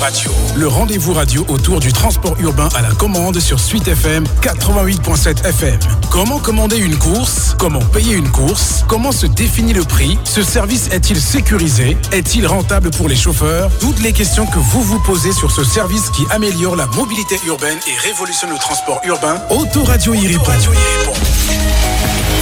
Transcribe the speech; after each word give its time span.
Radio, 0.00 0.30
le 0.56 0.66
rendez-vous 0.66 1.14
radio 1.14 1.44
autour 1.48 1.80
du 1.80 1.92
transport 1.92 2.36
urbain 2.40 2.68
à 2.76 2.82
la 2.82 2.90
commande 2.90 3.38
sur 3.40 3.58
Suite 3.58 3.88
FM 3.88 4.24
88.7 4.42 5.46
FM. 5.46 5.78
Comment 6.10 6.38
commander 6.38 6.76
une 6.78 6.96
course? 6.96 7.54
Comment 7.58 7.80
payer 7.80 8.14
une 8.14 8.28
course? 8.30 8.84
Comment 8.88 9.12
se 9.12 9.26
définit 9.26 9.72
le 9.72 9.84
prix? 9.84 10.18
Ce 10.24 10.42
service 10.42 10.88
est-il 10.90 11.20
sécurisé? 11.20 11.96
Est-il 12.12 12.46
rentable 12.46 12.90
pour 12.90 13.08
les 13.08 13.16
chauffeurs? 13.16 13.70
Toutes 13.80 14.00
les 14.02 14.12
questions 14.12 14.46
que 14.46 14.58
vous 14.58 14.82
vous 14.82 14.98
posez 15.00 15.32
sur 15.32 15.50
ce 15.50 15.64
service 15.64 16.10
qui 16.10 16.24
améliore 16.30 16.76
la 16.76 16.86
mobilité 16.86 17.38
urbaine 17.46 17.78
et 17.88 18.08
révolutionne 18.08 18.50
le 18.50 18.58
transport 18.58 19.00
urbain, 19.04 19.40
Autoradio 19.50 20.14
y 20.14 20.26
répond. 20.26 20.52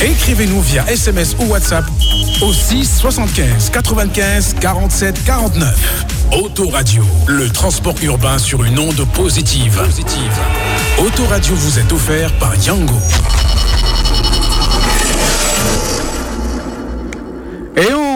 Écrivez-nous 0.03 0.61
via 0.63 0.85
SMS 0.91 1.37
ou 1.39 1.45
WhatsApp 1.47 1.85
au 2.41 2.53
6 2.53 2.99
75 2.99 3.71
95 3.71 4.57
47 4.61 5.25
49. 5.25 6.07
Autoradio, 6.33 7.05
le 7.27 7.51
transport 7.51 7.95
urbain 8.03 8.39
sur 8.39 8.65
une 8.65 8.79
onde 8.79 9.05
positive. 9.13 9.77
positive. 9.85 10.33
Autoradio 10.99 11.55
vous 11.55 11.79
est 11.79 11.93
offert 11.93 12.33
par 12.39 12.55
Yango. 12.57 12.95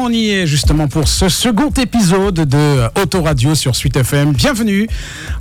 On 0.07 0.11
y 0.11 0.31
est 0.31 0.47
justement 0.47 0.87
pour 0.87 1.09
ce 1.09 1.29
second 1.29 1.71
épisode 1.71 2.35
de 2.35 3.01
Autoradio 3.03 3.57
sur 3.57 3.75
Suite 3.75 3.97
FM. 3.97 4.35
Bienvenue 4.35 4.87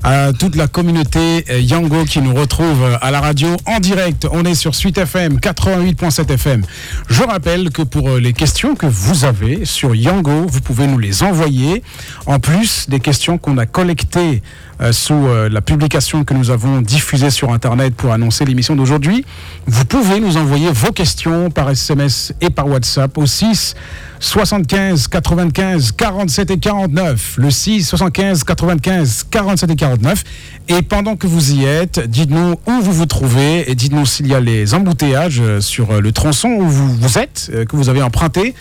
à 0.02 0.34
toute 0.34 0.55
la 0.55 0.68
communauté 0.68 1.46
Yango 1.62 2.04
qui 2.05 2.20
nous 2.20 2.34
retrouve 2.34 2.98
à 3.00 3.12
la 3.12 3.22
radio 3.22 3.50
en 3.68 3.80
direct. 3.80 4.28
On 4.32 4.44
est 4.44 4.55
sur 4.55 4.74
Suite 4.74 4.98
FM 4.98 5.38
88.7 5.38 6.32
FM. 6.32 6.64
Je 7.08 7.22
rappelle 7.22 7.70
que 7.70 7.84
pour 7.84 8.10
les 8.18 8.34
questions 8.34 8.74
que 8.74 8.88
vous 8.88 9.24
avez 9.24 9.66
sur 9.66 9.94
Yango, 9.94 10.48
vous 10.48 10.62
pouvez 10.62 10.88
nous 10.88 10.98
les 10.98 11.22
envoyer. 11.22 11.84
En 12.26 12.40
plus 12.40 12.90
des 12.90 13.00
questions 13.00 13.38
qu'on 13.38 13.60
a 13.60 13.68
collectées 13.68 14.41
euh, 14.75 14.75
sous 14.92 15.14
euh, 15.14 15.50
la 15.50 15.62
publication 15.62 16.24
que 16.24 16.34
nous 16.34 16.49
avons 16.49 16.82
diffusée 16.82 17.30
sur 17.30 17.52
Internet 17.52 17.96
pour 17.96 18.12
annoncer 18.12 18.46
l'émission 18.46 18.76
d'aujourd'hui. 18.76 19.26
Vous 19.68 19.86
pouvez 19.86 20.20
nous 20.20 20.38
envoyer 20.38 20.70
vos 20.72 20.91
questions 20.91 21.49
par 21.49 21.70
SMS 21.70 22.34
et 22.41 22.49
par 22.49 22.68
WhatsApp 22.68 23.18
au 23.18 23.26
6 23.26 23.76
75 24.20 25.08
95 25.08 25.91
47 25.94 26.52
et 26.52 26.58
49. 26.58 27.36
Le 27.38 27.52
6 27.52 27.84
75 27.84 28.44
95 28.44 29.26
47 29.30 29.70
et 29.72 29.76
49. 29.76 30.24
Et 30.68 30.82
pendant 30.82 31.16
que 31.16 31.27
vous 31.27 31.54
y 31.54 31.66
êtes, 31.66 31.99
dites-nous 32.10 32.55
où 32.66 32.82
vous 32.82 32.94
vous 32.94 33.05
trouvez 33.05 33.70
et 33.70 33.76
dites-nous 33.76 34.05
s'il 34.05 34.27
y 34.27 34.34
a 34.34 34.40
les 34.40 34.74
embouteillages 34.74 35.40
euh, 35.42 35.62
sur 35.62 36.02
le 36.02 36.12
tronçon 36.12 36.49
où 36.49 36.68
vous, 36.68 36.96
vous 36.96 37.18
êtes, 37.18 37.52
que 37.70 37.76
vous 37.76 37.90
avez 37.90 38.02
emprunté. 38.02 38.54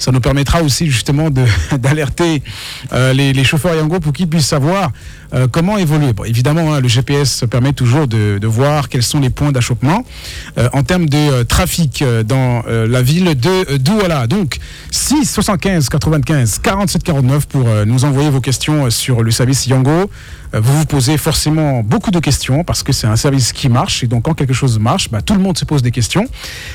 Ça 0.00 0.12
nous 0.12 0.20
permettra 0.20 0.62
aussi 0.62 0.86
justement 0.90 1.28
d'alerter 1.78 2.42
euh, 2.94 3.12
les, 3.12 3.44
chauffeurs 3.44 3.74
Yango 3.74 4.00
pour 4.00 4.14
qu'ils 4.14 4.28
puissent 4.28 4.46
savoir 4.46 4.92
euh, 5.34 5.46
comment 5.46 5.76
évoluer. 5.76 6.12
Évidemment, 6.24 6.72
hein, 6.72 6.80
le 6.80 6.88
GPS 6.88 7.44
permet 7.50 7.74
toujours 7.74 8.08
de, 8.08 8.38
de, 8.38 8.46
voir 8.46 8.88
quels 8.88 9.02
sont 9.02 9.20
les 9.20 9.28
points 9.28 9.52
d'achoppement 9.52 10.02
euh, 10.56 10.70
en 10.72 10.82
termes 10.84 11.06
de 11.06 11.42
trafic 11.42 12.02
dans 12.24 12.62
la 12.66 13.02
ville 13.02 13.38
de 13.38 13.76
Douala. 13.76 14.26
Donc, 14.26 14.58
6 14.90 15.26
75 15.26 15.90
95 15.90 16.60
47 16.60 17.02
49 17.02 17.46
pour 17.46 17.66
nous 17.84 18.04
envoyer 18.06 18.30
vos 18.30 18.40
questions 18.40 18.88
sur 18.88 19.22
le 19.22 19.30
service 19.30 19.66
Yango. 19.66 20.10
Vous 20.52 20.78
vous 20.78 20.84
posez 20.84 21.16
forcément 21.16 21.82
beaucoup 21.84 22.10
de 22.10 22.18
questions 22.18 22.64
parce 22.64 22.82
que 22.82 22.92
c'est 22.92 23.06
un 23.06 23.14
service 23.14 23.52
qui 23.52 23.68
marche 23.68 24.02
et 24.02 24.08
donc 24.08 24.24
quand 24.24 24.34
quelque 24.34 24.52
chose 24.52 24.80
marche, 24.80 25.08
bah, 25.08 25.22
tout 25.22 25.34
le 25.34 25.40
monde 25.40 25.56
se 25.56 25.64
pose 25.64 25.80
des 25.80 25.92
questions. 25.92 26.26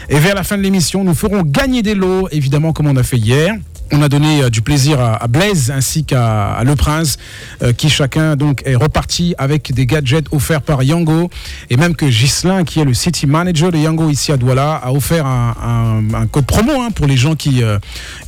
Et 0.08 0.18
vers 0.18 0.34
la 0.34 0.44
fin 0.44 0.58
de 0.58 0.62
l'émission, 0.62 1.04
nous 1.04 1.14
ferons 1.14 1.42
gagner 1.42 1.82
des 1.82 1.94
lots, 1.94 2.30
évidemment 2.32 2.72
comme 2.72 2.88
on 2.88 2.96
a 2.96 3.04
fait 3.04 3.15
hier. 3.16 3.56
On 3.92 4.02
a 4.02 4.10
donné 4.10 4.42
euh, 4.42 4.50
du 4.50 4.62
plaisir 4.62 5.00
à, 5.00 5.28
Blaise 5.28 5.70
ainsi 5.70 6.06
qu'à 6.06 6.60
Le 6.66 6.76
Prince, 6.76 7.18
euh, 7.62 7.72
qui 7.72 7.90
chacun 7.90 8.36
donc 8.36 8.64
est 8.66 8.76
reparti 8.76 9.36
avec 9.38 9.74
des 9.74 9.86
gadgets 9.86 10.26
offerts 10.32 10.64
par 10.64 10.82
Yango, 10.82 11.30
et 11.70 11.78
même 11.78 11.96
que 11.96 12.10
Gislin, 12.10 12.64
qui 12.64 12.80
est 12.80 12.84
le 12.84 12.96
city 12.96 13.28
manager 13.28 13.72
de 13.72 13.78
Yango 13.78 14.10
ici 14.10 14.32
à 14.32 14.38
Douala, 14.38 14.82
a 14.84 14.92
offert 14.92 15.28
un, 15.28 16.02
code 16.32 16.46
promo 16.46 16.72
hein, 16.82 16.90
pour 16.96 17.06
les 17.06 17.16
gens 17.16 17.36
qui 17.36 17.62
euh, 17.62 17.78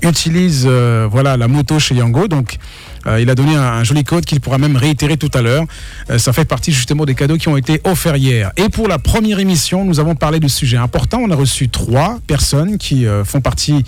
utilisent 0.03 0.67
voilà 0.67 1.37
la 1.37 1.47
moto 1.47 1.79
chez 1.79 1.95
Yango. 1.95 2.27
Donc 2.27 2.57
il 3.19 3.29
a 3.29 3.35
donné 3.35 3.55
un, 3.55 3.83
joli 3.83 4.03
code 4.03 4.25
qu'il 4.25 4.39
pourra 4.39 4.57
même 4.57 4.75
réitérer 4.75 5.17
tout 5.17 5.31
à 5.33 5.41
l'heure. 5.41 5.65
Euh, 6.09 6.17
ça 6.17 6.33
fait 6.33 6.45
partie 6.45 6.71
justement 6.71 7.05
des 7.05 7.15
cadeaux 7.15 7.37
qui 7.37 7.47
ont 7.47 7.57
été 7.57 7.81
offerts 7.83 8.17
hier. 8.17 8.51
Et 8.57 8.69
pour 8.69 8.87
la 8.87 8.99
première 8.99 9.39
émission, 9.39 9.85
nous 9.85 9.99
avons 9.99 10.15
parlé 10.15 10.39
de 10.39 10.47
sujets 10.47 10.77
importants. 10.77 11.19
On 11.21 11.31
a 11.31 11.35
reçu 11.35 11.69
trois 11.69 12.19
personnes 12.27 12.77
qui 12.77 13.05
euh, 13.05 13.23
font 13.23 13.41
partie 13.41 13.83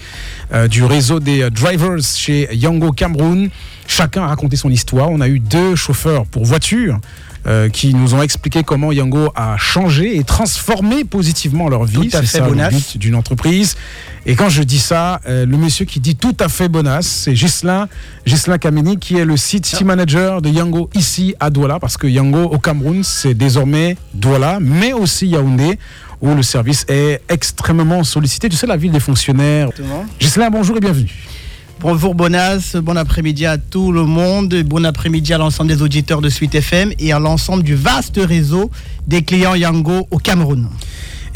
du 0.70 0.84
réseau 0.84 1.20
des 1.20 1.50
drivers 1.50 2.02
chez 2.02 2.48
Yango 2.56 2.92
Cameroun. 2.92 3.50
Chacun 3.88 4.24
a 4.24 4.28
raconté 4.28 4.56
son 4.56 4.70
histoire. 4.70 5.10
On 5.10 5.22
a 5.22 5.28
eu 5.28 5.40
deux 5.40 5.76
chauffeurs 5.76 6.26
pour 6.26 6.46
voiture. 6.46 7.00
Euh, 7.48 7.70
qui 7.70 7.94
nous 7.94 8.16
ont 8.16 8.22
expliqué 8.22 8.64
comment 8.64 8.92
Yango 8.92 9.32
a 9.34 9.56
changé 9.56 10.18
et 10.18 10.26
transformé 10.26 11.06
positivement 11.06 11.70
leur 11.70 11.86
vie. 11.86 12.10
C'est 12.12 12.26
ça 12.26 12.46
le 12.46 12.54
but 12.54 12.98
d'une 12.98 13.16
entreprise. 13.16 13.78
Et 14.26 14.36
quand 14.36 14.50
je 14.50 14.62
dis 14.62 14.78
ça, 14.78 15.22
euh, 15.26 15.46
le 15.46 15.58
monsieur 15.58 15.86
qui 15.86 16.02
dit 16.02 16.18
tout 16.18 16.36
à 16.42 16.50
fait 16.50 16.68
bonasse, 16.68 17.08
c'est 17.08 17.36
Gislain, 17.36 17.88
Gislain 18.26 18.58
Kameni, 18.58 18.98
qui 18.98 19.18
est 19.18 19.24
le 19.24 19.38
city 19.38 19.78
ah. 19.80 19.84
manager 19.86 20.42
de 20.42 20.50
Yango 20.50 20.90
ici 20.94 21.34
à 21.40 21.50
Douala, 21.50 21.80
parce 21.80 21.96
que 21.96 22.08
Yango 22.08 22.44
au 22.44 22.60
Cameroun, 22.60 23.06
c'est 23.06 23.34
désormais 23.34 23.96
Douala, 24.14 24.60
mais 24.60 24.92
aussi 24.92 25.28
Yaoundé 25.28 25.80
où 26.22 26.36
le 26.36 26.44
service 26.44 26.86
est 26.90 27.22
extrêmement 27.30 28.04
sollicité. 28.04 28.50
Tu 28.50 28.58
sais, 28.58 28.68
la 28.68 28.76
ville 28.76 28.92
des 28.92 29.00
fonctionnaires. 29.00 29.70
Gislain, 30.20 30.50
bonjour 30.50 30.76
et 30.76 30.82
bienvenue. 30.82 31.10
Bonjour 31.82 32.14
Bonas, 32.14 32.76
bon 32.84 32.98
après-midi 32.98 33.46
à 33.46 33.58
tout 33.58 33.94
le 33.94 34.04
monde, 34.04 34.54
bon 34.66 34.86
après-midi 34.86 35.34
à 35.34 35.38
l'ensemble 35.38 35.70
des 35.70 35.82
auditeurs 35.82 36.20
de 36.20 36.28
Suite 36.28 36.54
FM 36.54 36.92
et 37.00 37.14
à 37.14 37.20
l'ensemble 37.20 37.64
du 37.64 37.74
vaste 37.74 38.20
réseau 38.22 38.70
des 39.08 39.22
clients 39.22 39.56
Yango 39.56 40.06
au 40.12 40.18
Cameroun. 40.18 40.68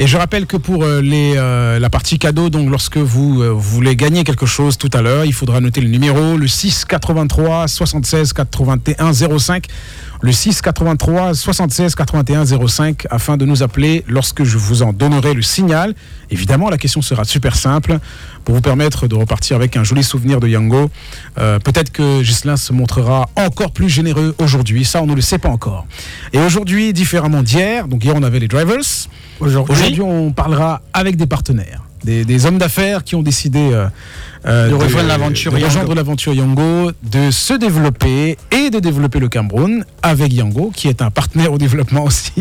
Et 0.00 0.06
je 0.06 0.16
rappelle 0.18 0.46
que 0.46 0.58
pour 0.58 0.82
euh, 0.82 1.00
euh, 1.02 1.78
la 1.78 1.88
partie 1.88 2.18
cadeau, 2.18 2.50
donc 2.50 2.68
lorsque 2.68 2.98
vous 2.98 3.42
euh, 3.42 3.52
voulez 3.52 3.96
gagner 3.96 4.24
quelque 4.24 4.44
chose 4.44 4.76
tout 4.76 4.90
à 4.92 5.00
l'heure, 5.00 5.24
il 5.24 5.32
faudra 5.32 5.60
noter 5.60 5.80
le 5.80 5.88
numéro, 5.88 6.36
le 6.36 6.48
6 6.48 6.84
83 6.84 7.66
76 7.66 8.32
81 8.32 9.12
05 9.12 9.66
le 10.24 10.32
6 10.32 10.62
83 10.62 11.34
76 11.34 11.94
81 11.94 12.46
05 12.66 13.06
afin 13.10 13.36
de 13.36 13.44
nous 13.44 13.62
appeler 13.62 14.04
lorsque 14.08 14.42
je 14.42 14.56
vous 14.56 14.80
en 14.80 14.94
donnerai 14.94 15.34
le 15.34 15.42
signal. 15.42 15.94
Évidemment, 16.30 16.70
la 16.70 16.78
question 16.78 17.02
sera 17.02 17.24
super 17.24 17.54
simple 17.54 17.98
pour 18.42 18.54
vous 18.54 18.62
permettre 18.62 19.06
de 19.06 19.14
repartir 19.14 19.56
avec 19.56 19.76
un 19.76 19.84
joli 19.84 20.02
souvenir 20.02 20.40
de 20.40 20.48
Yango. 20.48 20.90
Euh, 21.36 21.58
peut-être 21.58 21.92
que 21.92 22.22
Gislain 22.22 22.56
se 22.56 22.72
montrera 22.72 23.28
encore 23.36 23.70
plus 23.72 23.90
généreux 23.90 24.34
aujourd'hui, 24.38 24.86
ça 24.86 25.02
on 25.02 25.06
ne 25.06 25.14
le 25.14 25.20
sait 25.20 25.36
pas 25.36 25.50
encore. 25.50 25.86
Et 26.32 26.38
aujourd'hui, 26.38 26.94
différemment 26.94 27.42
d'hier, 27.42 27.86
donc 27.86 28.02
hier 28.02 28.14
on 28.16 28.22
avait 28.22 28.38
les 28.38 28.48
drivers, 28.48 28.80
aujourd'hui 29.40 30.00
on 30.00 30.32
parlera 30.32 30.80
avec 30.94 31.16
des 31.16 31.26
partenaires 31.26 31.82
des, 32.04 32.46
hommes 32.46 32.58
d'affaires 32.58 33.04
qui 33.04 33.14
ont 33.14 33.22
décidé 33.22 33.70
euh, 33.72 33.86
euh, 34.46 34.68
de, 34.68 34.74
rejoindre 34.74 35.08
l'aventure 35.08 35.56
Yango. 35.58 35.94
l'aventure 35.94 36.34
Yango, 36.34 36.92
de 37.02 37.30
se 37.30 37.54
développer 37.54 38.36
et 38.50 38.70
de 38.70 38.78
développer 38.78 39.18
le 39.20 39.28
Cameroun 39.28 39.84
avec 40.02 40.32
Yango, 40.32 40.70
qui 40.74 40.88
est 40.88 41.02
un 41.02 41.10
partenaire 41.10 41.52
au 41.52 41.58
développement 41.58 42.04
aussi. 42.04 42.32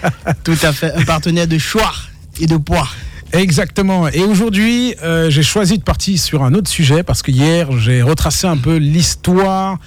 Tout 0.44 0.58
à 0.62 0.72
fait, 0.72 0.92
un 0.94 1.04
partenaire 1.04 1.46
de 1.46 1.58
choix 1.58 1.92
et 2.40 2.46
de 2.46 2.56
poids. 2.56 2.88
Exactement. 3.32 4.08
Et 4.08 4.22
aujourd'hui, 4.22 4.94
euh, 5.02 5.30
j'ai 5.30 5.42
choisi 5.42 5.78
de 5.78 5.82
partir 5.82 6.18
sur 6.18 6.44
un 6.44 6.52
autre 6.54 6.68
sujet 6.68 7.02
parce 7.02 7.22
que 7.22 7.30
hier, 7.30 7.78
j'ai 7.78 8.02
retracé 8.02 8.46
un 8.46 8.58
peu 8.58 8.76
l'histoire 8.76 9.78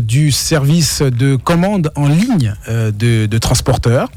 du 0.00 0.32
service 0.32 1.02
de 1.02 1.36
commande 1.36 1.92
en 1.96 2.08
ligne 2.08 2.54
de, 2.66 3.26
de 3.26 3.38
transporteurs 3.38 4.08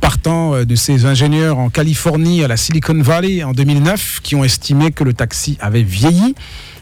partant 0.00 0.54
euh, 0.54 0.64
de 0.64 0.74
ces 0.74 1.04
ingénieurs 1.04 1.58
en 1.58 1.70
Californie 1.70 2.44
à 2.44 2.48
la 2.48 2.56
Silicon 2.56 3.00
Valley 3.00 3.42
en 3.44 3.52
2009 3.52 4.20
qui 4.22 4.34
ont 4.34 4.44
estimé 4.44 4.92
que 4.92 5.04
le 5.04 5.12
taxi 5.12 5.58
avait 5.60 5.82
vieilli 5.82 6.34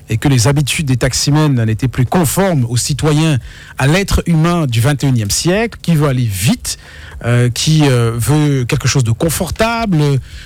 et 0.08 0.18
que 0.18 0.28
les 0.28 0.46
habitudes 0.46 0.86
des 0.86 0.96
taximens 0.96 1.64
n'étaient 1.64 1.88
plus 1.88 2.06
conformes 2.06 2.64
aux 2.68 2.76
citoyens, 2.76 3.38
à 3.78 3.86
l'être 3.86 4.22
humain 4.26 4.66
du 4.66 4.80
21e 4.80 5.30
siècle, 5.30 5.78
qui 5.82 5.96
veut 5.96 6.06
aller 6.06 6.24
vite, 6.24 6.78
euh, 7.24 7.50
qui 7.50 7.82
euh, 7.84 8.12
veut 8.14 8.64
quelque 8.64 8.86
chose 8.86 9.04
de 9.04 9.10
confortable, 9.10 9.98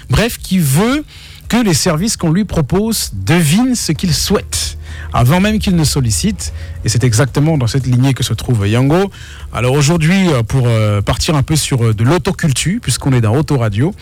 bref, 0.08 0.38
qui 0.38 0.58
veut 0.58 1.04
que 1.48 1.58
les 1.58 1.74
services 1.74 2.16
qu'on 2.16 2.32
lui 2.32 2.44
propose 2.44 3.10
devinent 3.12 3.74
ce 3.74 3.92
qu'il 3.92 4.14
souhaite 4.14 4.78
avant 5.12 5.40
même 5.40 5.58
qu'il 5.58 5.76
ne 5.76 5.84
sollicite. 5.84 6.52
Et 6.84 6.88
c'est 6.88 7.04
exactement 7.04 7.58
dans 7.58 7.66
cette 7.66 7.86
lignée 7.86 8.14
que 8.14 8.22
se 8.22 8.32
trouve 8.32 8.66
Yango. 8.66 9.10
Alors 9.52 9.74
aujourd'hui, 9.74 10.28
euh, 10.28 10.42
pour 10.42 10.66
euh, 10.66 11.02
partir 11.02 11.34
un 11.34 11.42
peu 11.42 11.56
sur 11.56 11.84
euh, 11.84 11.94
de 11.94 12.04
l'autoculture, 12.04 12.80
puisqu'on 12.80 13.12
est 13.12 13.20
dans 13.20 13.36
Autoradio, 13.36 13.94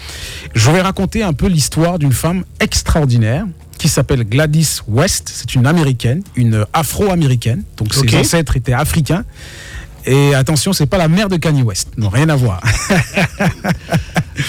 je 0.54 0.70
vais 0.70 0.80
raconter 0.80 1.22
un 1.22 1.32
peu 1.32 1.46
l'histoire 1.46 1.98
d'une 1.98 2.12
femme 2.12 2.44
extraordinaire 2.60 3.46
qui 3.78 3.88
s'appelle 3.88 4.24
Gladys 4.24 4.80
West. 4.88 5.30
C'est 5.32 5.54
une 5.54 5.66
américaine, 5.66 6.22
une 6.34 6.66
afro-américaine. 6.72 7.62
Donc 7.76 7.94
ses 7.94 8.16
ancêtres 8.16 8.56
étaient 8.56 8.72
africains. 8.72 9.24
Et 10.04 10.34
attention, 10.34 10.72
c'est 10.72 10.86
pas 10.86 10.98
la 10.98 11.06
mère 11.06 11.28
de 11.28 11.36
Kanye 11.36 11.62
West. 11.62 11.90
Non, 11.96 12.08
rien 12.08 12.28
à 12.28 12.36
voir. 12.36 12.60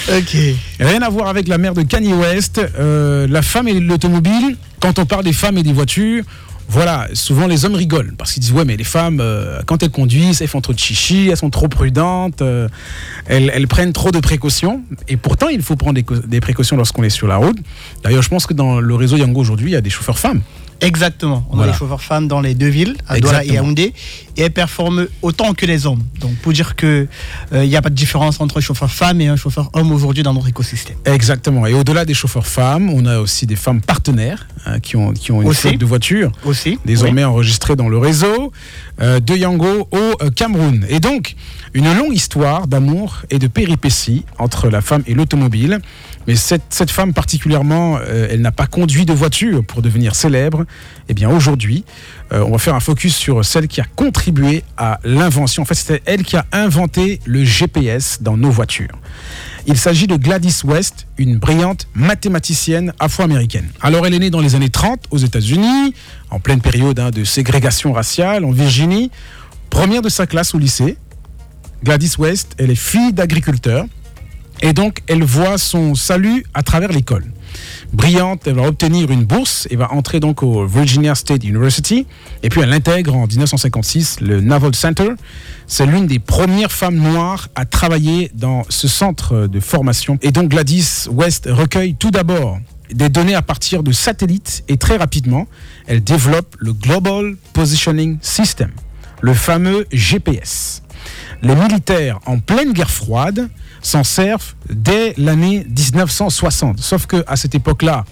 ok. 0.08 0.36
Rien 0.80 1.02
à 1.02 1.08
voir 1.10 1.28
avec 1.28 1.48
la 1.48 1.58
mère 1.58 1.74
de 1.74 1.82
Kanye 1.82 2.14
West. 2.14 2.60
la 2.76 3.42
femme 3.42 3.68
et 3.68 3.78
l'automobile, 3.78 4.56
quand 4.80 4.98
on 4.98 5.06
parle 5.06 5.24
des 5.24 5.32
femmes 5.32 5.58
et 5.58 5.62
des 5.62 5.72
voitures, 5.72 6.24
Voilà, 6.72 7.08
souvent 7.14 7.48
les 7.48 7.64
hommes 7.64 7.74
rigolent 7.74 8.14
parce 8.16 8.32
qu'ils 8.32 8.42
disent 8.42 8.52
ouais 8.52 8.64
mais 8.64 8.76
les 8.76 8.84
femmes 8.84 9.18
euh, 9.20 9.60
quand 9.66 9.82
elles 9.82 9.90
conduisent 9.90 10.40
elles 10.40 10.46
font 10.46 10.60
trop 10.60 10.72
de 10.72 10.78
chichi, 10.78 11.26
elles 11.28 11.36
sont 11.36 11.50
trop 11.50 11.66
prudentes, 11.66 12.42
euh, 12.42 12.68
elles, 13.26 13.66
prennent 13.66 13.92
trop 13.92 14.12
de 14.12 14.20
précautions 14.20 14.80
et 15.08 15.16
pourtant 15.16 15.48
il 15.48 15.62
faut 15.62 15.74
prendre 15.74 16.00
des 16.00 16.40
précautions 16.40 16.76
lorsqu'on 16.76 17.02
est 17.02 17.10
sur 17.10 17.26
la 17.26 17.38
route. 17.38 17.58
D'ailleurs 18.04 18.22
je 18.22 18.28
pense 18.28 18.46
que 18.46 18.54
dans 18.54 18.78
le 18.78 18.94
réseau 18.94 19.16
Yango 19.16 19.40
aujourd'hui 19.40 19.70
il 19.70 19.72
y 19.72 19.76
a 19.76 19.80
des 19.80 19.90
chauffeurs 19.90 20.20
femmes. 20.20 20.42
Exactement. 20.80 21.44
On 21.50 21.56
Voilà. 21.56 21.70
a 21.70 21.72
des 21.74 21.78
chauffeurs 21.78 22.02
femmes 22.02 22.26
dans 22.28 22.40
les 22.40 22.54
deux 22.54 22.68
villes, 22.68 22.96
à 23.08 23.18
Douala 23.20 23.44
et. 23.44 23.52
Yaoundé, 23.52 23.92
et 24.36 24.42
elles 24.42 24.50
performent 24.50 25.06
autant 25.22 25.52
que 25.54 25.66
les 25.66 25.86
hommes. 25.86 26.02
Donc 26.20 26.34
pour 26.36 26.52
dire 26.52 26.74
que 26.76 27.06
euh, 27.52 27.64
il 27.64 27.68
n'y 27.68 27.76
a 27.76 27.82
pas 27.82 27.90
de 27.90 27.94
différence 27.94 28.40
entre 28.40 28.58
un 28.58 28.60
chauffeur 28.60 28.90
femme 28.90 29.20
et 29.20 29.28
un 29.28 29.36
chauffeur 29.36 29.70
homme 29.74 29.92
aujourd'hui 29.92 30.22
dans 30.22 30.32
notre 30.32 30.48
écosystème. 30.48 30.96
Exactement. 31.04 31.66
Et 31.66 31.74
au-delà 31.74 32.04
des 32.04 32.14
chauffeurs 32.14 32.46
femmes, 32.46 32.88
on 32.90 33.04
a 33.06 33.18
aussi 33.18 33.46
des 33.46 33.56
femmes 33.56 33.80
partenaires 33.82 34.46
hein, 34.64 34.80
qui, 34.80 34.96
ont, 34.96 35.12
qui 35.12 35.32
ont 35.32 35.42
une 35.42 35.48
Aussi. 35.48 35.62
flotte 35.62 35.78
de 35.78 35.86
voitures 35.86 36.32
Aussi. 36.44 36.78
désormais 36.84 37.24
enregistrées 37.24 37.76
dans 37.76 37.88
le 37.88 37.98
réseau 37.98 38.52
euh, 39.02 39.20
de 39.20 39.34
Yango 39.36 39.88
au 39.90 39.96
euh, 39.96 40.30
Cameroun. 40.34 40.86
Et 40.88 41.00
donc, 41.00 41.34
une 41.74 41.92
longue 41.94 42.14
histoire 42.14 42.66
d'amour 42.66 43.22
et 43.30 43.38
de 43.38 43.46
péripéties 43.48 44.24
entre 44.38 44.68
la 44.68 44.80
femme 44.80 45.02
et 45.06 45.14
l'automobile. 45.14 45.80
Mais 46.26 46.36
cette, 46.36 46.90
femme 46.90 47.14
particulièrement, 47.14 47.98
euh, 47.98 48.28
elle 48.30 48.40
n'a 48.40 48.52
pas 48.52 48.66
conduit 48.66 49.06
de 49.06 49.12
voiture 49.12 49.64
pour 49.64 49.82
devenir 49.82 50.14
célèbre. 50.14 50.64
Eh 51.08 51.14
bien 51.14 51.30
aujourd'hui, 51.30 51.84
euh, 52.32 52.44
on 52.46 52.52
va 52.52 52.58
faire 52.58 52.74
un 52.74 52.80
focus 52.80 53.16
sur 53.16 53.44
celle 53.44 53.68
qui 53.68 53.80
a 53.80 53.84
contribué 53.84 54.62
à 54.76 55.00
l'invention. 55.04 55.62
En 55.62 55.66
fait, 55.66 55.74
c'était 55.74 56.02
elle 56.04 56.22
qui 56.22 56.36
a 56.36 56.44
inventé 56.52 57.20
le 57.24 57.44
GPS 57.44 58.18
dans 58.20 58.36
nos 58.36 58.50
voitures. 58.50 58.98
Il 59.66 59.76
s'agit 59.76 60.06
de 60.06 60.16
Gladys 60.16 60.60
West, 60.64 61.06
une 61.18 61.38
brillante 61.38 61.86
mathématicienne 61.94 62.92
afro-américaine. 62.98 63.68
Alors 63.80 64.06
elle 64.06 64.14
est 64.14 64.18
née 64.18 64.30
dans 64.30 64.40
les 64.40 64.54
années 64.54 64.70
30 64.70 65.04
aux 65.10 65.18
États-Unis, 65.18 65.94
en 66.30 66.40
pleine 66.40 66.60
période 66.60 66.98
hein, 66.98 67.10
de 67.10 67.24
ségrégation 67.24 67.92
raciale 67.92 68.44
en 68.44 68.50
Virginie, 68.50 69.10
première 69.68 70.02
de 70.02 70.08
sa 70.08 70.26
classe 70.26 70.54
au 70.54 70.58
lycée. 70.58 70.96
Gladys 71.82 72.12
West, 72.18 72.54
elle 72.58 72.70
est 72.70 72.74
fille 72.74 73.12
d'agriculteur 73.12 73.86
et 74.62 74.72
donc 74.72 75.00
elle 75.06 75.24
voit 75.24 75.58
son 75.58 75.94
salut 75.94 76.44
à 76.54 76.62
travers 76.62 76.90
l'école. 76.92 77.24
Brillante, 77.92 78.46
elle 78.46 78.54
va 78.54 78.62
obtenir 78.62 79.10
une 79.10 79.24
bourse 79.24 79.66
et 79.70 79.76
va 79.76 79.92
entrer 79.92 80.20
donc 80.20 80.42
au 80.42 80.66
Virginia 80.66 81.14
State 81.14 81.42
University. 81.44 82.06
Et 82.42 82.48
puis 82.48 82.60
elle 82.60 82.72
intègre 82.72 83.16
en 83.16 83.26
1956 83.26 84.20
le 84.20 84.40
Naval 84.40 84.74
Center. 84.74 85.10
C'est 85.66 85.86
l'une 85.86 86.06
des 86.06 86.20
premières 86.20 86.70
femmes 86.70 86.96
noires 86.96 87.48
à 87.54 87.64
travailler 87.64 88.30
dans 88.34 88.62
ce 88.68 88.86
centre 88.86 89.46
de 89.46 89.60
formation. 89.60 90.18
Et 90.22 90.30
donc 90.30 90.50
Gladys 90.50 91.06
West 91.10 91.48
recueille 91.50 91.94
tout 91.94 92.10
d'abord 92.10 92.58
des 92.92 93.08
données 93.08 93.34
à 93.34 93.42
partir 93.42 93.82
de 93.82 93.92
satellites 93.92 94.64
et 94.68 94.76
très 94.76 94.96
rapidement, 94.96 95.46
elle 95.86 96.02
développe 96.02 96.56
le 96.58 96.72
Global 96.72 97.36
Positioning 97.52 98.18
System, 98.20 98.70
le 99.20 99.34
fameux 99.34 99.86
GPS. 99.92 100.82
Les 101.42 101.54
militaires 101.54 102.18
en 102.26 102.38
pleine 102.38 102.72
guerre 102.72 102.90
froide 102.90 103.48
s'en 103.82 104.04
servent 104.04 104.54
dès 104.68 105.14
l'année 105.16 105.64
1960. 105.68 106.80
Sauf 106.80 107.06
que 107.06 107.24
à 107.26 107.36
cette 107.36 107.54
époque-là, 107.54 108.04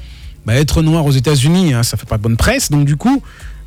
bah, 0.46 0.54
être 0.54 0.82
noir 0.82 1.04
aux 1.04 1.10
États-Unis, 1.12 1.74
hein, 1.74 1.82
ça 1.82 1.96
fait 1.96 2.08
pas 2.08 2.16
de 2.16 2.22
bonne 2.22 2.36
presse. 2.36 2.70
Donc 2.70 2.84
du 2.86 2.96
coup, 2.96 3.22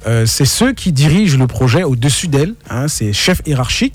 euh, 0.08 0.26
c'est 0.26 0.46
ceux 0.46 0.74
qui 0.74 0.92
dirigent 0.92 1.38
le 1.38 1.48
projet 1.48 1.84
au-dessus 1.84 2.28
d'elle, 2.28 2.56
hein, 2.70 2.88
ces 2.88 3.14
chefs 3.14 3.42
hiérarchiques, 3.46 3.94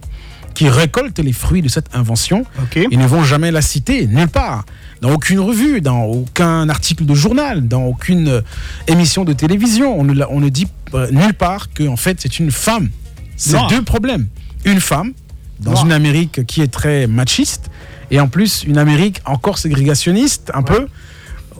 qui 0.54 0.68
récoltent 0.70 1.18
les 1.18 1.32
fruits 1.32 1.60
de 1.62 1.68
cette 1.68 1.94
invention. 1.94 2.46
Ils 2.90 2.98
ne 2.98 3.06
vont 3.06 3.24
jamais 3.24 3.50
la 3.50 3.60
citer, 3.60 4.06
nulle 4.06 4.28
part. 4.28 4.64
Dans 5.02 5.10
aucune 5.12 5.38
revue, 5.40 5.82
dans 5.82 6.04
aucun 6.04 6.70
article 6.70 7.04
de 7.04 7.14
journal, 7.14 7.68
dans 7.68 7.82
aucune 7.84 8.28
euh, 8.28 8.40
émission 8.86 9.24
de 9.24 9.34
télévision. 9.34 9.98
On 10.00 10.04
ne, 10.04 10.14
la- 10.14 10.30
on 10.30 10.40
ne 10.40 10.48
dit 10.48 10.66
euh, 10.94 11.10
nulle 11.10 11.34
part 11.34 11.70
que 11.74 11.86
en 11.86 11.96
fait 11.96 12.18
c'est 12.20 12.38
une 12.38 12.50
femme. 12.50 12.88
C'est 13.36 13.56
deux 13.68 13.82
problèmes. 13.82 14.28
Une 14.64 14.80
femme 14.80 15.12
dans 15.60 15.72
une 15.84 15.92
Amérique 15.92 16.46
qui 16.46 16.62
est 16.62 16.68
très 16.72 17.06
machiste 17.06 17.68
et 18.10 18.20
en 18.20 18.28
plus 18.28 18.64
une 18.64 18.78
Amérique 18.78 19.20
encore 19.24 19.58
ségrégationniste 19.58 20.50
un 20.54 20.62
peu. 20.62 20.86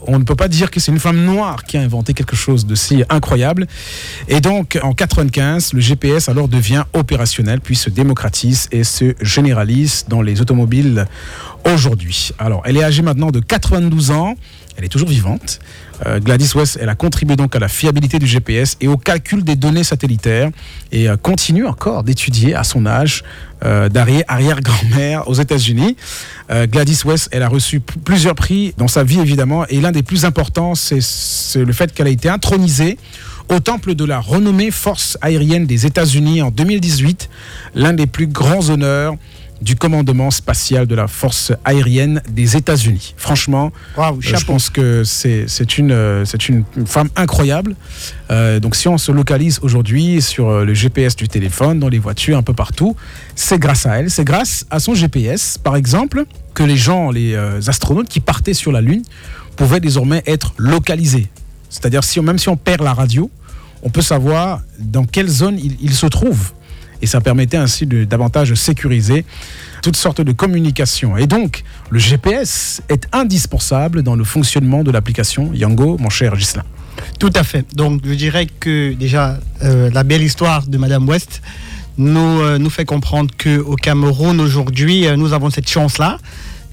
On 0.08 0.18
ne 0.18 0.24
peut 0.24 0.36
pas 0.36 0.48
dire 0.48 0.70
que 0.70 0.78
c'est 0.78 0.92
une 0.92 1.00
femme 1.00 1.24
noire 1.24 1.64
qui 1.64 1.76
a 1.76 1.80
inventé 1.80 2.14
quelque 2.14 2.36
chose 2.36 2.64
de 2.64 2.74
si 2.76 3.02
incroyable. 3.08 3.66
Et 4.28 4.40
donc, 4.40 4.78
en 4.82 4.92
95, 4.92 5.72
le 5.72 5.80
GPS 5.80 6.28
alors 6.28 6.48
devient 6.48 6.84
opérationnel, 6.92 7.60
puis 7.60 7.74
se 7.74 7.90
démocratise 7.90 8.68
et 8.70 8.84
se 8.84 9.14
généralise 9.20 10.04
dans 10.08 10.22
les 10.22 10.40
automobiles 10.40 11.06
aujourd'hui. 11.64 12.30
Alors, 12.38 12.62
elle 12.66 12.76
est 12.76 12.84
âgée 12.84 13.02
maintenant 13.02 13.30
de 13.30 13.40
92 13.40 14.12
ans. 14.12 14.36
Elle 14.76 14.84
est 14.84 14.88
toujours 14.88 15.08
vivante. 15.08 15.58
Euh, 16.04 16.20
Gladys 16.20 16.50
West, 16.54 16.78
elle 16.80 16.90
a 16.90 16.94
contribué 16.94 17.36
donc 17.36 17.56
à 17.56 17.58
la 17.58 17.68
fiabilité 17.68 18.18
du 18.18 18.26
GPS 18.26 18.76
et 18.82 18.88
au 18.88 18.98
calcul 18.98 19.42
des 19.42 19.56
données 19.56 19.84
satellitaires 19.84 20.50
et 20.92 21.08
euh, 21.08 21.16
continue 21.16 21.66
encore 21.66 22.02
d'étudier 22.04 22.54
à 22.54 22.62
son 22.64 22.84
âge 22.84 23.24
euh, 23.64 23.88
d'arrière- 23.88 24.24
arrière-grand-mère 24.28 25.28
aux 25.28 25.34
États-Unis. 25.34 25.96
Gladys 26.48 27.00
West, 27.04 27.28
elle 27.32 27.42
a 27.42 27.48
reçu 27.48 27.80
plusieurs 27.80 28.36
prix 28.36 28.72
dans 28.76 28.86
sa 28.86 29.02
vie 29.02 29.18
évidemment 29.18 29.66
et 29.66 29.80
l'un 29.80 29.90
des 29.90 30.04
plus 30.04 30.24
importants, 30.24 30.76
c'est 30.76 31.00
le 31.56 31.72
fait 31.72 31.92
qu'elle 31.92 32.06
a 32.06 32.10
été 32.10 32.28
intronisée 32.28 32.98
au 33.48 33.58
temple 33.58 33.94
de 33.96 34.04
la 34.04 34.20
renommée 34.20 34.70
force 34.70 35.18
aérienne 35.22 35.66
des 35.66 35.86
États-Unis 35.86 36.42
en 36.42 36.50
2018, 36.52 37.28
l'un 37.74 37.94
des 37.94 38.06
plus 38.06 38.26
grands 38.28 38.70
honneurs 38.70 39.14
du 39.62 39.76
commandement 39.76 40.30
spatial 40.30 40.86
de 40.86 40.94
la 40.94 41.08
force 41.08 41.52
aérienne 41.64 42.22
des 42.30 42.56
États-Unis. 42.56 43.14
Franchement, 43.16 43.72
euh, 43.98 44.12
je 44.20 44.44
pense 44.44 44.70
que 44.70 45.04
c'est 45.04 45.44
c'est 45.48 45.78
une, 45.78 45.92
euh, 45.92 46.24
c'est 46.24 46.48
une 46.48 46.64
femme 46.86 47.08
incroyable. 47.16 47.74
Euh, 48.30 48.60
donc 48.60 48.76
si 48.76 48.88
on 48.88 48.98
se 48.98 49.12
localise 49.12 49.58
aujourd'hui 49.62 50.20
sur 50.20 50.64
le 50.64 50.74
GPS 50.74 51.16
du 51.16 51.28
téléphone, 51.28 51.78
dans 51.78 51.88
les 51.88 51.98
voitures, 51.98 52.36
un 52.36 52.42
peu 52.42 52.54
partout, 52.54 52.96
c'est 53.34 53.58
grâce 53.58 53.86
à 53.86 53.98
elle. 53.98 54.10
C'est 54.10 54.24
grâce 54.24 54.66
à 54.70 54.78
son 54.78 54.94
GPS, 54.94 55.58
par 55.58 55.76
exemple, 55.76 56.24
que 56.54 56.62
les 56.62 56.76
gens, 56.76 57.10
les 57.10 57.36
astronautes 57.68 58.08
qui 58.08 58.20
partaient 58.20 58.54
sur 58.54 58.72
la 58.72 58.80
Lune 58.80 59.02
pouvaient 59.56 59.80
désormais 59.80 60.22
être 60.26 60.54
localisés. 60.58 61.28
C'est-à-dire 61.70 62.04
si 62.04 62.20
même 62.20 62.38
si 62.38 62.48
on 62.48 62.56
perd 62.56 62.82
la 62.82 62.94
radio, 62.94 63.30
on 63.82 63.90
peut 63.90 64.02
savoir 64.02 64.60
dans 64.78 65.04
quelle 65.04 65.28
zone 65.28 65.58
il, 65.58 65.76
il 65.80 65.94
se 65.94 66.06
trouve. 66.06 66.52
Et 67.02 67.06
ça 67.06 67.20
permettait 67.20 67.56
ainsi 67.56 67.86
de 67.86 68.04
davantage 68.04 68.54
sécuriser 68.54 69.24
toutes 69.82 69.96
sortes 69.96 70.20
de 70.20 70.32
communications. 70.32 71.16
Et 71.16 71.26
donc, 71.26 71.62
le 71.90 71.98
GPS 71.98 72.82
est 72.88 73.06
indispensable 73.12 74.02
dans 74.02 74.16
le 74.16 74.24
fonctionnement 74.24 74.82
de 74.82 74.90
l'application 74.90 75.52
Yango, 75.52 75.96
mon 75.98 76.10
cher 76.10 76.34
Gislain. 76.36 76.64
Tout 77.18 77.32
à 77.34 77.44
fait. 77.44 77.64
Donc, 77.74 78.02
je 78.04 78.14
dirais 78.14 78.46
que 78.60 78.94
déjà, 78.94 79.38
euh, 79.62 79.90
la 79.92 80.02
belle 80.02 80.22
histoire 80.22 80.66
de 80.66 80.78
Madame 80.78 81.08
West 81.08 81.42
nous, 81.98 82.40
euh, 82.40 82.68
fait 82.68 82.84
comprendre 82.84 83.30
qu'au 83.42 83.76
Cameroun, 83.76 84.40
aujourd'hui, 84.40 85.06
euh, 85.06 85.16
nous 85.16 85.32
avons 85.32 85.50
cette 85.50 85.68
chance-là 85.68 86.18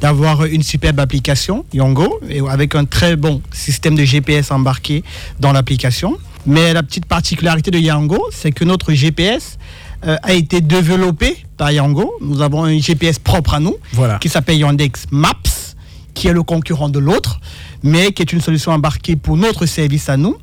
d'avoir 0.01 0.43
une 0.43 0.63
superbe 0.63 0.99
application, 0.99 1.65
Yango, 1.71 2.19
avec 2.49 2.75
un 2.75 2.83
très 2.83 3.15
bon 3.15 3.41
système 3.51 3.95
de 3.95 4.03
GPS 4.03 4.51
embarqué 4.51 5.01
dans 5.39 5.53
l'application. 5.53 6.17
Mais 6.45 6.73
la 6.73 6.83
petite 6.83 7.05
particularité 7.05 7.71
de 7.71 7.79
Yango, 7.79 8.21
c'est 8.31 8.51
que 8.51 8.65
notre 8.65 8.91
GPS 8.91 9.57
euh, 10.05 10.15
a 10.23 10.33
été 10.33 10.61
développé 10.61 11.37
par 11.57 11.71
Yango. 11.71 12.13
Nous 12.21 12.41
avons 12.41 12.63
un 12.63 12.77
GPS 12.79 13.19
propre 13.19 13.53
à 13.55 13.59
nous 13.59 13.75
Voilà. 13.93 14.17
qui 14.19 14.29
s'appelle 14.29 14.57
Yandex 14.57 15.05
Maps, 15.11 15.33
qui 16.13 16.27
est 16.27 16.33
le 16.33 16.43
concurrent 16.43 16.89
de 16.89 16.99
l'autre, 16.99 17.39
mais 17.83 18.11
qui 18.11 18.21
est 18.21 18.31
une 18.33 18.41
solution 18.41 18.71
embarquée 18.71 19.15
pour 19.15 19.37
notre 19.37 19.65
service 19.65 20.09
à 20.09 20.17
nous 20.17 20.37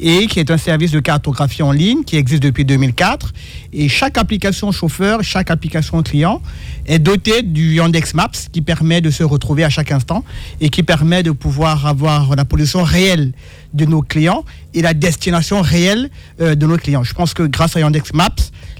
et 0.00 0.28
qui 0.28 0.38
est 0.38 0.48
un 0.52 0.58
service 0.58 0.92
de 0.92 1.00
cartographie 1.00 1.60
en 1.64 1.72
ligne 1.72 2.04
qui 2.04 2.14
existe 2.16 2.40
depuis 2.44 2.64
2004. 2.64 3.32
Et 3.72 3.88
chaque 3.88 4.16
application 4.16 4.70
chauffeur, 4.70 5.24
chaque 5.24 5.50
application 5.50 6.00
client 6.04 6.40
est 6.86 7.00
dotée 7.00 7.42
du 7.42 7.74
Yandex 7.74 8.14
Maps 8.14 8.30
qui 8.52 8.62
permet 8.62 9.00
de 9.00 9.10
se 9.10 9.24
retrouver 9.24 9.64
à 9.64 9.70
chaque 9.70 9.90
instant 9.90 10.22
et 10.60 10.68
qui 10.68 10.84
permet 10.84 11.24
de 11.24 11.32
pouvoir 11.32 11.84
avoir 11.86 12.36
la 12.36 12.44
position 12.44 12.84
réelle 12.84 13.32
de 13.74 13.86
nos 13.86 14.02
clients 14.02 14.44
et 14.72 14.82
la 14.82 14.94
destination 14.94 15.62
réelle 15.62 16.10
euh, 16.40 16.54
de 16.54 16.64
nos 16.64 16.76
clients. 16.76 17.02
Je 17.02 17.12
pense 17.14 17.34
que 17.34 17.42
grâce 17.42 17.74
à 17.76 17.80
Yandex 17.80 18.12
Maps, 18.14 18.28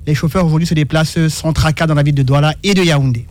les 0.09 0.15
chauffeurs 0.15 0.47
aujourd'hui 0.47 0.67
se 0.67 0.73
déplacent 0.73 1.29
sans 1.29 1.53
tracas 1.53 1.87
dans 1.87 1.95
la 1.95 2.03
ville 2.03 2.15
de 2.15 2.23
Douala 2.23 2.55
et 2.65 2.73
de 2.73 2.83
Yaoundé. 2.83 3.27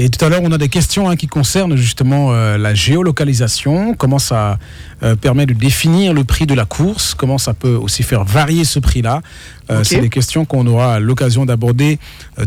Et 0.00 0.10
tout 0.10 0.24
à 0.24 0.28
l'heure, 0.28 0.42
on 0.44 0.52
a 0.52 0.58
des 0.58 0.68
questions 0.68 1.10
hein, 1.10 1.16
qui 1.16 1.26
concernent 1.26 1.74
justement 1.74 2.28
euh, 2.30 2.56
la 2.56 2.72
géolocalisation, 2.72 3.94
comment 3.94 4.20
ça 4.20 4.60
euh, 5.02 5.16
permet 5.16 5.44
de 5.44 5.54
définir 5.54 6.14
le 6.14 6.22
prix 6.22 6.46
de 6.46 6.54
la 6.54 6.66
course, 6.66 7.14
comment 7.14 7.36
ça 7.36 7.52
peut 7.52 7.74
aussi 7.74 8.04
faire 8.04 8.22
varier 8.22 8.64
ce 8.64 8.78
prix-là? 8.78 9.22
Euh. 9.70 9.82
C'est 9.82 9.98
des 10.00 10.08
questions 10.08 10.44
qu'on 10.44 10.68
aura 10.68 11.00
l'occasion 11.00 11.44
d'aborder 11.44 11.98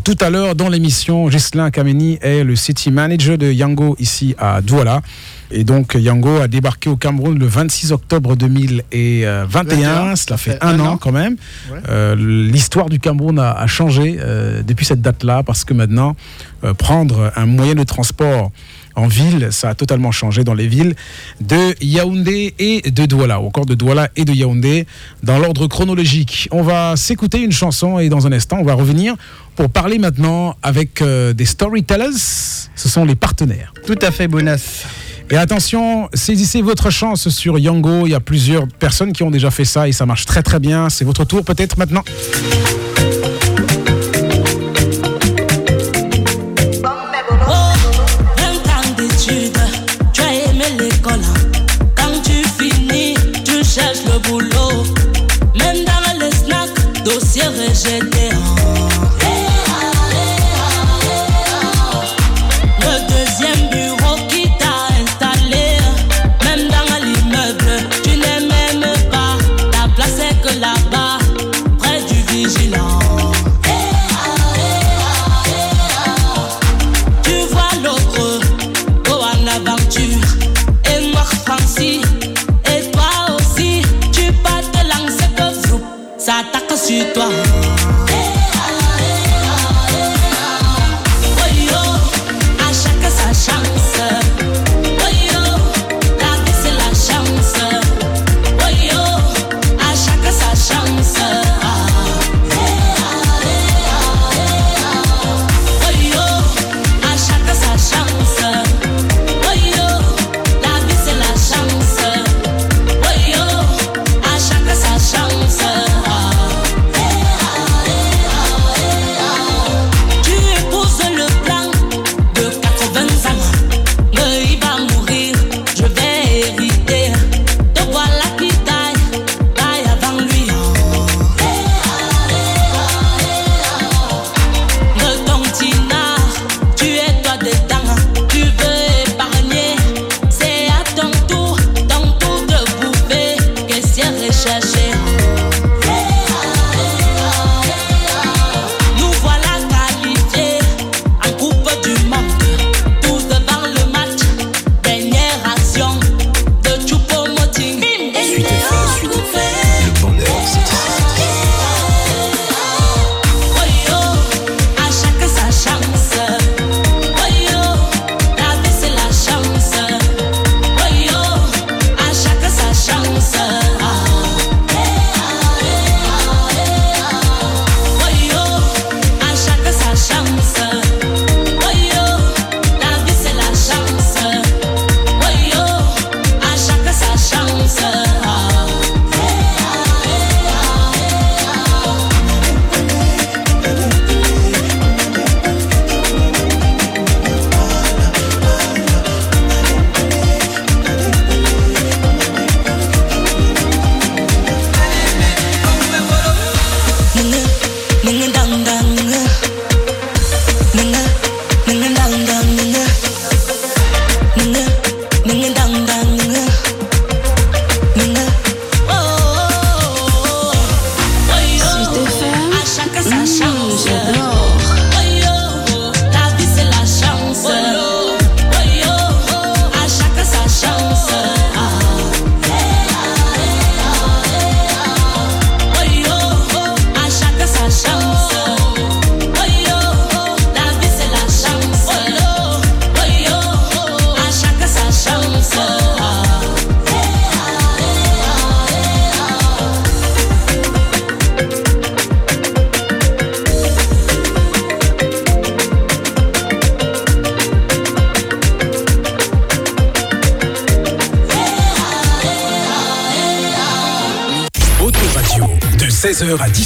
tout 0.06 0.16
à 0.22 0.30
l'heure 0.30 0.56
dans 0.56 0.70
l'émission. 0.70 1.30
Gislain 1.30 1.72
Kameni 1.72 2.20
est 2.22 2.46
le 2.46 2.56
city 2.56 2.90
manager 2.90 3.38
de 3.38 3.52
Yango 3.52 3.98
ici 4.00 4.34
à 4.38 4.62
Douala. 4.62 5.02
Et 5.52 5.64
donc 5.64 5.96
Yango 6.00 6.38
a 6.38 6.48
débarqué 6.48 6.90
au 6.90 6.96
Cameroun 6.96 7.38
le 7.38 7.46
26 7.46 7.92
octobre 7.92 8.36
2021. 8.36 9.46
21, 9.46 10.16
Cela 10.16 10.38
fait 10.38 10.58
un 10.62 10.80
an 10.80 10.98
quand 10.98 11.12
même. 11.12 11.36
Ouais. 11.72 11.80
Euh, 11.90 12.16
L'histoire 12.16 12.90
du 12.90 13.00
Cameroun 13.00 13.38
a, 13.40 13.52
a 13.52 13.68
changé 13.68 14.18
euh, 14.20 14.64
depuis 14.64 14.86
cette 14.86 15.02
date-là 15.02 15.44
parce 15.44 15.64
que 15.66 15.74
maintenant, 15.74 16.16
euh, 16.64 16.74
prendre 16.74 17.32
un 17.36 17.46
moyen 17.46 17.76
de 17.76 17.84
transport 17.84 18.52
en 18.96 19.08
ville, 19.08 19.50
ça 19.52 19.70
a 19.70 19.76
totalement 19.76 20.12
changé 20.12 20.44
dans 20.44 20.54
les 20.54 20.68
villes 20.68 20.96
de 21.40 21.76
Yaoundé 21.82 22.54
et 22.60 22.82
de 22.90 23.06
Douala, 23.06 23.40
ou 23.40 23.48
encore 23.48 23.66
de 23.66 23.76
Douala 23.76 24.10
et 24.16 24.26
de 24.26 24.34
Yaoundé, 24.34 24.86
dans 25.24 25.40
l'ordre 25.40 25.68
chronologique. 25.68 26.48
On 26.52 26.64
va 26.64 26.96
s'écouter 26.96 27.42
une 27.42 27.52
chanson 27.52 28.00
et 28.00 28.10
dans 28.10 28.28
un 28.28 28.32
instant, 28.32 28.58
on 28.60 28.64
va 28.64 28.74
revenir 28.74 29.16
pour 29.56 29.70
parler 29.70 30.00
maintenant 30.00 30.56
avec 30.64 31.02
euh, 31.02 31.34
des 31.34 31.46
storytellers. 31.46 32.18
Ce 32.76 32.90
sont 32.90 33.06
les 33.06 33.16
partenaires. 33.16 33.74
Tout 33.86 34.00
à 34.02 34.12
fait, 34.12 34.28
Bonas. 34.28 34.86
Et 35.30 35.38
attention, 35.38 36.10
saisissez 36.14 36.62
votre 36.62 36.90
chance 36.90 37.30
sur 37.30 37.58
Yango. 37.58 38.06
Il 38.06 38.12
y 38.12 38.16
a 38.16 38.20
plusieurs 38.20 38.68
personnes 38.68 39.14
qui 39.14 39.24
ont 39.24 39.32
déjà 39.32 39.50
fait 39.50 39.64
ça 39.64 39.88
et 39.88 39.94
ça 39.94 40.06
marche 40.06 40.26
très 40.26 40.44
très 40.44 40.60
bien. 40.60 40.90
C'est 40.90 41.06
votre 41.06 41.24
tour 41.24 41.46
peut-être 41.46 41.78
maintenant. 41.78 42.04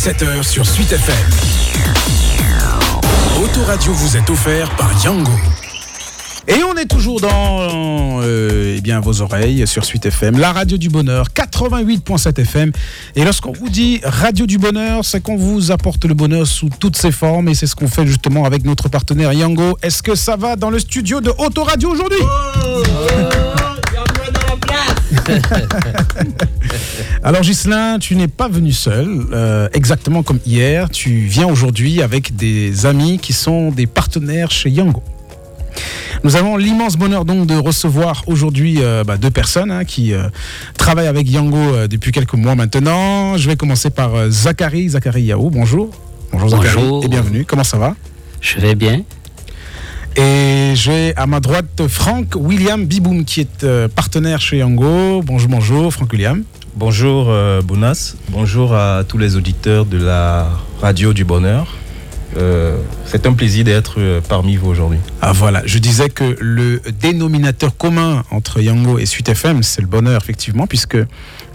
17h 0.05 0.43
sur 0.43 0.67
Suite 0.67 0.91
FM. 0.91 1.15
Autoradio 3.43 3.91
vous 3.91 4.15
est 4.15 4.29
offert 4.29 4.69
par 4.75 4.91
Yango. 5.03 5.31
Et 6.47 6.61
on 6.61 6.75
est 6.75 6.85
toujours 6.85 7.19
dans 7.19 8.21
euh, 8.21 8.75
eh 8.77 8.81
bien, 8.81 8.99
vos 8.99 9.21
oreilles 9.21 9.65
sur 9.65 9.83
Suite 9.83 10.05
FM, 10.05 10.37
la 10.37 10.53
radio 10.53 10.77
du 10.77 10.89
bonheur, 10.89 11.29
88.7 11.33 12.39
FM. 12.39 12.71
Et 13.15 13.23
lorsqu'on 13.23 13.51
vous 13.53 13.69
dit 13.69 13.99
radio 14.03 14.45
du 14.45 14.59
bonheur, 14.59 15.03
c'est 15.03 15.21
qu'on 15.21 15.37
vous 15.37 15.71
apporte 15.71 16.05
le 16.05 16.13
bonheur 16.13 16.45
sous 16.45 16.69
toutes 16.79 16.97
ses 16.97 17.11
formes. 17.11 17.49
Et 17.49 17.55
c'est 17.55 17.65
ce 17.65 17.75
qu'on 17.75 17.87
fait 17.87 18.05
justement 18.05 18.45
avec 18.45 18.63
notre 18.63 18.89
partenaire 18.89 19.33
Yango. 19.33 19.75
Est-ce 19.81 20.03
que 20.03 20.13
ça 20.13 20.35
va 20.35 20.55
dans 20.55 20.69
le 20.69 20.77
studio 20.77 21.19
de 21.19 21.31
Autoradio 21.39 21.89
aujourd'hui? 21.89 22.21
Alors 27.23 27.41
Ghislain, 27.41 27.99
tu 27.99 28.15
n'es 28.15 28.27
pas 28.27 28.47
venu 28.47 28.71
seul, 28.71 29.25
euh, 29.31 29.67
exactement 29.73 30.23
comme 30.23 30.39
hier. 30.45 30.89
Tu 30.89 31.11
viens 31.11 31.47
aujourd'hui 31.47 32.01
avec 32.01 32.35
des 32.35 32.85
amis 32.85 33.19
qui 33.19 33.33
sont 33.33 33.71
des 33.71 33.87
partenaires 33.87 34.51
chez 34.51 34.69
Yango. 34.69 35.03
Nous 36.23 36.35
avons 36.35 36.57
l'immense 36.57 36.95
bonheur 36.97 37.25
donc 37.25 37.45
de 37.45 37.55
recevoir 37.55 38.23
aujourd'hui 38.27 38.77
euh, 38.79 39.03
bah, 39.03 39.17
deux 39.17 39.29
personnes 39.29 39.71
hein, 39.71 39.85
qui 39.85 40.13
euh, 40.13 40.23
travaillent 40.77 41.07
avec 41.07 41.29
Yango 41.29 41.57
euh, 41.57 41.87
depuis 41.87 42.11
quelques 42.11 42.33
mois 42.33 42.55
maintenant. 42.55 43.37
Je 43.37 43.47
vais 43.47 43.55
commencer 43.55 43.89
par 43.89 44.29
Zachary, 44.29 44.89
Zachary 44.89 45.23
Yao. 45.23 45.49
Bonjour. 45.49 45.91
Bonjour 46.31 46.49
Zachary 46.49 46.75
Bonjour. 46.77 47.05
et 47.05 47.07
bienvenue. 47.07 47.45
Comment 47.45 47.63
ça 47.63 47.77
va? 47.77 47.95
Je 48.41 48.59
vais 48.59 48.75
bien. 48.75 49.03
Et 50.17 50.71
j'ai 50.75 51.13
à 51.17 51.27
ma 51.27 51.41
droite 51.41 51.87
Franck 51.89 52.35
William 52.35 52.85
Biboum 52.85 53.25
qui 53.25 53.41
est 53.41 53.63
euh, 53.65 53.89
partenaire 53.89 54.39
chez 54.39 54.57
Yango. 54.57 55.21
Bonjour, 55.21 55.49
bonjour 55.49 55.93
Franck 55.93 56.13
William. 56.13 56.43
Bonjour 56.75 57.27
euh, 57.29 57.61
Bonas, 57.61 58.15
bonjour 58.29 58.73
à 58.73 59.03
tous 59.05 59.17
les 59.17 59.35
auditeurs 59.35 59.85
de 59.85 59.97
la 59.97 60.49
radio 60.79 61.11
du 61.11 61.25
bonheur. 61.25 61.75
Euh, 62.37 62.77
c'est 63.05 63.25
un 63.27 63.33
plaisir 63.33 63.65
d'être 63.65 64.21
parmi 64.29 64.55
vous 64.55 64.69
aujourd'hui. 64.69 64.99
Ah 65.21 65.33
voilà, 65.33 65.61
je 65.65 65.79
disais 65.79 66.09
que 66.09 66.37
le 66.39 66.81
dénominateur 67.01 67.75
commun 67.75 68.23
entre 68.31 68.61
Yango 68.61 68.99
et 68.99 69.05
Suite 69.05 69.27
FM, 69.27 69.63
c'est 69.63 69.81
le 69.81 69.87
bonheur 69.87 70.21
effectivement, 70.21 70.65
puisque 70.65 70.97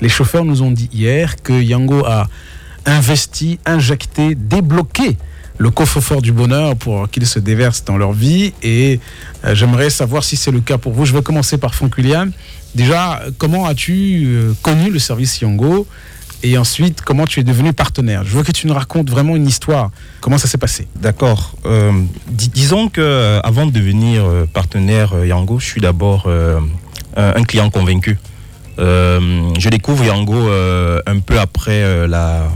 les 0.02 0.08
chauffeurs 0.10 0.44
nous 0.44 0.60
ont 0.60 0.70
dit 0.70 0.90
hier 0.92 1.36
que 1.42 1.54
Yango 1.54 2.04
a 2.04 2.28
investi, 2.84 3.58
injecté, 3.64 4.34
débloqué 4.34 5.16
le 5.60 5.70
coffre-fort 5.70 6.22
du 6.22 6.32
bonheur 6.32 6.74
pour 6.74 7.10
qu'il 7.10 7.26
se 7.26 7.38
déverse 7.38 7.84
dans 7.84 7.98
leur 7.98 8.12
vie. 8.12 8.54
Et 8.62 8.98
euh, 9.44 9.54
j'aimerais 9.54 9.90
savoir 9.90 10.24
si 10.24 10.36
c'est 10.36 10.50
le 10.50 10.60
cas 10.60 10.78
pour 10.78 10.92
vous. 10.92 11.04
Je 11.04 11.12
vais 11.12 11.20
commencer 11.20 11.58
par 11.58 11.74
Franck 11.74 11.98
William. 11.98 12.32
Déjà, 12.74 13.20
comment 13.36 13.66
as-tu 13.66 14.24
euh, 14.24 14.52
connu 14.62 14.90
le 14.90 14.98
service 14.98 15.38
Yango? 15.42 15.86
Et 16.42 16.56
ensuite, 16.56 17.02
comment 17.02 17.26
tu 17.26 17.40
es 17.40 17.42
devenu 17.42 17.74
partenaire? 17.74 18.24
Je 18.24 18.30
veux 18.38 18.42
que 18.42 18.52
tu 18.52 18.68
nous 18.68 18.72
racontes 18.72 19.10
vraiment 19.10 19.36
une 19.36 19.46
histoire. 19.46 19.90
Comment 20.22 20.38
ça 20.38 20.48
s'est 20.48 20.56
passé? 20.56 20.88
D'accord. 20.96 21.52
Euh, 21.66 21.92
dis- 22.28 22.48
disons 22.48 22.88
que 22.88 23.38
avant 23.44 23.66
de 23.66 23.70
devenir 23.70 24.24
partenaire 24.54 25.26
Yango, 25.26 25.58
je 25.58 25.66
suis 25.66 25.82
d'abord 25.82 26.26
un, 27.16 27.44
client 27.44 27.68
convaincu. 27.68 28.18
Je 28.78 29.68
découvre 29.68 30.06
Yango 30.06 30.48
un 31.06 31.18
peu 31.18 31.38
après 31.38 32.08
la, 32.08 32.48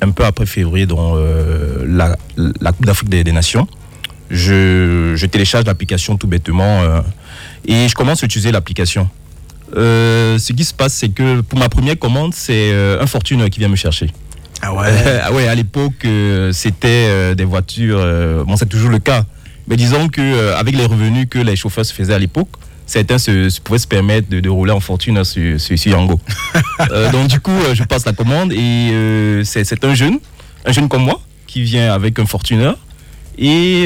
un 0.00 0.10
peu 0.10 0.24
après 0.24 0.46
février, 0.46 0.86
dans 0.86 1.14
euh, 1.16 1.84
la, 1.86 2.16
la 2.36 2.72
Coupe 2.72 2.86
d'Afrique 2.86 3.08
des, 3.08 3.24
des 3.24 3.32
Nations. 3.32 3.66
Je, 4.30 5.14
je 5.16 5.26
télécharge 5.26 5.64
l'application 5.64 6.16
tout 6.16 6.26
bêtement 6.26 6.82
euh, 6.82 7.00
et 7.64 7.88
je 7.88 7.94
commence 7.94 8.22
à 8.22 8.26
utiliser 8.26 8.52
l'application. 8.52 9.08
Euh, 9.76 10.38
ce 10.38 10.52
qui 10.52 10.64
se 10.64 10.74
passe, 10.74 10.94
c'est 10.94 11.08
que 11.08 11.40
pour 11.40 11.58
ma 11.58 11.68
première 11.68 11.98
commande, 11.98 12.34
c'est 12.34 12.72
un 12.74 13.06
fortune 13.06 13.48
qui 13.48 13.58
vient 13.58 13.68
me 13.68 13.76
chercher. 13.76 14.10
Ah 14.60 14.72
Euh, 14.72 15.20
ah 15.24 15.32
ouais, 15.32 15.48
à 15.48 15.54
l'époque, 15.54 16.06
c'était 16.52 17.34
des 17.34 17.44
voitures. 17.44 18.44
bon, 18.46 18.56
c'est 18.56 18.68
toujours 18.68 18.90
le 18.90 18.98
cas. 18.98 19.24
Mais 19.68 19.76
disons 19.76 20.08
que 20.08 20.20
euh, 20.20 20.56
avec 20.56 20.74
les 20.76 20.86
revenus 20.86 21.26
que 21.30 21.38
les 21.38 21.56
chauffeurs 21.56 21.84
se 21.84 21.92
faisaient 21.92 22.14
à 22.14 22.18
l'époque, 22.18 22.48
certains 22.86 23.18
se, 23.18 23.50
se 23.50 23.60
pouvaient 23.60 23.78
se 23.78 23.86
permettre 23.86 24.28
de, 24.30 24.40
de 24.40 24.48
rouler 24.48 24.72
en 24.72 24.80
fortune 24.80 25.22
sur, 25.24 25.60
sur, 25.60 25.78
sur 25.78 25.92
Yango. 25.92 26.20
Euh, 26.92 27.10
donc 27.10 27.26
du 27.28 27.40
coup, 27.40 27.50
euh, 27.50 27.74
je 27.74 27.82
passe 27.82 28.06
la 28.06 28.12
commande 28.12 28.52
et 28.52 29.42
c'est 29.44 29.84
un 29.84 29.94
jeune, 29.94 30.18
un 30.64 30.72
jeune 30.72 30.88
comme 30.88 31.02
moi, 31.02 31.20
qui 31.46 31.62
vient 31.62 31.92
avec 31.92 32.18
un 32.20 32.24
fortuneur 32.26 32.76
et 33.36 33.82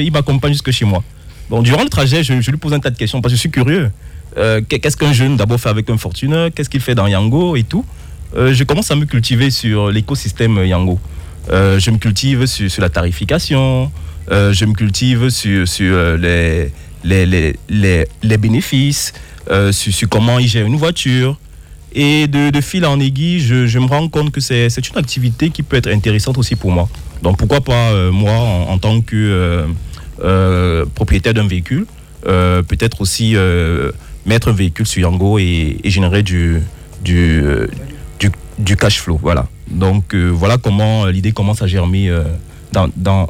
il 0.00 0.10
m'accompagne 0.12 0.52
jusque 0.52 0.70
chez 0.70 0.84
moi. 0.84 1.02
Bon, 1.50 1.62
durant 1.62 1.82
le 1.82 1.88
trajet, 1.90 2.22
je, 2.22 2.40
je 2.40 2.50
lui 2.50 2.58
pose 2.58 2.72
un 2.72 2.80
tas 2.80 2.90
de 2.90 2.96
questions 2.96 3.20
parce 3.20 3.32
que 3.32 3.36
je 3.36 3.40
suis 3.40 3.50
curieux. 3.50 3.90
Qu'est- 4.68 4.78
Qu'est-ce 4.78 4.96
qu'un 4.96 5.12
jeune 5.12 5.36
d'abord 5.36 5.60
fait 5.60 5.68
avec 5.68 5.90
un 5.90 5.98
fortuneur? 5.98 6.50
Qu'est-ce 6.54 6.70
qu'il 6.70 6.80
fait 6.80 6.94
dans 6.94 7.06
Yango 7.06 7.56
et 7.56 7.64
tout? 7.64 7.84
Euh, 8.36 8.54
Je 8.54 8.64
commence 8.64 8.90
à 8.90 8.94
me 8.96 9.04
cultiver 9.04 9.50
sur 9.50 9.90
l'écosystème 9.90 10.64
Yango. 10.64 10.98
Euh, 11.50 11.78
je 11.80 11.90
me 11.90 11.98
cultive 11.98 12.46
sur, 12.46 12.70
sur 12.70 12.80
la 12.82 12.88
tarification, 12.88 13.90
euh, 14.30 14.52
je 14.52 14.64
me 14.64 14.72
cultive 14.72 15.30
sur, 15.30 15.66
sur 15.66 15.94
euh, 15.94 16.16
les, 16.16 17.26
les, 17.26 17.54
les, 17.68 18.06
les, 18.22 18.36
bénéfices, 18.36 19.12
euh, 19.50 19.72
sur, 19.72 19.92
sur 19.92 20.08
comment 20.08 20.38
il 20.38 20.46
gère 20.48 20.66
une 20.66 20.76
voiture. 20.76 21.38
Et 21.94 22.26
de, 22.26 22.50
de 22.50 22.60
fil 22.60 22.86
en 22.86 22.98
aiguille, 23.00 23.40
je, 23.40 23.66
je 23.66 23.78
me 23.78 23.86
rends 23.86 24.08
compte 24.08 24.30
que 24.30 24.40
c'est 24.40 24.66
une 24.66 24.96
activité 24.98 25.50
qui 25.50 25.62
peut 25.62 25.76
être 25.76 25.90
intéressante 25.90 26.38
aussi 26.38 26.56
pour 26.56 26.70
moi. 26.70 26.88
Donc 27.22 27.36
pourquoi 27.36 27.60
pas 27.60 28.10
moi, 28.10 28.32
en, 28.32 28.70
en 28.70 28.78
tant 28.78 29.02
que 29.02 29.66
propriétaire 30.94 31.34
d'un 31.34 31.46
véhicule, 31.46 31.84
peut-être 32.22 33.02
aussi 33.02 33.36
mettre 34.24 34.48
un 34.48 34.52
véhicule 34.52 34.86
sur 34.86 35.02
Yango 35.02 35.38
et, 35.38 35.76
générer 35.84 36.22
du, 36.22 36.62
du, 37.04 37.42
du, 38.18 38.30
du 38.58 38.76
cash 38.76 38.98
flow. 38.98 39.20
Voilà. 39.20 39.46
Donc 39.70 40.14
voilà 40.14 40.56
comment 40.56 41.04
l'idée 41.04 41.32
commence 41.32 41.60
à 41.60 41.66
germer 41.66 42.10
dans, 42.72 42.88
dans, 42.96 43.28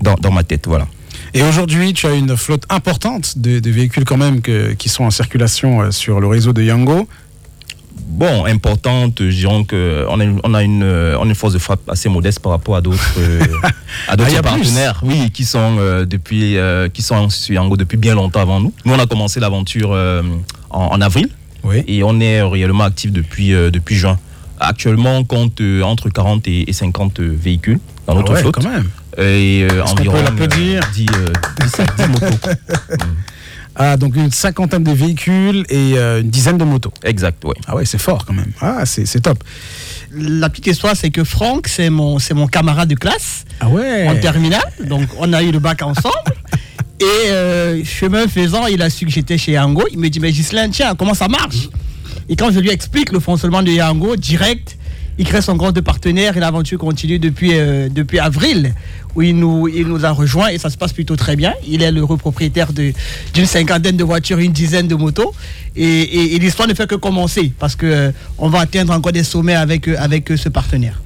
dans, 0.00 0.14
dans 0.14 0.30
ma 0.32 0.42
tête. 0.44 0.66
Voilà. 0.66 0.86
Et 1.34 1.42
aujourd'hui, 1.42 1.92
tu 1.92 2.06
as 2.06 2.14
une 2.14 2.36
flotte 2.36 2.64
importante 2.70 3.38
de, 3.38 3.60
de 3.60 3.70
véhicules 3.70 4.04
quand 4.04 4.16
même 4.16 4.40
que- 4.42 4.72
qui 4.72 4.88
sont 4.88 5.04
en 5.04 5.10
circulation 5.10 5.80
euh, 5.82 5.90
sur 5.90 6.20
le 6.20 6.26
réseau 6.26 6.52
de 6.52 6.62
Yango. 6.62 7.06
Bon, 8.06 8.44
importante, 8.44 9.20
je 9.20 9.36
dirais 9.36 9.64
qu'on 9.68 10.20
a, 10.20 10.24
une- 10.24 10.40
on 10.42 10.54
a, 10.54 10.62
une, 10.64 10.82
euh, 10.82 11.16
on 11.20 11.22
a 11.22 11.28
une 11.28 11.34
force 11.34 11.52
de 11.52 11.58
frappe 11.58 11.88
assez 11.88 12.08
modeste 12.08 12.40
par 12.40 12.52
rapport 12.52 12.74
à 12.76 12.80
d'autres 12.80 13.14
euh, 13.18 13.40
à 14.08 14.16
d'autres 14.16 14.30
Ah, 14.36 14.42
plus. 14.42 14.50
partenaires 14.62 15.00
oui, 15.04 15.30
qui, 15.30 15.44
sont, 15.44 15.76
euh, 15.78 16.04
depuis, 16.04 16.56
euh, 16.56 16.88
qui 16.88 17.02
sont 17.02 17.28
sur 17.30 17.54
Yango 17.54 17.76
depuis 17.76 17.96
bien 17.96 18.14
longtemps 18.14 18.40
avant 18.40 18.58
nous. 18.60 18.72
Nous, 18.84 18.92
on 18.92 18.98
a 18.98 19.06
commencé 19.06 19.38
l'aventure 19.38 19.92
euh, 19.92 20.22
en, 20.70 20.86
en 20.86 21.00
avril 21.00 21.28
Oui. 21.62 21.84
et 21.86 22.02
on 22.02 22.18
est 22.20 22.42
réellement 22.42 22.84
actif 22.84 23.12
depuis, 23.12 23.54
euh, 23.54 23.70
depuis 23.70 23.94
juin. 23.96 24.18
Actuellement, 24.58 25.16
on 25.18 25.24
compte 25.24 25.60
euh, 25.60 25.82
entre 25.82 26.08
40 26.10 26.46
et, 26.48 26.68
et 26.68 26.72
50 26.72 27.20
véhicules 27.20 27.78
Ah 28.10 28.32
ouais, 28.32 28.42
quand 28.52 28.64
même. 28.64 28.88
Et 29.18 29.66
euh, 29.70 29.82
environ 29.84 30.16
peut 30.16 30.22
l'applaudir 30.24 30.82
euh, 30.82 30.92
10, 30.94 31.06
euh, 31.16 31.84
10 31.96 32.04
10 32.04 32.08
motos. 32.08 32.48
Ah, 33.76 33.96
donc 33.96 34.16
une 34.16 34.30
cinquantaine 34.32 34.82
de 34.82 34.90
véhicules 34.90 35.64
et 35.70 35.94
euh, 35.96 36.20
une 36.20 36.28
dizaine 36.28 36.58
de 36.58 36.64
motos. 36.64 36.92
Exact, 37.02 37.42
oui. 37.46 37.54
Ah 37.66 37.76
ouais, 37.76 37.86
c'est 37.86 37.98
fort 37.98 38.26
quand 38.26 38.34
même. 38.34 38.52
Ah, 38.60 38.84
c'est 38.84 39.06
c'est 39.06 39.20
top. 39.20 39.42
La 40.12 40.50
petite 40.50 40.66
histoire, 40.66 40.96
c'est 40.96 41.10
que 41.10 41.22
Franck, 41.22 41.68
c'est 41.68 41.88
mon, 41.88 42.18
c'est 42.18 42.34
mon 42.34 42.46
camarade 42.48 42.88
de 42.88 42.96
classe 42.96 43.44
Ah 43.60 43.68
ouais. 43.68 44.08
en 44.08 44.16
terminale. 44.16 44.70
Donc, 44.84 45.08
on 45.18 45.32
a 45.32 45.42
eu 45.42 45.52
le 45.52 45.60
bac 45.60 45.80
ensemble. 45.82 46.12
Et 47.00 47.30
euh, 47.30 47.82
chemin 47.84 48.26
faisant, 48.28 48.66
il 48.66 48.82
a 48.82 48.90
su 48.90 49.06
que 49.06 49.12
j'étais 49.12 49.38
chez 49.38 49.52
Yango. 49.52 49.84
Il 49.92 49.98
me 49.98 50.10
dit, 50.10 50.20
mais 50.20 50.32
Ghislain, 50.32 50.68
tiens, 50.68 50.94
comment 50.94 51.14
ça 51.14 51.28
marche? 51.28 51.70
Et 52.28 52.36
quand 52.36 52.50
je 52.50 52.58
lui 52.60 52.70
explique 52.70 53.12
le 53.12 53.20
fonctionnement 53.20 53.62
de 53.62 53.70
Yango, 53.70 54.16
direct, 54.16 54.76
il 55.20 55.26
crée 55.26 55.42
son 55.42 55.58
compte 55.58 55.74
de 55.74 55.82
partenaire 55.82 56.38
et 56.38 56.40
l'aventure 56.40 56.78
continue 56.78 57.18
depuis, 57.18 57.50
euh, 57.52 57.90
depuis 57.90 58.18
avril, 58.18 58.72
où 59.14 59.22
il 59.22 59.36
nous, 59.36 59.68
il 59.68 59.86
nous 59.86 60.04
a 60.04 60.10
rejoint 60.10 60.48
et 60.48 60.58
ça 60.58 60.70
se 60.70 60.76
passe 60.76 60.92
plutôt 60.92 61.16
très 61.16 61.36
bien. 61.36 61.54
Il 61.66 61.82
est 61.82 61.90
l'heureux 61.90 62.16
propriétaire 62.16 62.72
d'une 62.72 63.46
cinquantaine 63.46 63.96
de 63.96 64.04
voitures, 64.04 64.38
une 64.38 64.52
dizaine 64.52 64.88
de 64.88 64.94
motos. 64.94 65.32
Et, 65.76 66.38
l'histoire 66.38 66.68
ne 66.68 66.74
fait 66.74 66.88
que 66.88 66.96
commencer 66.96 67.52
parce 67.58 67.76
que 67.76 67.86
euh, 67.86 68.10
va 68.38 68.60
atteindre 68.60 68.92
encore 68.92 69.12
des 69.12 69.22
sommets 69.22 69.54
avec, 69.54 69.86
euh, 69.86 69.94
avec 69.98 70.30
euh, 70.30 70.36
ce 70.36 70.48
partenaire. 70.48 71.00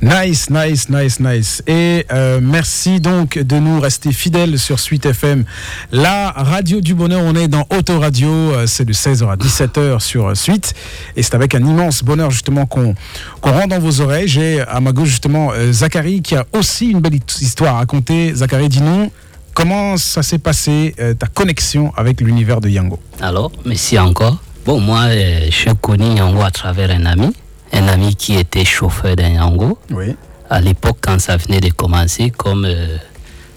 Nice, 0.00 0.48
nice, 0.50 0.88
nice, 0.88 1.20
nice. 1.20 1.62
Et 1.66 2.06
merci 2.40 3.00
donc 3.00 3.38
de 3.38 3.58
nous 3.58 3.80
rester 3.80 4.12
fidèles 4.12 4.58
sur 4.58 4.78
Suite 4.78 5.06
FM. 5.06 5.44
La 5.90 6.30
radio 6.30 6.80
du 6.80 6.94
bonheur, 6.94 7.22
on 7.24 7.34
est 7.34 7.48
dans 7.48 7.66
Autoradio, 7.76 8.54
c'est 8.66 8.84
de 8.84 8.92
16h 8.92 9.28
à 9.28 9.36
17h 9.36 10.00
sur 10.00 10.36
Suite. 10.36 10.74
Et 11.16 11.22
c'est 11.22 11.34
avec 11.34 11.54
un 11.54 11.60
immense 11.66 12.04
bonheur 12.04 12.30
justement 12.30 12.66
qu'on 12.66 12.94
qu'on 13.40 13.52
rend 13.52 13.66
dans 13.66 13.80
vos 13.80 14.00
oreilles. 14.00 14.28
J'ai 14.28 14.60
à 14.60 14.80
ma 14.80 14.92
gauche 14.92 15.08
justement 15.08 15.50
Zachary 15.72 16.22
qui 16.22 16.36
a 16.36 16.46
aussi 16.52 16.90
une 16.90 17.00
belle 17.00 17.14
histoire 17.14 17.37
à 17.66 17.72
raconter. 17.72 18.34
Zachary, 18.34 18.68
dis-nous, 18.68 19.10
comment 19.54 19.96
ça 19.96 20.22
s'est 20.22 20.38
passé, 20.38 20.94
euh, 21.00 21.14
ta 21.14 21.26
connexion 21.26 21.92
avec 21.96 22.20
l'univers 22.20 22.60
de 22.60 22.68
Yango? 22.68 22.98
Alors, 23.20 23.50
merci 23.64 23.98
encore. 23.98 24.36
Bon, 24.64 24.80
moi, 24.80 25.04
euh, 25.06 25.48
je 25.50 25.70
connais 25.74 26.14
Yango 26.16 26.42
à 26.42 26.50
travers 26.50 26.90
un 26.90 27.06
ami, 27.06 27.32
un 27.72 27.88
ami 27.88 28.14
qui 28.16 28.34
était 28.34 28.64
chauffeur 28.64 29.16
d'un 29.16 29.30
Yango. 29.30 29.78
Oui. 29.90 30.14
À 30.50 30.60
l'époque, 30.60 30.98
quand 31.00 31.20
ça 31.20 31.36
venait 31.36 31.60
de 31.60 31.70
commencer, 31.70 32.30
comme, 32.30 32.64
euh, 32.64 32.96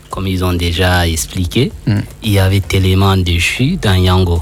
comme 0.10 0.28
ils 0.28 0.44
ont 0.44 0.54
déjà 0.54 1.08
expliqué, 1.08 1.72
Mm. 1.88 2.00
il 2.24 2.32
y 2.32 2.40
avait 2.40 2.60
tellement 2.62 3.16
de 3.18 3.32
jus 3.34 3.78
dans 3.82 3.94
Yango. 3.96 4.42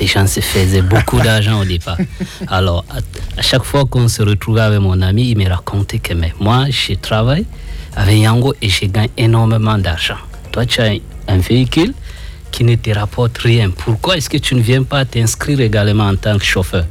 Les 0.00 0.06
gens 0.06 0.26
se 0.28 0.38
faisaient 0.40 0.82
beaucoup 0.82 1.20
d'argent 1.26 1.60
au 1.60 1.64
départ. 1.64 1.98
Alors, 2.46 2.84
à, 2.88 2.98
à 3.38 3.42
chaque 3.42 3.64
fois 3.64 3.84
qu'on 3.84 4.06
se 4.06 4.22
retrouvait 4.22 4.60
avec 4.60 4.78
mon 4.80 5.00
ami, 5.02 5.30
il 5.30 5.36
me 5.38 5.48
racontait 5.48 5.98
que 5.98 6.14
mais 6.14 6.32
moi, 6.38 6.66
je 6.70 6.94
travaille 6.94 7.46
avec 7.98 8.16
Yango 8.16 8.54
et 8.62 8.68
je 8.68 8.86
gagne 8.86 9.08
énormément 9.16 9.76
d'argent. 9.76 10.18
Toi, 10.52 10.64
tu 10.64 10.80
as 10.80 10.92
un 11.26 11.38
véhicule 11.38 11.92
qui 12.52 12.62
ne 12.62 12.76
te 12.76 12.90
rapporte 12.90 13.38
rien. 13.38 13.70
Pourquoi 13.70 14.16
est-ce 14.16 14.30
que 14.30 14.38
tu 14.38 14.54
ne 14.54 14.60
viens 14.60 14.84
pas 14.84 15.04
t'inscrire 15.04 15.60
également 15.60 16.06
en 16.06 16.14
tant 16.14 16.38
que 16.38 16.44
chauffeur? 16.44 16.84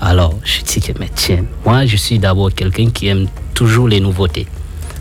Alors, 0.00 0.38
je 0.44 0.60
dis 0.60 0.80
que, 0.80 0.92
mais 1.00 1.08
tiens, 1.14 1.44
moi, 1.64 1.86
je 1.86 1.96
suis 1.96 2.18
d'abord 2.18 2.52
quelqu'un 2.54 2.90
qui 2.90 3.08
aime 3.08 3.26
toujours 3.54 3.88
les 3.88 4.00
nouveautés. 4.00 4.46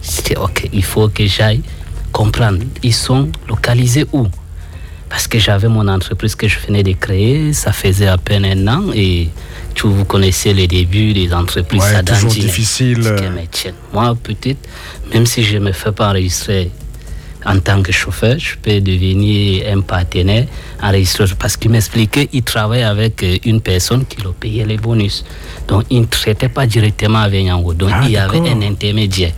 Dis, 0.02 0.36
ok, 0.38 0.70
il 0.72 0.84
faut 0.84 1.10
que 1.10 1.26
j'aille 1.28 1.62
comprendre. 2.14 2.60
Ils 2.82 2.94
sont 2.94 3.30
localisés 3.50 4.06
où? 4.14 4.28
Parce 5.10 5.28
que 5.28 5.40
j'avais 5.40 5.68
mon 5.68 5.90
entreprise 5.90 6.36
que 6.36 6.48
je 6.48 6.58
venais 6.66 6.84
de 6.84 6.94
créer, 6.94 7.52
ça 7.52 7.74
faisait 7.74 8.08
à 8.08 8.18
peine 8.18 8.46
un 8.46 8.68
an 8.68 8.92
et 8.94 9.30
vous 9.86 10.06
connaissez 10.06 10.54
les 10.54 10.68
débuts 10.68 11.14
des 11.14 11.32
entreprises. 11.34 11.82
Ouais, 11.84 12.04
toujours 12.04 12.32
difficile, 12.42 13.02
euh. 13.06 13.20
moi, 13.94 14.16
peut-être, 14.22 14.68
même 15.14 15.26
si 15.28 15.44
je 15.44 15.58
ne 15.58 15.66
me 15.66 15.72
fais 15.72 15.92
pas 15.92 16.10
enregistrer 16.10 16.72
en 17.46 17.60
tant 17.60 17.82
que 17.84 17.92
chauffeur, 17.92 18.38
je 18.40 18.56
peux 18.62 18.82
devenir 18.82 19.66
un 19.72 19.82
partenaire 19.82 20.46
enregistreur 20.82 21.30
parce 21.40 21.56
qu'il 21.56 21.70
m'expliquait 21.72 22.26
qu'il 22.28 22.44
travaille 22.44 22.82
avec 22.84 23.22
euh, 23.24 23.38
une 23.46 23.62
personne 23.62 24.06
qui 24.06 24.18
lui 24.22 24.32
payait 24.40 24.66
les 24.66 24.78
bonus. 24.78 25.24
Donc, 25.68 25.84
il 25.90 26.02
ne 26.02 26.06
traitait 26.06 26.50
pas 26.50 26.66
directement 26.66 27.20
avec 27.20 27.46
Yango. 27.46 27.74
Donc, 27.74 27.92
Ah, 27.94 28.02
il 28.06 28.12
y 28.12 28.18
avait 28.18 28.40
un 28.50 28.62
intermédiaire. 28.64 29.34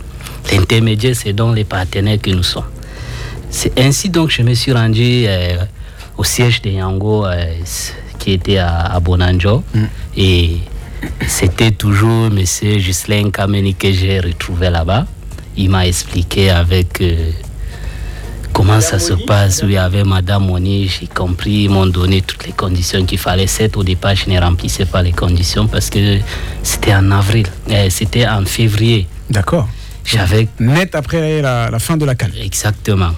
L'intermédiaire, 0.50 1.14
c'est 1.14 1.34
donc 1.34 1.54
les 1.54 1.64
partenaires 1.64 2.18
que 2.20 2.30
nous 2.30 2.42
sommes. 2.42 2.64
C'est 3.50 3.78
ainsi 3.78 4.08
donc 4.08 4.30
je 4.30 4.42
me 4.42 4.54
suis 4.54 4.72
rendu 4.72 5.24
euh, 5.26 5.56
au 6.16 6.24
siège 6.24 6.62
de 6.62 6.70
Yango 6.70 7.26
euh, 7.26 7.44
qui 8.18 8.32
était 8.32 8.58
à, 8.58 8.86
à 8.94 9.00
Bonanjo. 9.00 9.62
Et 10.22 10.58
c'était 11.26 11.70
toujours 11.70 12.26
M. 12.26 12.44
Ghislain 12.76 13.30
Kameni 13.30 13.74
que 13.74 13.90
j'ai 13.90 14.20
retrouvé 14.20 14.68
là-bas. 14.68 15.06
Il 15.56 15.70
m'a 15.70 15.86
expliqué 15.86 16.50
avec 16.50 17.00
euh, 17.00 17.30
comment 18.52 18.82
ça 18.82 18.98
se 18.98 19.14
passe. 19.14 19.62
Oui, 19.64 19.78
avec 19.78 20.04
Madame 20.04 20.44
Moni, 20.44 20.88
j'ai 20.88 21.06
compris. 21.06 21.62
Ils 21.64 21.70
m'ont 21.70 21.86
donné 21.86 22.20
toutes 22.20 22.46
les 22.46 22.52
conditions 22.52 23.02
qu'il 23.06 23.16
fallait. 23.16 23.46
Certes, 23.46 23.78
au 23.78 23.82
départ, 23.82 24.14
je 24.14 24.28
ne 24.28 24.38
remplissais 24.38 24.84
pas 24.84 25.02
les 25.02 25.12
conditions 25.12 25.66
parce 25.66 25.88
que 25.88 26.18
c'était 26.62 26.94
en 26.94 27.10
avril. 27.12 27.46
Euh, 27.70 27.86
c'était 27.88 28.28
en 28.28 28.44
février. 28.44 29.06
D'accord. 29.30 29.70
J'avais 30.04 30.48
Net 30.58 30.94
après 30.94 31.40
la, 31.40 31.70
la 31.70 31.78
fin 31.78 31.96
de 31.96 32.04
la 32.04 32.14
canne. 32.14 32.32
Exactement. 32.38 33.12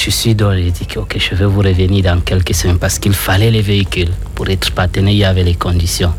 Je 0.00 0.10
suis 0.10 0.34
dans 0.36 0.50
les 0.52 0.70
dit 0.70 0.86
ok, 0.96 1.16
je 1.18 1.34
vais 1.34 1.44
vous 1.44 1.60
revenir 1.60 2.04
dans 2.04 2.20
quelques 2.20 2.54
semaines 2.54 2.78
parce 2.78 2.98
qu'il 3.00 3.14
fallait 3.14 3.50
les 3.50 3.62
véhicules. 3.62 4.10
Pour 4.34 4.48
être 4.48 4.70
partenaire, 4.70 5.12
il 5.12 5.18
y 5.18 5.24
avait 5.24 5.42
les 5.42 5.56
conditions. 5.56 6.14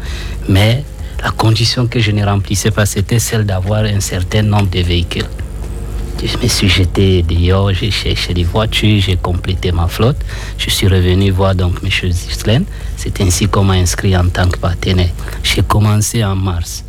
Mais 0.50 0.84
la 1.24 1.32
condition 1.32 1.88
que 1.88 2.00
je 2.02 2.12
ne 2.12 2.26
remplissais 2.26 2.72
pas, 2.72 2.86
c'était 2.86 3.20
celle 3.20 3.46
d'avoir 3.46 3.86
un 3.86 4.02
certain 4.02 4.42
nombre 4.42 4.70
de 4.70 4.82
véhicules. 4.82 5.30
Je 6.22 6.38
me 6.44 6.50
suis 6.50 6.68
jeté 6.68 7.22
dehors, 7.24 7.72
j'ai 7.74 7.90
cherché 7.92 8.34
des 8.34 8.44
voitures, 8.44 9.02
j'ai 9.02 9.16
complété 9.16 9.72
ma 9.72 9.88
flotte. 9.88 10.18
Je 10.58 10.70
suis 10.70 10.88
revenu 10.90 11.32
voir 11.32 11.56
donc 11.56 11.78
M. 11.82 11.90
Gislaine. 11.90 12.66
C'est 12.98 13.22
ainsi 13.22 13.48
qu'on 13.48 13.64
m'a 13.64 13.76
inscrit 13.76 14.16
en 14.18 14.28
tant 14.28 14.50
que 14.50 14.58
partenaire. 14.60 15.12
J'ai 15.42 15.62
commencé 15.62 16.22
en 16.26 16.36
mars. 16.36 16.84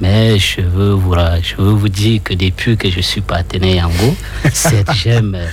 Mais 0.00 0.36
je 0.40 0.60
veux 0.62 0.90
vous, 0.94 1.14
je 1.42 1.54
veux 1.62 1.70
vous 1.70 1.88
dire 1.88 2.20
que 2.24 2.34
depuis 2.34 2.76
que 2.76 2.90
je 2.90 3.00
suis 3.00 3.20
partenaire 3.20 3.76
Yango, 3.76 4.16
c'est- 4.52 4.84
j'aime 4.94 5.36
euh, 5.36 5.46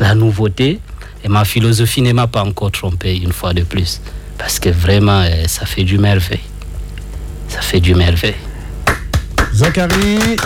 la 0.00 0.14
nouveauté 0.14 0.80
et 1.22 1.28
ma 1.28 1.44
philosophie 1.44 2.02
ne 2.02 2.12
m'a 2.12 2.26
pas 2.26 2.42
encore 2.42 2.72
trompé 2.72 3.16
une 3.16 3.32
fois 3.32 3.52
de 3.54 3.62
plus. 3.62 4.00
Parce 4.38 4.58
que 4.58 4.70
vraiment, 4.70 5.20
euh, 5.20 5.44
ça 5.46 5.66
fait 5.66 5.84
du 5.84 5.98
merveille. 5.98 6.40
Ça 7.48 7.60
fait 7.60 7.80
du 7.80 7.94
merveille. 7.94 8.34
Zachary 9.52 10.36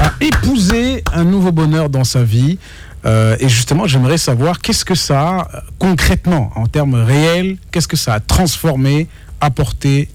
a 0.00 0.12
épousé 0.20 1.04
un 1.12 1.24
nouveau 1.24 1.52
bonheur 1.52 1.90
dans 1.90 2.04
sa 2.04 2.22
vie. 2.22 2.58
Euh, 3.04 3.36
et 3.38 3.48
justement, 3.48 3.86
j'aimerais 3.86 4.18
savoir 4.18 4.60
qu'est-ce 4.60 4.84
que 4.84 4.94
ça 4.94 5.20
a 5.20 5.40
euh, 5.54 5.60
concrètement, 5.78 6.50
en 6.56 6.66
termes 6.66 6.94
réels, 6.94 7.58
qu'est-ce 7.70 7.88
que 7.88 7.96
ça 7.96 8.14
a 8.14 8.20
transformé, 8.20 9.06
apporté 9.40 10.08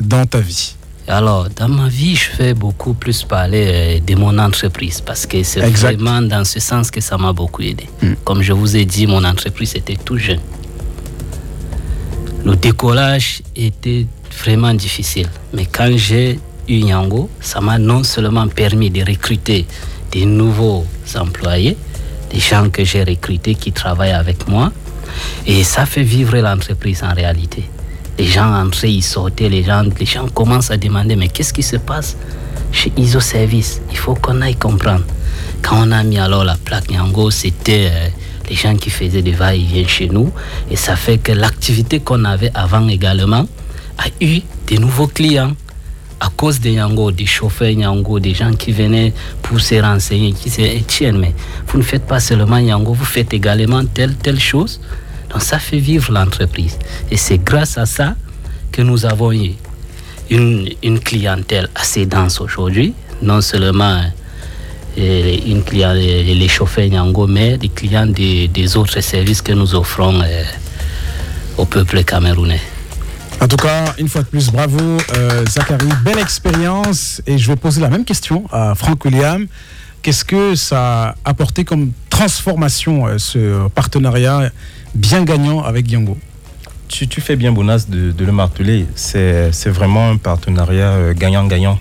dans 0.00 0.24
ta 0.24 0.38
vie? 0.38 0.77
Alors, 1.10 1.48
dans 1.48 1.68
ma 1.70 1.88
vie, 1.88 2.14
je 2.14 2.28
fais 2.28 2.52
beaucoup 2.52 2.92
plus 2.92 3.22
parler 3.24 3.66
euh, 3.66 4.00
de 4.00 4.14
mon 4.14 4.38
entreprise 4.38 5.00
parce 5.00 5.24
que 5.24 5.42
c'est 5.42 5.60
vraiment 5.60 6.20
dans 6.20 6.44
ce 6.44 6.60
sens 6.60 6.90
que 6.90 7.00
ça 7.00 7.16
m'a 7.16 7.32
beaucoup 7.32 7.62
aidé. 7.62 7.88
Comme 8.24 8.42
je 8.42 8.52
vous 8.52 8.76
ai 8.76 8.84
dit, 8.84 9.06
mon 9.06 9.24
entreprise 9.24 9.74
était 9.74 9.96
tout 9.96 10.18
jeune. 10.18 10.40
Le 12.44 12.56
décollage 12.56 13.40
était 13.56 14.06
vraiment 14.42 14.74
difficile. 14.74 15.28
Mais 15.54 15.64
quand 15.64 15.90
j'ai 15.96 16.38
eu 16.68 16.74
Yango, 16.74 17.30
ça 17.40 17.62
m'a 17.62 17.78
non 17.78 18.04
seulement 18.04 18.46
permis 18.46 18.90
de 18.90 19.00
recruter 19.00 19.66
des 20.12 20.26
nouveaux 20.26 20.84
employés, 21.16 21.78
des 22.30 22.38
gens 22.38 22.68
que 22.68 22.84
j'ai 22.84 23.02
recrutés 23.02 23.54
qui 23.54 23.72
travaillent 23.72 24.12
avec 24.12 24.46
moi, 24.46 24.72
et 25.46 25.64
ça 25.64 25.86
fait 25.86 26.02
vivre 26.02 26.36
l'entreprise 26.36 27.02
en 27.02 27.14
réalité. 27.14 27.64
Les 28.18 28.26
gens 28.26 28.52
entraient, 28.52 28.92
ils 28.92 29.02
sortaient, 29.02 29.48
les 29.48 29.62
gens, 29.62 29.84
les 29.98 30.06
gens 30.06 30.28
commencent 30.28 30.70
à 30.70 30.76
demander 30.76 31.14
mais 31.14 31.28
qu'est-ce 31.28 31.52
qui 31.52 31.62
se 31.62 31.76
passe 31.76 32.16
chez 32.72 32.92
ISO 32.96 33.20
Service? 33.20 33.80
Il 33.90 33.96
faut 33.96 34.14
qu'on 34.14 34.42
aille 34.42 34.56
comprendre. 34.56 35.04
Quand 35.62 35.86
on 35.86 35.92
a 35.92 36.02
mis 36.02 36.18
alors 36.18 36.44
la 36.44 36.56
plaque 36.56 36.90
Yango, 36.90 37.30
c'était 37.30 37.88
euh, 37.92 38.08
les 38.50 38.56
gens 38.56 38.74
qui 38.76 38.90
faisaient 38.90 39.22
des 39.22 39.32
va-et-vient 39.32 39.86
chez 39.86 40.08
nous. 40.08 40.32
Et 40.70 40.76
ça 40.76 40.96
fait 40.96 41.18
que 41.18 41.32
l'activité 41.32 42.00
qu'on 42.00 42.24
avait 42.24 42.50
avant 42.54 42.88
également 42.88 43.46
a 43.98 44.06
eu 44.20 44.40
des 44.66 44.78
nouveaux 44.78 45.06
clients 45.06 45.52
à 46.20 46.28
cause 46.36 46.58
des 46.60 46.72
Yango, 46.72 47.12
des 47.12 47.26
chauffeurs 47.26 47.70
Yango, 47.70 48.18
des 48.18 48.34
gens 48.34 48.52
qui 48.52 48.72
venaient 48.72 49.12
pour 49.42 49.60
se 49.60 49.76
renseigner, 49.76 50.32
qui 50.32 50.50
disaient 50.50 50.76
Etienne, 50.76 51.18
mais 51.18 51.34
vous 51.68 51.78
ne 51.78 51.84
faites 51.84 52.06
pas 52.06 52.18
seulement 52.18 52.58
Yango, 52.58 52.92
vous 52.92 53.04
faites 53.04 53.32
également 53.32 53.84
telle, 53.84 54.16
telle 54.16 54.40
chose. 54.40 54.80
Donc 55.30 55.42
ça 55.42 55.58
fait 55.58 55.78
vivre 55.78 56.12
l'entreprise. 56.12 56.78
Et 57.10 57.16
c'est 57.16 57.38
grâce 57.38 57.78
à 57.78 57.86
ça 57.86 58.14
que 58.72 58.82
nous 58.82 59.06
avons 59.06 59.32
eu 59.32 59.52
une, 60.30 60.68
une 60.82 61.00
clientèle 61.00 61.68
assez 61.74 62.06
dense 62.06 62.40
aujourd'hui. 62.40 62.94
Non 63.22 63.40
seulement 63.40 64.02
euh, 64.98 65.36
une 65.46 65.62
client, 65.62 65.92
les 65.92 66.48
chauffeurs 66.48 66.84
Yango, 66.84 67.26
mais 67.26 67.58
des 67.58 67.68
clients 67.68 68.06
des, 68.06 68.76
autres 68.76 69.00
services 69.00 69.42
que 69.42 69.52
nous 69.52 69.74
offrons 69.74 70.20
euh, 70.22 70.44
au 71.56 71.64
peuple 71.64 72.02
camerounais. 72.04 72.60
En 73.40 73.46
tout 73.46 73.56
cas, 73.56 73.94
une 73.98 74.08
fois 74.08 74.22
de 74.22 74.26
plus, 74.26 74.50
bravo 74.50 74.98
euh, 75.16 75.46
Zachary, 75.46 75.86
belle 76.04 76.18
expérience. 76.18 77.22
Et 77.26 77.38
je 77.38 77.46
vais 77.46 77.56
poser 77.56 77.80
la 77.80 77.88
même 77.88 78.04
question 78.04 78.44
à 78.50 78.74
Franck 78.74 79.04
William. 79.04 79.46
Qu'est-ce 80.02 80.24
que 80.24 80.56
ça 80.56 81.10
a 81.10 81.14
apporté 81.24 81.64
comme 81.64 81.92
transformation, 82.08 83.06
euh, 83.06 83.18
ce 83.18 83.68
partenariat 83.68 84.50
bien 84.94 85.24
gagnant 85.24 85.62
avec 85.62 85.90
Yango 85.90 86.16
Tu, 86.88 87.08
tu 87.08 87.20
fais 87.20 87.36
bien, 87.36 87.52
Bonas, 87.52 87.86
de, 87.88 88.12
de 88.12 88.24
le 88.24 88.32
marteler. 88.32 88.86
C'est 88.94 89.50
vraiment 89.66 90.10
un 90.10 90.16
partenariat 90.16 90.92
euh, 90.92 91.14
gagnant-gagnant. 91.14 91.78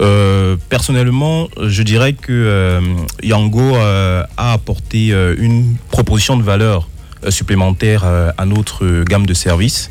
Euh, 0.00 0.56
personnellement, 0.68 1.48
je 1.62 1.82
dirais 1.82 2.14
que 2.14 2.32
euh, 2.32 2.80
Yango 3.22 3.76
euh, 3.76 4.24
a 4.36 4.52
apporté 4.52 5.08
une 5.38 5.76
proposition 5.90 6.36
de 6.36 6.42
valeur 6.42 6.88
supplémentaire 7.28 8.04
à 8.04 8.44
notre 8.44 9.04
gamme 9.04 9.26
de 9.26 9.34
services. 9.34 9.90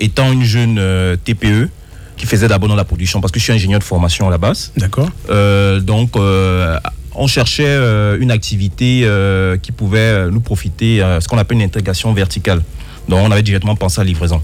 Étant 0.00 0.32
une 0.32 0.44
jeune 0.44 0.80
TPE 1.24 1.70
qui 2.16 2.26
faisait 2.26 2.48
d'abord 2.48 2.68
dans 2.68 2.76
la 2.76 2.84
production, 2.84 3.20
parce 3.20 3.32
que 3.32 3.38
je 3.38 3.44
suis 3.44 3.52
ingénieur 3.52 3.78
de 3.78 3.84
formation 3.84 4.26
à 4.28 4.30
la 4.30 4.38
base, 4.38 4.72
D'accord 4.76 5.08
donc, 5.80 6.12
on 7.16 7.26
cherchait 7.26 7.64
euh, 7.66 8.18
une 8.20 8.30
activité 8.30 9.02
euh, 9.04 9.56
qui 9.56 9.72
pouvait 9.72 9.98
euh, 9.98 10.30
nous 10.30 10.40
profiter, 10.40 11.02
ce 11.20 11.26
qu'on 11.28 11.38
appelle 11.38 11.58
une 11.58 11.64
intégration 11.64 12.12
verticale. 12.12 12.62
Donc, 13.08 13.20
on 13.20 13.30
avait 13.30 13.42
directement 13.42 13.76
pensé 13.76 14.00
à 14.00 14.04
livraison. 14.04 14.42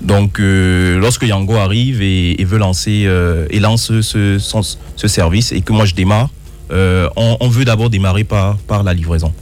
Donc, 0.00 0.38
lorsque 0.38 1.22
Yango 1.22 1.54
arrive 1.56 2.02
et, 2.02 2.44
veut 2.44 2.58
lancer 2.58 3.08
et 3.50 3.60
lance 3.60 3.90
ce, 4.00 4.78
service 5.06 5.52
et 5.52 5.62
que 5.62 5.72
moi 5.72 5.86
je 5.86 5.94
démarre, 5.94 6.28
on, 6.70 7.48
veut 7.48 7.64
d'abord 7.64 7.90
démarrer 7.90 8.24
par, 8.24 8.58
par 8.58 8.82
la 8.82 8.92
livraison. 8.92 9.32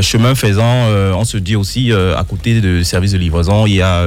Chemin 0.00 0.34
faisant, 0.34 0.88
on 1.14 1.24
se 1.24 1.36
dit 1.36 1.56
aussi 1.56 1.92
à 1.92 2.24
côté 2.24 2.60
du 2.60 2.84
service 2.84 3.12
de 3.12 3.18
livraison, 3.18 3.66
il 3.66 3.74
y 3.74 3.82
a 3.82 4.04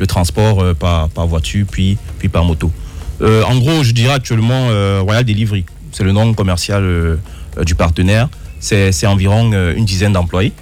le 0.00 0.06
transport 0.06 0.74
par, 0.74 1.08
voiture 1.26 1.66
puis, 1.70 1.98
puis 2.18 2.28
par 2.28 2.44
moto. 2.44 2.72
En 3.20 3.56
gros, 3.58 3.84
je 3.84 3.92
dirais 3.92 4.14
actuellement 4.14 4.68
Royal 5.02 5.22
Delivery, 5.22 5.66
c'est 5.92 6.04
le 6.04 6.12
nom 6.12 6.32
commercial 6.32 7.18
du 7.64 7.74
partenaire. 7.74 8.28
C'est 8.60 9.06
environ 9.06 9.50
euh, 9.52 9.74
une 9.76 9.84
dizaine 9.84 10.12
d'employés. 10.12 10.52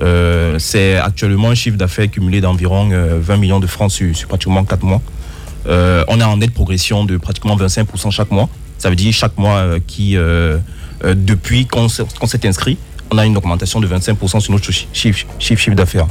Euh, 0.00 0.58
c'est 0.58 0.96
actuellement 0.96 1.50
un 1.50 1.54
chiffre 1.54 1.76
d'affaires 1.76 2.08
cumulé 2.10 2.40
d'environ 2.40 2.90
euh, 2.92 3.18
20 3.20 3.36
millions 3.38 3.58
de 3.60 3.66
francs 3.66 3.90
sur, 3.90 4.12
pratiquement 4.28 4.64
4 4.64 4.84
mois. 4.84 5.02
Euh, 5.66 6.04
on 6.08 6.20
est 6.20 6.24
en 6.24 6.36
nette 6.36 6.52
progression 6.54 7.04
de 7.04 7.16
pratiquement 7.16 7.56
25% 7.56 8.10
chaque 8.12 8.30
mois. 8.30 8.48
Ça 8.78 8.90
veut 8.90 8.96
dire 8.96 9.12
chaque 9.12 9.36
mois 9.38 9.56
euh, 9.56 9.78
qui, 9.84 10.16
euh, 10.16 10.58
euh, 11.04 11.14
depuis 11.16 11.66
qu'on 11.66 11.88
s'est 11.88 12.46
inscrit, 12.46 12.78
on 13.10 13.18
a 13.18 13.26
une 13.26 13.36
augmentation 13.36 13.80
de 13.80 13.88
25% 13.88 14.40
sur 14.40 14.52
notre 14.52 14.70
chi- 14.70 14.86
chiffre, 14.92 15.70
d'affaires. 15.74 16.06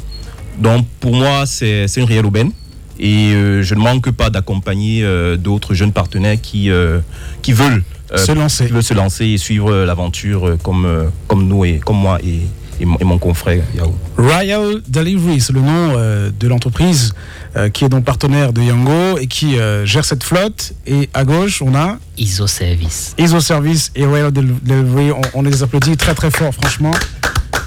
Donc 0.60 0.86
pour 1.00 1.14
moi, 1.16 1.46
c'est 1.46 1.86
une 1.96 2.04
réelle 2.04 2.26
aubaine. 2.26 2.52
Et 3.00 3.34
euh, 3.34 3.62
je 3.64 3.76
ne 3.76 3.80
manque 3.80 4.12
pas 4.12 4.30
d'accompagner 4.30 5.04
euh, 5.04 5.38
d'autres 5.38 5.74
jeunes 5.74 5.94
partenaires 5.94 6.40
qui, 6.42 6.70
euh, 6.70 7.00
qui 7.42 7.54
veulent 7.54 7.84
euh, 8.12 8.18
Se 8.18 8.32
lancer. 8.32 8.66
qui 8.68 8.74
veulent 8.74 8.84
se 8.84 8.94
lancer 8.94 9.26
et 9.26 9.38
suivre 9.38 9.74
l'aventure 9.86 10.58
comme, 10.64 10.86
euh, 10.86 11.04
comme 11.28 11.48
nous 11.48 11.66
et 11.66 11.80
comme 11.84 11.98
moi 11.98 12.20
et, 12.24 12.42
et 12.80 12.86
mon, 12.86 12.98
et 13.00 13.04
mon 13.04 13.18
confrère 13.18 13.64
Yao. 13.76 13.94
Royal 14.18 14.82
Delivery, 14.88 15.40
c'est 15.42 15.54
le 15.54 15.62
nom 15.62 15.94
euh, 15.98 16.30
de 16.40 16.48
l'entreprise 16.48 17.14
euh, 17.56 17.70
qui 17.70 17.84
est 17.86 17.90
donc 17.90 18.04
partenaire 18.06 18.54
de 18.54 18.62
Yango 18.62 19.18
et 19.20 19.28
qui 19.28 19.60
euh, 19.60 19.86
gère 19.86 20.06
cette 20.06 20.24
flotte. 20.24 20.74
Et 20.86 21.10
à 21.14 21.24
gauche, 21.24 21.62
on 21.62 21.76
a 21.76 21.98
ISO 22.18 22.48
Service. 22.48 23.14
ISO 23.18 23.40
Service 23.40 23.92
et 23.96 24.06
Royal 24.06 24.32
Del- 24.32 24.56
Delivery. 24.64 25.12
On, 25.12 25.22
on 25.40 25.42
les 25.44 25.62
applaudit 25.64 25.98
très 25.98 26.14
très 26.16 26.32
fort, 26.32 26.54
franchement. 26.54 26.92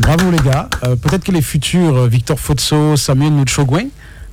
Bravo 0.01 0.31
les 0.31 0.39
gars. 0.39 0.69
Euh, 0.85 0.97
Peut-être 0.97 1.25
que 1.25 1.33
les 1.33 1.43
futurs 1.43 2.07
Victor 2.07 2.39
Fotso, 2.41 2.97
Samuel 2.97 3.33
Nuchogwen 3.33 3.89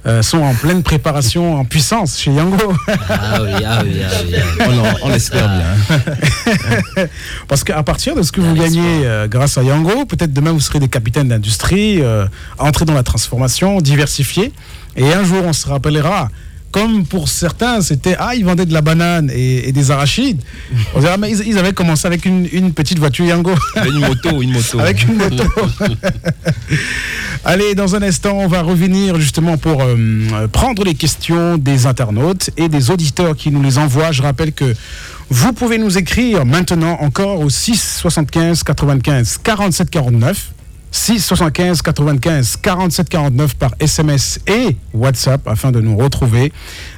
euh, 0.05 0.21
sont 0.21 0.38
en 0.39 0.53
pleine 0.53 0.83
préparation, 0.83 1.55
en 1.60 1.65
puissance 1.65 2.19
chez 2.19 2.31
Yango. 2.31 2.73
Ah 2.88 3.41
oui, 3.41 3.49
ah 3.65 3.81
oui, 3.83 4.01
ah 4.03 4.12
oui. 4.25 4.36
ah 4.38 4.65
oui. 4.69 4.75
On, 4.79 4.86
en- 4.86 5.07
on 5.07 5.10
l'espère 5.10 5.49
bien. 5.49 7.07
Parce 7.47 7.63
qu'à 7.63 7.81
partir 7.83 8.15
de 8.15 8.21
ce 8.21 8.31
que 8.31 8.41
vous 8.41 8.53
gagnez 8.53 9.05
euh, 9.05 9.27
grâce 9.27 9.57
à 9.57 9.63
Yango, 9.63 10.05
peut-être 10.05 10.33
demain 10.33 10.51
vous 10.51 10.60
serez 10.60 10.79
des 10.79 10.88
capitaines 10.88 11.27
d'industrie, 11.29 12.01
euh, 12.01 12.25
entrer 12.57 12.86
dans 12.86 12.93
la 12.93 13.03
transformation, 13.03 13.81
diversifier. 13.81 14.51
Et 14.95 15.13
un 15.13 15.23
jour 15.23 15.43
on 15.45 15.53
se 15.53 15.67
rappellera, 15.67 16.29
comme 16.71 17.06
pour 17.06 17.30
certains, 17.30 17.82
c'était 17.82 18.15
Ah, 18.19 18.36
ils 18.36 18.45
vendaient 18.45 18.65
de 18.65 18.73
la 18.73 18.82
banane 18.82 19.32
et, 19.34 19.69
et 19.69 19.71
des 19.71 19.91
arachides. 19.91 20.41
On 20.95 20.99
dira, 20.99 21.17
mais 21.17 21.32
ils, 21.32 21.47
ils 21.47 21.58
avaient 21.58 21.73
commencé 21.73 22.06
avec 22.08 22.25
une, 22.25 22.47
une 22.51 22.73
petite 22.73 22.99
voiture 22.99 23.25
Yango. 23.25 23.53
Une 23.86 23.99
moto, 23.99 24.41
une 24.41 24.51
moto. 24.51 24.80
Avec 24.80 25.03
une 25.03 25.15
moto. 25.15 25.43
Allez, 27.45 27.75
dans 27.75 27.95
un 27.95 28.01
instant, 28.01 28.34
on 28.38 28.47
va 28.47 28.62
revenir 28.62 29.19
justement 29.19 29.58
pour 29.58 29.82
euh, 29.82 30.47
prendre 30.51 30.84
les 30.84 30.95
questions 30.95 31.58
des 31.58 31.86
internautes 31.86 32.49
et 32.58 32.67
des 32.67 32.91
auditeurs 32.91 33.36
qui 33.36 33.51
nous 33.51 33.62
les 33.62 33.77
envoient. 33.77 34.12
Je 34.12 34.21
rappelle 34.21 34.51
que 34.51 34.73
vous 35.30 35.53
pouvez 35.53 35.77
nous 35.77 35.97
écrire 35.97 36.45
maintenant 36.45 36.97
encore 37.01 37.39
au 37.39 37.49
6 37.49 37.99
75 38.01 38.63
95 38.63 39.39
47 39.43 39.89
49. 39.89 40.51
6 40.91 41.19
75 41.19 41.82
95 41.82 42.58
47 42.62 43.10
49 43.10 43.56
par 43.56 43.71
SMS 43.80 44.39
et 44.47 44.78
WhatsApp 44.93 45.45
afin 45.47 45.71
de 45.71 45.82
nous 45.82 45.97
retrouver 45.97 46.54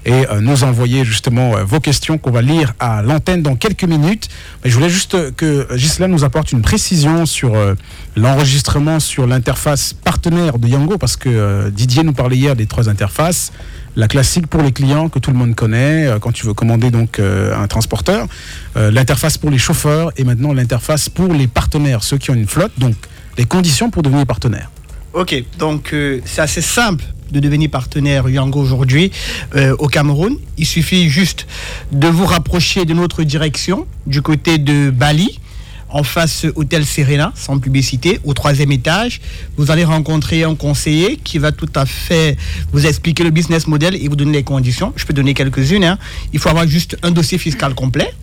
et 0.06 0.28
euh, 0.30 0.42
nous 0.42 0.64
envoyer 0.64 1.04
justement 1.04 1.56
euh, 1.58 1.64
vos 1.64 1.80
questions 1.80 2.18
qu'on 2.18 2.32
va 2.32 2.42
lire 2.42 2.74
à 2.80 3.02
l'antenne 3.02 3.42
dans 3.42 3.56
quelques 3.56 3.84
minutes. 3.84 4.30
Je 4.64 4.74
voulais 4.76 4.90
juste 4.90 5.36
que 5.36 5.68
Gisela 5.76 6.08
nous 6.08 6.24
apporte 6.24 6.52
une 6.52 6.62
précision 6.62 7.26
sur 7.26 7.56
euh, 7.56 7.74
l'enregistrement 8.16 9.00
sur 9.00 9.26
l'interface 9.26 9.94
partenaire 9.94 10.60
de 10.60 10.68
Yango 10.68 10.98
parce 10.98 11.18
que 11.18 11.70
Didier 11.70 12.04
nous 12.04 12.14
parlait 12.14 12.38
hier 12.38 12.56
des 12.56 12.68
trois 12.68 12.90
interfaces. 12.90 13.52
La 13.96 14.08
classique 14.08 14.48
pour 14.48 14.62
les 14.62 14.72
clients 14.72 15.10
que 15.10 15.18
tout 15.18 15.32
le 15.32 15.38
monde 15.38 15.56
connaît 15.56 16.08
quand 16.22 16.32
tu 16.32 16.46
veux 16.46 16.54
commander 16.54 16.92
donc 16.92 17.20
un 17.20 17.68
transporteur, 17.68 18.28
l'interface 18.76 19.38
pour 19.38 19.50
les 19.50 19.58
chauffeurs 19.58 20.12
et 20.16 20.24
maintenant 20.24 20.54
l'interface 20.54 21.10
pour 21.10 21.34
les 21.34 21.48
partenaires, 21.48 22.04
ceux 22.04 22.18
qui 22.18 22.30
ont 22.30 22.36
une 22.36 22.48
flotte. 22.48 22.72
Donc 22.78 22.96
les 23.40 23.46
conditions 23.46 23.90
pour 23.90 24.04
devenir 24.04 24.26
partenaire. 24.26 24.70
Ok, 25.14 25.44
donc 25.58 25.94
euh, 25.94 26.20
c'est 26.26 26.42
assez 26.42 26.62
simple 26.62 27.06
de 27.32 27.40
devenir 27.40 27.70
partenaire 27.70 28.28
Yango 28.28 28.60
aujourd'hui 28.60 29.12
euh, 29.56 29.74
au 29.80 29.88
Cameroun. 29.88 30.36
Il 30.58 30.66
suffit 30.66 31.10
juste 31.10 31.48
de 31.94 32.08
vous 32.08 32.26
rapprocher 32.26 32.84
de 32.84 32.94
notre 32.94 33.24
direction 33.24 33.88
du 34.06 34.22
côté 34.22 34.58
de 34.58 34.90
Bali, 34.90 35.40
en 35.88 36.04
face 36.04 36.46
Hôtel 36.56 36.86
Serena, 36.86 37.32
sans 37.34 37.60
publicité, 37.60 38.20
au 38.26 38.34
troisième 38.34 38.74
étage. 38.74 39.22
Vous 39.56 39.72
allez 39.72 39.86
rencontrer 39.86 40.44
un 40.44 40.56
conseiller 40.56 41.16
qui 41.24 41.38
va 41.40 41.54
tout 41.54 41.72
à 41.76 41.86
fait 41.86 42.36
vous 42.74 42.86
expliquer 42.86 43.24
le 43.24 43.30
business 43.30 43.68
model 43.68 43.96
et 43.96 44.08
vous 44.10 44.18
donner 44.18 44.34
les 44.34 44.44
conditions. 44.44 44.92
Je 44.98 45.06
peux 45.06 45.14
donner 45.14 45.34
quelques-unes. 45.34 45.86
hein. 45.86 45.98
Il 46.34 46.40
faut 46.40 46.50
avoir 46.50 46.68
juste 46.68 46.98
un 47.04 47.12
dossier 47.12 47.38
fiscal 47.38 47.74
complet 47.74 48.14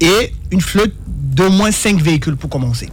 et 0.00 0.32
une 0.50 0.60
flotte 0.60 0.92
d'au 1.06 1.50
moins 1.50 1.70
5 1.70 2.00
véhicules 2.00 2.36
pour 2.36 2.50
commencer. 2.50 2.88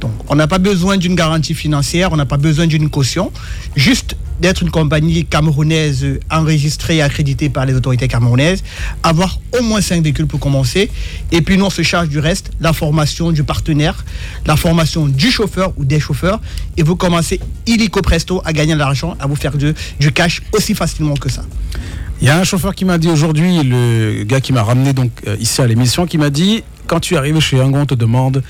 Donc, 0.00 0.12
on 0.28 0.34
n'a 0.34 0.46
pas 0.46 0.58
besoin 0.58 0.98
d'une 0.98 1.14
garantie 1.14 1.54
financière, 1.54 2.12
on 2.12 2.16
n'a 2.16 2.26
pas 2.26 2.36
besoin 2.36 2.66
d'une 2.66 2.90
caution, 2.90 3.32
juste 3.76 4.16
d'être 4.40 4.62
une 4.62 4.70
compagnie 4.70 5.24
camerounaise 5.24 6.04
enregistrée 6.30 6.96
et 6.96 7.02
accréditée 7.02 7.48
par 7.48 7.64
les 7.64 7.72
autorités 7.72 8.06
camerounaises, 8.06 8.62
avoir 9.02 9.40
au 9.58 9.62
moins 9.62 9.80
5 9.80 10.02
véhicules 10.02 10.26
pour 10.26 10.40
commencer, 10.40 10.90
et 11.32 11.40
puis 11.40 11.56
nous 11.56 11.64
on 11.64 11.70
se 11.70 11.80
charge 11.82 12.10
du 12.10 12.18
reste, 12.18 12.50
la 12.60 12.74
formation 12.74 13.32
du 13.32 13.44
partenaire, 13.44 14.04
la 14.44 14.56
formation 14.56 15.06
du 15.06 15.30
chauffeur 15.30 15.72
ou 15.78 15.86
des 15.86 16.00
chauffeurs, 16.00 16.42
et 16.76 16.82
vous 16.82 16.96
commencez 16.96 17.40
illico 17.66 18.02
presto 18.02 18.42
à 18.44 18.52
gagner 18.52 18.74
de 18.74 18.78
l'argent, 18.78 19.16
à 19.18 19.26
vous 19.26 19.36
faire 19.36 19.54
du 19.56 20.12
cash 20.12 20.42
aussi 20.52 20.74
facilement 20.74 21.14
que 21.14 21.30
ça. 21.30 21.42
Il 22.20 22.26
y 22.26 22.30
a 22.30 22.38
un 22.38 22.44
chauffeur 22.44 22.74
qui 22.74 22.84
m'a 22.84 22.98
dit 22.98 23.08
aujourd'hui, 23.08 23.62
le 23.62 24.24
gars 24.24 24.40
qui 24.40 24.52
m'a 24.52 24.62
ramené 24.62 24.92
donc 24.92 25.10
euh, 25.26 25.36
ici 25.38 25.60
à 25.60 25.66
l'émission, 25.66 26.06
qui 26.06 26.16
m'a 26.16 26.30
dit 26.30 26.64
quand 26.86 27.00
tu 27.00 27.16
arrives 27.16 27.38
chez 27.40 27.58
Yango, 27.58 27.78
on 27.78 27.86
te 27.86 27.94
demande 27.94 28.42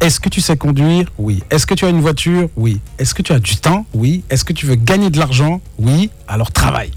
est-ce 0.00 0.20
que 0.20 0.28
tu 0.28 0.42
sais 0.42 0.58
conduire? 0.58 1.06
Oui. 1.16 1.42
Est-ce 1.50 1.66
que 1.66 1.72
tu 1.72 1.86
as 1.86 1.88
une 1.88 2.02
voiture? 2.02 2.50
Oui. 2.56 2.80
Est-ce 2.98 3.14
que 3.14 3.22
tu 3.22 3.32
as 3.32 3.38
du 3.38 3.56
temps? 3.56 3.86
Oui. 3.94 4.22
Est-ce 4.28 4.44
que 4.44 4.52
tu 4.52 4.66
veux 4.66 4.74
gagner 4.74 5.08
de 5.08 5.18
l'argent? 5.18 5.62
Oui. 5.78 6.10
Alors 6.28 6.52
travaille. 6.52 6.90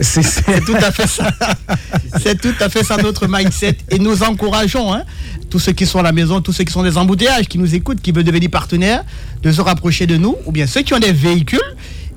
C'est 0.00 0.64
tout 0.64 0.76
à 0.76 0.90
fait 0.90 1.06
ça. 1.06 1.30
C'est 2.22 2.40
tout 2.40 2.54
à 2.60 2.70
fait 2.70 2.82
ça 2.82 2.96
notre 2.96 3.26
mindset. 3.28 3.76
Et 3.90 3.98
nous 3.98 4.22
encourageons 4.22 4.94
hein, 4.94 5.02
tous 5.50 5.58
ceux 5.58 5.72
qui 5.72 5.84
sont 5.84 5.98
à 5.98 6.02
la 6.02 6.12
maison, 6.12 6.40
tous 6.40 6.52
ceux 6.52 6.64
qui 6.64 6.72
sont 6.72 6.82
des 6.82 6.96
embouteillages, 6.96 7.46
qui 7.48 7.58
nous 7.58 7.74
écoutent, 7.74 8.00
qui 8.00 8.10
veulent 8.10 8.24
devenir 8.24 8.48
partenaires, 8.48 9.04
de 9.42 9.52
se 9.52 9.60
rapprocher 9.60 10.06
de 10.06 10.16
nous, 10.16 10.36
ou 10.46 10.52
bien 10.52 10.66
ceux 10.66 10.80
qui 10.80 10.94
ont 10.94 10.98
des 10.98 11.12
véhicules 11.12 11.60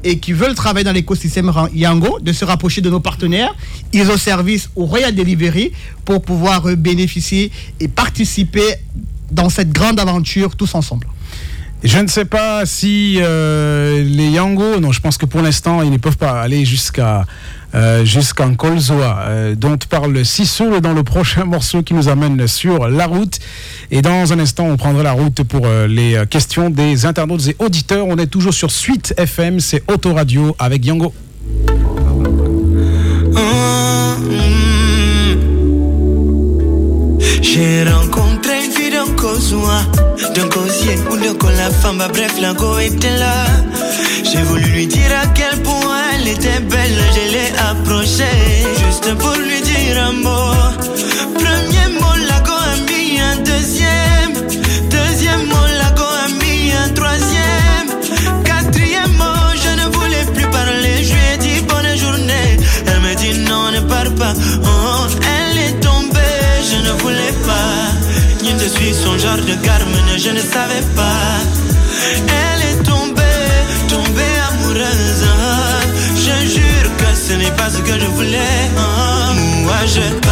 et 0.03 0.19
qui 0.19 0.33
veulent 0.33 0.55
travailler 0.55 0.83
dans 0.83 0.91
l'écosystème 0.91 1.51
Yango, 1.73 2.19
de 2.19 2.33
se 2.33 2.45
rapprocher 2.45 2.81
de 2.81 2.89
nos 2.89 2.99
partenaires, 2.99 3.53
ils 3.93 4.09
ont 4.09 4.17
service 4.17 4.69
au 4.75 4.85
Royal 4.85 5.13
Delivery 5.13 5.71
pour 6.05 6.21
pouvoir 6.21 6.67
euh, 6.67 6.75
bénéficier 6.75 7.51
et 7.79 7.87
participer 7.87 8.75
dans 9.31 9.49
cette 9.49 9.71
grande 9.71 9.99
aventure 9.99 10.55
tous 10.55 10.75
ensemble. 10.75 11.07
Je 11.83 11.99
ne 11.99 12.07
sais 12.07 12.25
pas 12.25 12.65
si 12.65 13.17
euh, 13.19 14.03
les 14.03 14.29
Yango, 14.29 14.79
non, 14.79 14.93
je 14.93 15.01
pense 15.01 15.17
que 15.17 15.25
pour 15.25 15.41
l'instant, 15.41 15.81
ils 15.81 15.91
ne 15.91 15.97
peuvent 15.97 16.17
pas 16.17 16.41
aller 16.41 16.63
jusqu'à 16.63 17.25
euh, 17.75 18.05
jusqu'en 18.05 18.53
Kolzoa, 18.53 19.25
euh, 19.27 19.55
dont 19.55 19.77
parle 19.89 20.23
Sissou 20.23 20.79
dans 20.79 20.93
le 20.93 21.03
prochain 21.03 21.45
morceau 21.45 21.81
qui 21.81 21.93
nous 21.93 22.07
amène 22.07 22.47
sur 22.47 22.87
la 22.87 23.07
route. 23.07 23.39
Et 23.89 24.01
dans 24.01 24.31
un 24.31 24.39
instant, 24.39 24.65
on 24.65 24.77
prendra 24.77 25.01
la 25.03 25.13
route 25.13 25.43
pour 25.43 25.65
euh, 25.65 25.87
les 25.87 26.23
questions 26.29 26.69
des 26.69 27.05
internautes 27.05 27.47
et 27.47 27.55
auditeurs. 27.59 28.05
On 28.07 28.17
est 28.17 28.27
toujours 28.27 28.53
sur 28.53 28.71
Suite 28.71 29.13
FM, 29.17 29.59
c'est 29.59 29.83
Autoradio 29.91 30.55
avec 30.59 30.85
Yango. 30.85 31.13
J'ai 37.41 37.83
rencontré 37.83 38.65
une 38.65 38.71
fille 38.71 38.91
d'un 38.91 39.11
Kozua, 39.15 39.81
d'un 40.35 40.47
cosier 40.47 40.95
ou 41.11 41.17
de 41.17 41.57
la 41.57 41.69
femme, 41.69 42.03
bref, 42.11 42.35
la 42.41 42.53
go 42.53 42.79
était 42.79 43.17
là. 43.17 43.45
J'ai 44.23 44.41
voulu 44.41 44.63
lui 44.63 44.87
dire 44.87 45.11
à 45.21 45.27
quel 45.27 45.61
point 45.61 45.82
elle 46.23 46.29
était 46.29 46.59
belle, 46.59 46.99
je 47.15 47.31
l'ai 47.33 47.51
approchée, 47.69 48.65
juste 48.85 49.13
pour 49.17 49.35
lui 49.35 49.61
dire 49.61 49.97
un 50.07 50.13
mot. 50.13 50.53
Premier 51.35 51.87
mot, 51.99 52.15
la 52.29 52.39
mis 52.87 53.19
un 53.19 53.37
deuxième, 53.43 54.33
deuxième 54.89 55.45
mot, 55.47 55.67
la 55.81 55.91
mis 56.39 56.71
un 56.71 56.89
troisième, 56.89 57.89
quatrième 58.43 59.11
mot, 59.17 59.49
je 59.63 59.71
ne 59.81 59.85
voulais 59.95 60.25
plus 60.33 60.47
parler, 60.49 61.03
je 61.03 61.13
lui 61.13 61.21
ai 61.33 61.37
dit 61.37 61.61
bonne 61.61 61.97
journée, 61.97 62.57
elle 62.87 63.01
me 63.01 63.15
dit 63.15 63.39
non, 63.39 63.71
ne 63.71 63.81
pars 63.81 64.13
pas, 64.17 64.33
oh, 64.63 65.07
elle 65.35 65.57
est 65.57 65.79
tombée, 65.81 66.39
je 66.69 66.77
ne 66.87 66.91
voulais 67.01 67.35
pas, 67.45 68.03
je 68.63 68.69
suis 68.69 68.93
son 68.93 69.17
genre 69.17 69.37
de 69.37 69.55
garmine, 69.65 70.17
je 70.17 70.29
ne 70.29 70.39
savais 70.39 70.85
pas, 70.95 71.62
que 77.85 77.99
je 77.99 78.07
voulais, 78.07 78.69
moi 79.63 79.85
je 79.85 80.22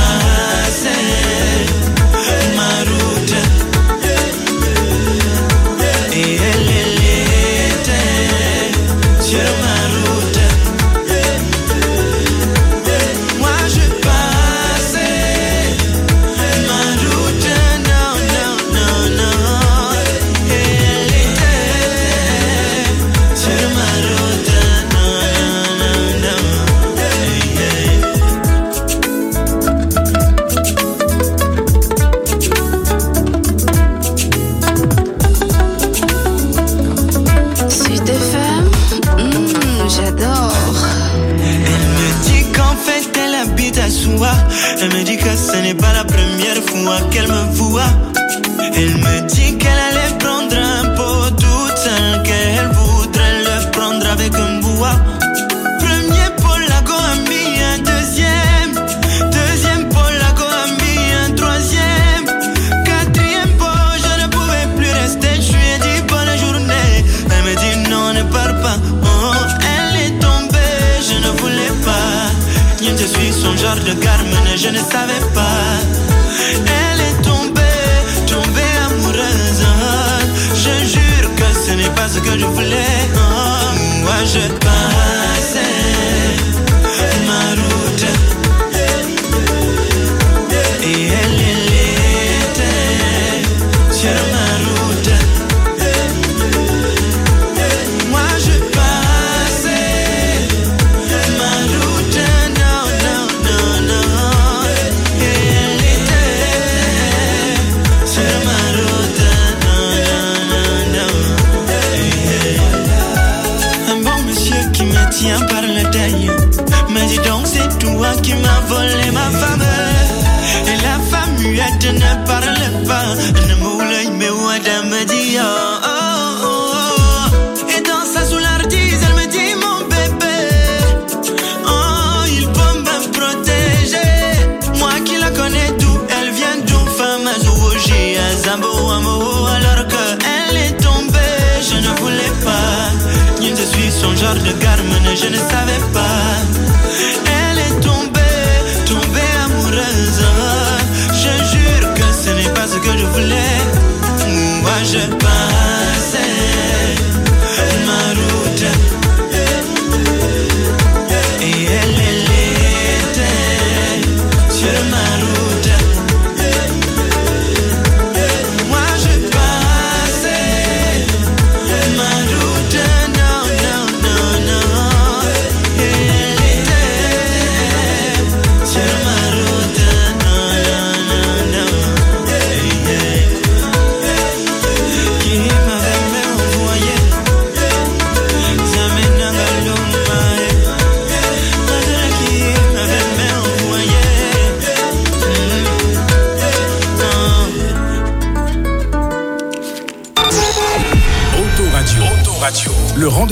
suis 144.31 144.39
son 144.39 144.45
genre 144.45 144.53
de 144.53 144.63
Carmen, 144.63 145.15
je 145.15 145.27
ne 145.27 145.35
savais 145.35 145.80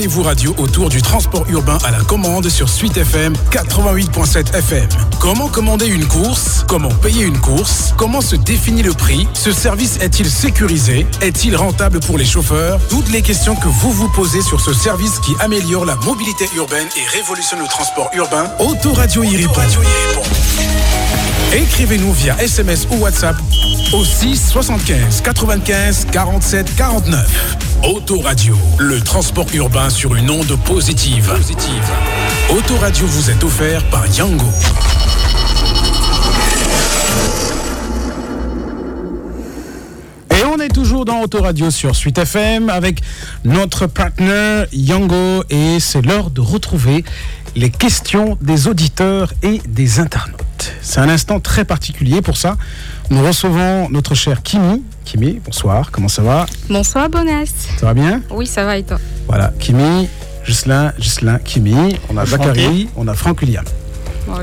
rendez-vous 0.00 0.22
radio 0.22 0.54
autour 0.56 0.88
du 0.88 1.02
transport 1.02 1.44
urbain 1.50 1.76
à 1.84 1.90
la 1.90 1.98
commande 1.98 2.48
sur 2.48 2.70
Suite 2.70 2.96
FM 2.96 3.34
88.7 3.50 4.56
FM. 4.56 4.88
Comment 5.20 5.48
commander 5.48 5.88
une 5.88 6.06
course? 6.06 6.64
Comment 6.66 6.88
payer 6.88 7.26
une 7.26 7.38
course? 7.38 7.92
Comment 7.98 8.22
se 8.22 8.34
définit 8.34 8.82
le 8.82 8.94
prix? 8.94 9.28
Ce 9.34 9.52
service 9.52 9.98
est-il 10.00 10.30
sécurisé? 10.30 11.06
Est-il 11.20 11.54
rentable 11.54 12.00
pour 12.00 12.16
les 12.16 12.24
chauffeurs? 12.24 12.80
Toutes 12.88 13.10
les 13.10 13.20
questions 13.20 13.54
que 13.54 13.68
vous 13.68 13.92
vous 13.92 14.08
posez 14.08 14.40
sur 14.40 14.58
ce 14.62 14.72
service 14.72 15.18
qui 15.18 15.34
améliore 15.38 15.84
la 15.84 15.96
mobilité 15.96 16.48
urbaine 16.56 16.88
et 16.96 17.18
révolutionne 17.18 17.58
le 17.58 17.68
transport 17.68 18.08
urbain, 18.14 18.46
Autoradio 18.58 19.22
y 19.22 19.36
répond. 19.36 19.60
Écrivez-nous 21.52 22.14
via 22.14 22.42
SMS 22.42 22.88
ou 22.90 23.02
WhatsApp 23.02 23.36
au 23.92 24.02
6 24.02 24.48
75 24.50 25.20
95 25.20 26.06
47 26.10 26.74
49. 26.74 27.58
Autoradio, 27.82 28.54
le 28.78 29.00
transport 29.00 29.46
urbain 29.54 29.88
sur 29.88 30.14
une 30.14 30.30
onde 30.30 30.54
positive. 30.66 31.26
positive. 31.34 31.90
Autoradio 32.50 33.06
vous 33.06 33.30
est 33.30 33.42
offert 33.42 33.82
par 33.88 34.06
Yango. 34.06 34.44
Et 40.30 40.44
on 40.44 40.58
est 40.58 40.68
toujours 40.68 41.06
dans 41.06 41.22
Autoradio 41.22 41.70
sur 41.70 41.96
Suite 41.96 42.18
FM 42.18 42.68
avec 42.68 43.00
notre 43.44 43.86
partenaire 43.86 44.66
Yango 44.72 45.44
et 45.48 45.80
c'est 45.80 46.02
l'heure 46.02 46.28
de 46.28 46.42
retrouver 46.42 47.02
les 47.56 47.70
questions 47.70 48.36
des 48.42 48.68
auditeurs 48.68 49.32
et 49.42 49.62
des 49.66 50.00
internautes. 50.00 50.74
C'est 50.82 51.00
un 51.00 51.08
instant 51.08 51.40
très 51.40 51.64
particulier 51.64 52.20
pour 52.20 52.36
ça. 52.36 52.58
Nous 53.08 53.24
recevons 53.26 53.88
notre 53.88 54.14
cher 54.14 54.42
Kimi. 54.42 54.82
Kimi, 55.10 55.40
bonsoir, 55.44 55.90
comment 55.90 56.06
ça 56.06 56.22
va 56.22 56.46
Bonsoir 56.68 57.08
Bonas. 57.08 57.52
Ça 57.80 57.86
va 57.86 57.94
bien 57.94 58.22
Oui, 58.30 58.46
ça 58.46 58.62
va 58.64 58.78
et 58.78 58.84
toi 58.84 58.96
Voilà, 59.26 59.52
Kimi, 59.58 60.08
Gislain, 60.46 60.92
Gislain, 61.00 61.40
Kimi, 61.40 61.96
on 62.10 62.16
a 62.16 62.24
Zachary, 62.24 62.88
on 62.94 63.08
a 63.08 63.14
Franck 63.14 63.40
William. 63.40 63.64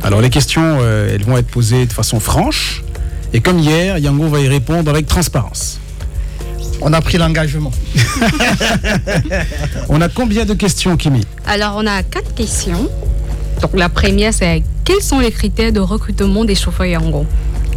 Alors 0.03 0.19
les 0.19 0.29
questions, 0.29 0.79
euh, 0.81 1.15
elles 1.15 1.23
vont 1.23 1.37
être 1.37 1.47
posées 1.47 1.85
de 1.85 1.93
façon 1.93 2.19
franche. 2.19 2.83
Et 3.31 3.39
comme 3.39 3.59
hier, 3.59 3.97
Yango 3.97 4.27
va 4.27 4.41
y 4.41 4.49
répondre 4.49 4.91
avec 4.91 5.07
transparence. 5.07 5.79
On 6.81 6.91
a 6.91 6.99
pris 6.99 7.17
l'engagement. 7.17 7.71
On 9.87 10.01
a 10.01 10.09
combien 10.09 10.43
de 10.43 10.53
questions, 10.53 10.97
Kimi 10.97 11.21
Alors, 11.45 11.75
on 11.77 11.87
a 11.87 12.03
quatre 12.03 12.35
questions. 12.35 12.89
Donc, 13.61 13.71
la 13.73 13.87
première, 13.87 14.33
c'est 14.33 14.63
quels 14.83 15.01
sont 15.01 15.19
les 15.19 15.31
critères 15.31 15.71
de 15.71 15.79
recrutement 15.79 16.43
des 16.43 16.55
chauffeurs 16.55 16.87
Yango? 16.87 17.25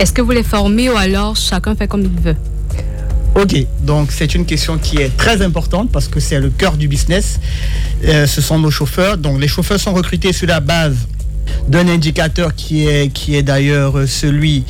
Est-ce 0.01 0.13
que 0.13 0.23
vous 0.23 0.33
les 0.33 0.43
formez 0.43 0.91
ou 0.91 0.97
alors 0.97 1.37
chacun 1.37 1.77
fait 1.77 1.87
comme 1.87 2.03
il 2.03 2.21
veut? 2.21 2.37
Ok, 3.37 3.55
donc 3.83 4.11
c'est 4.11 4.35
une 4.35 4.45
question 4.45 4.77
qui 4.77 4.99
est 4.99 5.17
très 5.17 5.41
importante 5.41 5.91
parce 5.93 6.09
que 6.09 6.19
c'est 6.19 6.41
le 6.41 6.51
cœur 6.51 6.77
du 6.77 6.89
business. 6.89 7.39
Euh, 8.05 8.27
ce 8.27 8.41
sont 8.41 8.59
nos 8.59 8.71
chauffeurs. 8.71 9.17
Donc 9.19 9.41
les 9.41 9.49
chauffeurs 9.49 9.79
sont 9.79 9.95
recrutés 9.95 10.33
sur 10.33 10.49
la 10.49 10.61
base 10.61 11.07
d'un 11.69 11.89
indicateur 11.89 12.55
qui 12.55 12.87
est, 12.87 13.43
d'ailleurs 13.43 13.99
euh, 13.99 14.07
celui 14.07 14.65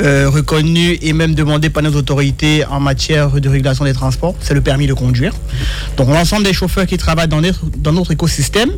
euh, 0.00 0.28
reconnu 0.28 0.98
et 1.00 1.12
même 1.12 1.34
demandé 1.34 1.70
par 1.70 1.82
nos 1.82 1.92
autorités 1.92 2.64
en 2.66 2.80
matière 2.80 3.40
de 3.40 3.48
régulation 3.48 3.84
des 3.84 3.92
transports, 3.92 4.34
c'est 4.40 4.54
le 4.54 4.60
permis 4.60 4.86
de 4.86 4.94
conduire. 4.94 5.32
Donc 5.96 6.08
l'ensemble 6.08 6.44
des 6.44 6.52
chauffeurs 6.52 6.86
qui 6.86 6.98
travaillent 6.98 7.28
dans 7.28 7.40
notre, 7.40 8.12
écosystème 8.12 8.70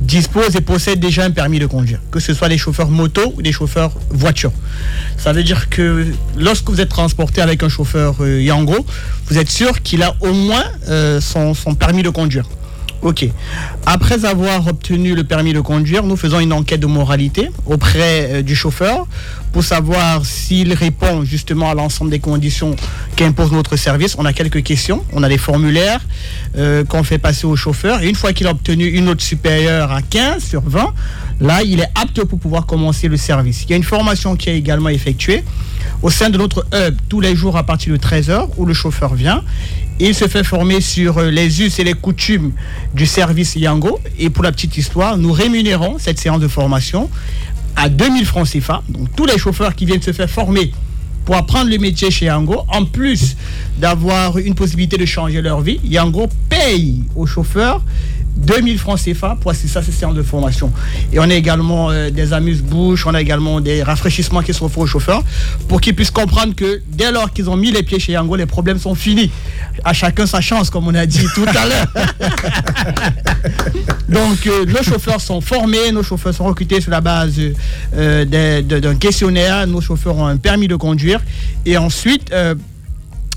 disposent 0.00 0.56
et 0.56 0.60
possèdent 0.60 1.00
déjà 1.00 1.24
un 1.24 1.30
permis 1.30 1.58
de 1.58 1.66
conduire, 1.66 2.00
que 2.10 2.18
ce 2.18 2.34
soit 2.34 2.48
les 2.48 2.58
chauffeurs 2.58 2.88
moto 2.88 3.34
ou 3.36 3.42
des 3.42 3.52
chauffeurs 3.52 3.92
voiture. 4.10 4.52
Ça 5.16 5.32
veut 5.32 5.44
dire 5.44 5.68
que 5.68 6.06
lorsque 6.36 6.68
vous 6.70 6.80
êtes 6.80 6.88
transporté 6.88 7.40
avec 7.40 7.62
un 7.62 7.68
chauffeur 7.68 8.16
euh, 8.20 8.42
Yango, 8.42 8.84
vous 9.28 9.38
êtes 9.38 9.50
sûr 9.50 9.82
qu'il 9.82 10.02
a 10.02 10.14
au 10.20 10.32
moins 10.32 10.64
son 11.20 11.74
permis 11.74 12.02
de 12.02 12.10
conduire. 12.10 12.44
Ok. 13.02 13.26
Après 13.84 14.24
avoir 14.24 14.68
obtenu 14.68 15.16
le 15.16 15.24
permis 15.24 15.52
de 15.52 15.58
conduire, 15.58 16.04
nous 16.04 16.16
faisons 16.16 16.38
une 16.38 16.52
enquête 16.52 16.78
de 16.78 16.86
moralité 16.86 17.50
auprès 17.66 18.28
euh, 18.30 18.42
du 18.42 18.54
chauffeur 18.54 19.08
pour 19.50 19.64
savoir 19.64 20.24
s'il 20.24 20.72
répond 20.72 21.24
justement 21.24 21.68
à 21.68 21.74
l'ensemble 21.74 22.12
des 22.12 22.20
conditions 22.20 22.76
qu'impose 23.16 23.50
notre 23.50 23.74
service. 23.74 24.14
On 24.18 24.24
a 24.24 24.32
quelques 24.32 24.62
questions, 24.62 25.04
on 25.12 25.24
a 25.24 25.28
des 25.28 25.36
formulaires 25.36 26.00
euh, 26.56 26.84
qu'on 26.84 27.02
fait 27.02 27.18
passer 27.18 27.44
au 27.44 27.56
chauffeur. 27.56 28.02
Et 28.02 28.08
une 28.08 28.14
fois 28.14 28.32
qu'il 28.32 28.46
a 28.46 28.52
obtenu 28.52 28.86
une 28.86 29.06
note 29.06 29.20
supérieure 29.20 29.90
à 29.90 30.00
15 30.00 30.44
sur 30.44 30.62
20, 30.62 30.94
là, 31.40 31.62
il 31.64 31.80
est 31.80 31.90
apte 32.00 32.22
pour 32.24 32.38
pouvoir 32.38 32.66
commencer 32.66 33.08
le 33.08 33.16
service. 33.16 33.64
Il 33.64 33.70
y 33.70 33.72
a 33.72 33.76
une 33.76 33.82
formation 33.82 34.36
qui 34.36 34.48
est 34.48 34.56
également 34.56 34.90
effectuée 34.90 35.42
au 36.02 36.10
sein 36.10 36.30
de 36.30 36.38
notre 36.38 36.64
hub 36.72 36.94
tous 37.08 37.20
les 37.20 37.34
jours 37.34 37.56
à 37.56 37.64
partir 37.64 37.92
de 37.92 37.98
13h 37.98 38.50
où 38.56 38.64
le 38.64 38.74
chauffeur 38.74 39.14
vient. 39.14 39.42
Il 40.04 40.16
se 40.16 40.26
fait 40.26 40.42
former 40.42 40.80
sur 40.80 41.18
euh, 41.18 41.30
les 41.30 41.62
us 41.62 41.78
et 41.78 41.84
les 41.84 41.94
coutumes 41.94 42.50
du 42.92 43.06
service 43.06 43.54
Yango. 43.54 44.00
Et 44.18 44.30
pour 44.30 44.42
la 44.42 44.50
petite 44.50 44.76
histoire, 44.76 45.16
nous 45.16 45.30
rémunérons 45.30 45.96
cette 46.00 46.18
séance 46.18 46.40
de 46.40 46.48
formation 46.48 47.08
à 47.76 47.88
2000 47.88 48.26
francs 48.26 48.48
CFA. 48.50 48.82
Donc 48.88 49.14
tous 49.14 49.26
les 49.26 49.38
chauffeurs 49.38 49.76
qui 49.76 49.86
viennent 49.86 50.02
se 50.02 50.12
faire 50.12 50.28
former 50.28 50.72
pour 51.24 51.36
apprendre 51.36 51.70
le 51.70 51.78
métier 51.78 52.10
chez 52.10 52.26
Yango, 52.26 52.64
en 52.66 52.84
plus 52.84 53.36
d'avoir 53.78 54.38
une 54.38 54.56
possibilité 54.56 54.96
de 54.96 55.06
changer 55.06 55.40
leur 55.40 55.60
vie, 55.60 55.78
Yango 55.84 56.26
paye 56.48 57.04
aux 57.14 57.26
chauffeurs 57.26 57.80
2000 58.36 58.78
francs 58.78 59.00
CFA 59.00 59.36
pour 59.40 59.50
assister 59.50 59.78
à 59.78 59.82
ces 59.82 59.92
séances 59.92 60.14
de 60.14 60.22
formation. 60.22 60.72
Et 61.12 61.18
on 61.18 61.22
a 61.22 61.34
également 61.34 61.90
euh, 61.90 62.10
des 62.10 62.32
amuse-bouches, 62.32 63.06
on 63.06 63.14
a 63.14 63.20
également 63.20 63.60
des 63.60 63.82
rafraîchissements 63.82 64.42
qui 64.42 64.54
sont 64.54 64.68
faits 64.68 64.78
aux 64.82 64.86
chauffeurs 64.86 65.22
pour 65.68 65.80
qu'ils 65.80 65.94
puissent 65.94 66.10
comprendre 66.10 66.54
que 66.54 66.82
dès 66.88 67.12
lors 67.12 67.32
qu'ils 67.32 67.50
ont 67.50 67.56
mis 67.56 67.70
les 67.70 67.82
pieds 67.82 67.98
chez 67.98 68.12
Yango, 68.12 68.36
les 68.36 68.46
problèmes 68.46 68.78
sont 68.78 68.94
finis. 68.94 69.30
À 69.84 69.92
chacun 69.92 70.26
sa 70.26 70.40
chance, 70.40 70.70
comme 70.70 70.86
on 70.88 70.94
a 70.94 71.06
dit 71.06 71.26
tout 71.34 71.44
à 71.46 71.66
l'heure. 71.66 71.86
Donc, 74.08 74.46
euh, 74.46 74.64
nos 74.66 74.82
chauffeurs 74.82 75.20
sont 75.20 75.40
formés, 75.40 75.92
nos 75.92 76.02
chauffeurs 76.02 76.34
sont 76.34 76.44
recrutés 76.44 76.80
sur 76.80 76.90
la 76.90 77.00
base 77.00 77.34
euh, 77.94 78.24
d'un 78.62 78.94
questionnaire, 78.96 79.66
nos 79.66 79.80
chauffeurs 79.80 80.16
ont 80.16 80.26
un 80.26 80.36
permis 80.36 80.68
de 80.68 80.76
conduire. 80.76 81.20
Et 81.64 81.76
ensuite, 81.76 82.32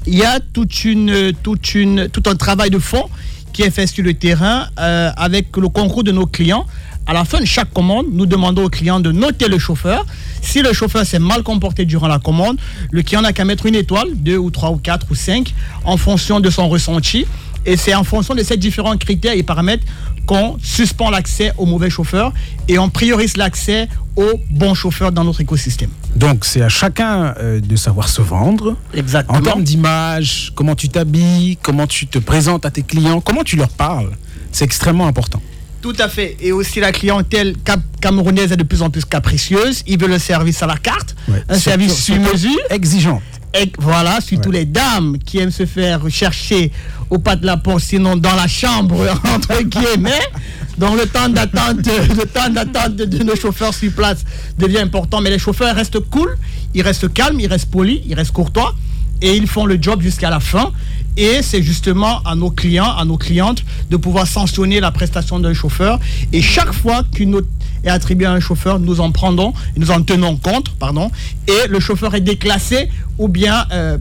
il 0.07 0.15
y 0.15 0.23
a 0.23 0.39
tout 0.39 2.23
un 2.25 2.35
travail 2.35 2.69
de 2.69 2.79
fond 2.79 3.09
qui 3.55 3.61
est 3.61 3.71
fait 3.71 3.87
sur 3.87 4.03
le 4.03 4.13
terrain 4.13 4.67
euh, 4.79 5.11
avec 5.15 5.55
le 5.55 5.69
concours 5.69 6.03
de 6.03 6.11
nos 6.11 6.25
clients. 6.25 6.65
À 7.07 7.13
la 7.13 7.23
fin 7.23 7.39
de 7.39 7.45
chaque 7.45 7.71
commande, 7.71 8.07
nous 8.11 8.25
demandons 8.25 8.65
au 8.65 8.69
client 8.69 8.99
de 8.99 9.13
noter 9.13 9.47
le 9.47 9.57
chauffeur. 9.57 10.05
Si 10.41 10.61
le 10.61 10.73
chauffeur 10.73 11.05
s'est 11.05 11.19
mal 11.19 11.41
comporté 11.41 11.85
durant 11.85 12.09
la 12.09 12.19
commande, 12.19 12.57
le 12.91 13.01
client 13.01 13.21
n'a 13.21 13.31
qu'à 13.31 13.45
mettre 13.45 13.65
une 13.65 13.75
étoile, 13.75 14.09
deux 14.13 14.37
ou 14.37 14.51
trois 14.51 14.71
ou 14.71 14.75
quatre 14.75 15.07
ou 15.09 15.15
cinq, 15.15 15.53
en 15.85 15.95
fonction 15.95 16.41
de 16.41 16.49
son 16.49 16.67
ressenti. 16.67 17.25
Et 17.65 17.77
c'est 17.77 17.95
en 17.95 18.03
fonction 18.03 18.35
de 18.35 18.43
ces 18.43 18.57
différents 18.57 18.97
critères 18.97 19.33
et 19.33 19.43
paramètres 19.43 19.85
qu'on 20.25 20.57
suspend 20.61 21.09
l'accès 21.09 21.53
au 21.57 21.65
mauvais 21.65 21.89
chauffeur 21.89 22.33
et 22.67 22.77
on 22.77 22.89
priorise 22.89 23.37
l'accès 23.37 23.87
aux 24.17 24.33
bons 24.51 24.73
chauffeurs 24.73 25.13
dans 25.13 25.23
notre 25.23 25.39
écosystème. 25.39 25.91
Donc 26.15 26.45
c'est 26.45 26.61
à 26.61 26.69
chacun 26.69 27.33
euh, 27.39 27.59
de 27.59 27.75
savoir 27.75 28.07
se 28.07 28.21
vendre. 28.21 28.75
Exactement. 28.93 29.37
En 29.37 29.41
termes 29.41 29.63
d'image, 29.63 30.51
comment 30.55 30.75
tu 30.75 30.87
t'habilles, 30.89 31.57
comment 31.61 31.87
tu 31.87 32.07
te 32.07 32.19
présentes 32.19 32.65
à 32.65 32.71
tes 32.71 32.83
clients, 32.83 33.19
comment 33.21 33.43
tu 33.43 33.55
leur 33.57 33.69
parles. 33.69 34.11
C'est 34.51 34.65
extrêmement 34.65 35.07
important. 35.07 35.41
Tout 35.81 35.93
à 35.99 36.07
fait. 36.09 36.37
Et 36.39 36.51
aussi 36.51 36.79
la 36.79 36.91
clientèle 36.91 37.55
cap- 37.63 37.79
camerounaise 38.01 38.51
est 38.51 38.57
de 38.57 38.63
plus 38.63 38.81
en 38.81 38.89
plus 38.89 39.05
capricieuse. 39.05 39.83
Ils 39.85 39.99
veulent 39.99 40.09
le 40.11 40.19
service 40.19 40.63
à 40.63 40.67
la 40.67 40.77
carte, 40.77 41.15
Ouais. 41.27 41.43
un 41.49 41.59
service 41.59 41.95
sur 42.03 42.19
mesure. 42.19 42.57
Exigeant. 42.69 43.21
Et 43.57 43.71
voilà, 43.79 44.19
surtout 44.19 44.51
les 44.51 44.65
dames 44.65 45.17
qui 45.17 45.39
aiment 45.39 45.51
se 45.51 45.65
faire 45.65 46.01
chercher 46.09 46.71
au 47.09 47.19
pas 47.19 47.35
de 47.35 47.45
la 47.45 47.57
porte, 47.57 47.81
sinon 47.81 48.17
dans 48.17 48.35
la 48.35 48.47
chambre, 48.47 49.05
entre 49.35 49.61
guillemets. 49.61 50.11
Donc 50.77 50.99
le 50.99 51.05
temps 51.07 51.29
d'attente, 51.29 51.77
le 51.85 52.25
temps 52.25 52.49
d'attente 52.49 52.97
de, 52.97 53.05
de 53.05 53.23
nos 53.23 53.35
chauffeurs 53.35 53.73
sur 53.73 53.91
place 53.93 54.25
devient 54.57 54.79
important. 54.79 55.21
Mais 55.21 55.29
les 55.29 55.39
chauffeurs 55.39 55.73
restent 55.73 56.01
cool, 56.09 56.35
ils 56.73 56.81
restent 56.81 57.11
calmes, 57.13 57.39
ils 57.39 57.47
restent 57.47 57.71
polis, 57.71 58.01
ils 58.05 58.13
restent 58.13 58.33
courtois 58.33 58.75
et 59.21 59.35
ils 59.35 59.47
font 59.47 59.65
le 59.65 59.77
job 59.81 60.01
jusqu'à 60.01 60.29
la 60.29 60.41
fin. 60.41 60.71
Et 61.17 61.41
c'est 61.41 61.61
justement 61.61 62.21
à 62.23 62.35
nos 62.35 62.51
clients, 62.51 62.91
à 62.97 63.05
nos 63.05 63.17
clientes, 63.17 63.63
de 63.89 63.97
pouvoir 63.97 64.27
sanctionner 64.27 64.79
la 64.79 64.91
prestation 64.91 65.39
d'un 65.39 65.53
chauffeur. 65.53 65.99
Et 66.33 66.41
chaque 66.41 66.73
fois 66.73 67.03
qu'une 67.13 67.31
note 67.31 67.47
est 67.83 67.89
attribuée 67.89 68.25
à 68.25 68.33
un 68.33 68.39
chauffeur, 68.39 68.79
nous 68.79 68.99
en 68.99 69.11
prendons, 69.11 69.53
nous 69.77 69.91
en 69.91 70.01
tenons 70.01 70.37
compte, 70.37 70.71
pardon. 70.77 71.09
Et 71.47 71.67
le 71.69 71.79
chauffeur 71.79 72.15
est 72.15 72.21
déclassé 72.21 72.89
ou 73.17 73.27
bien 73.27 73.65
euh, 73.71 73.97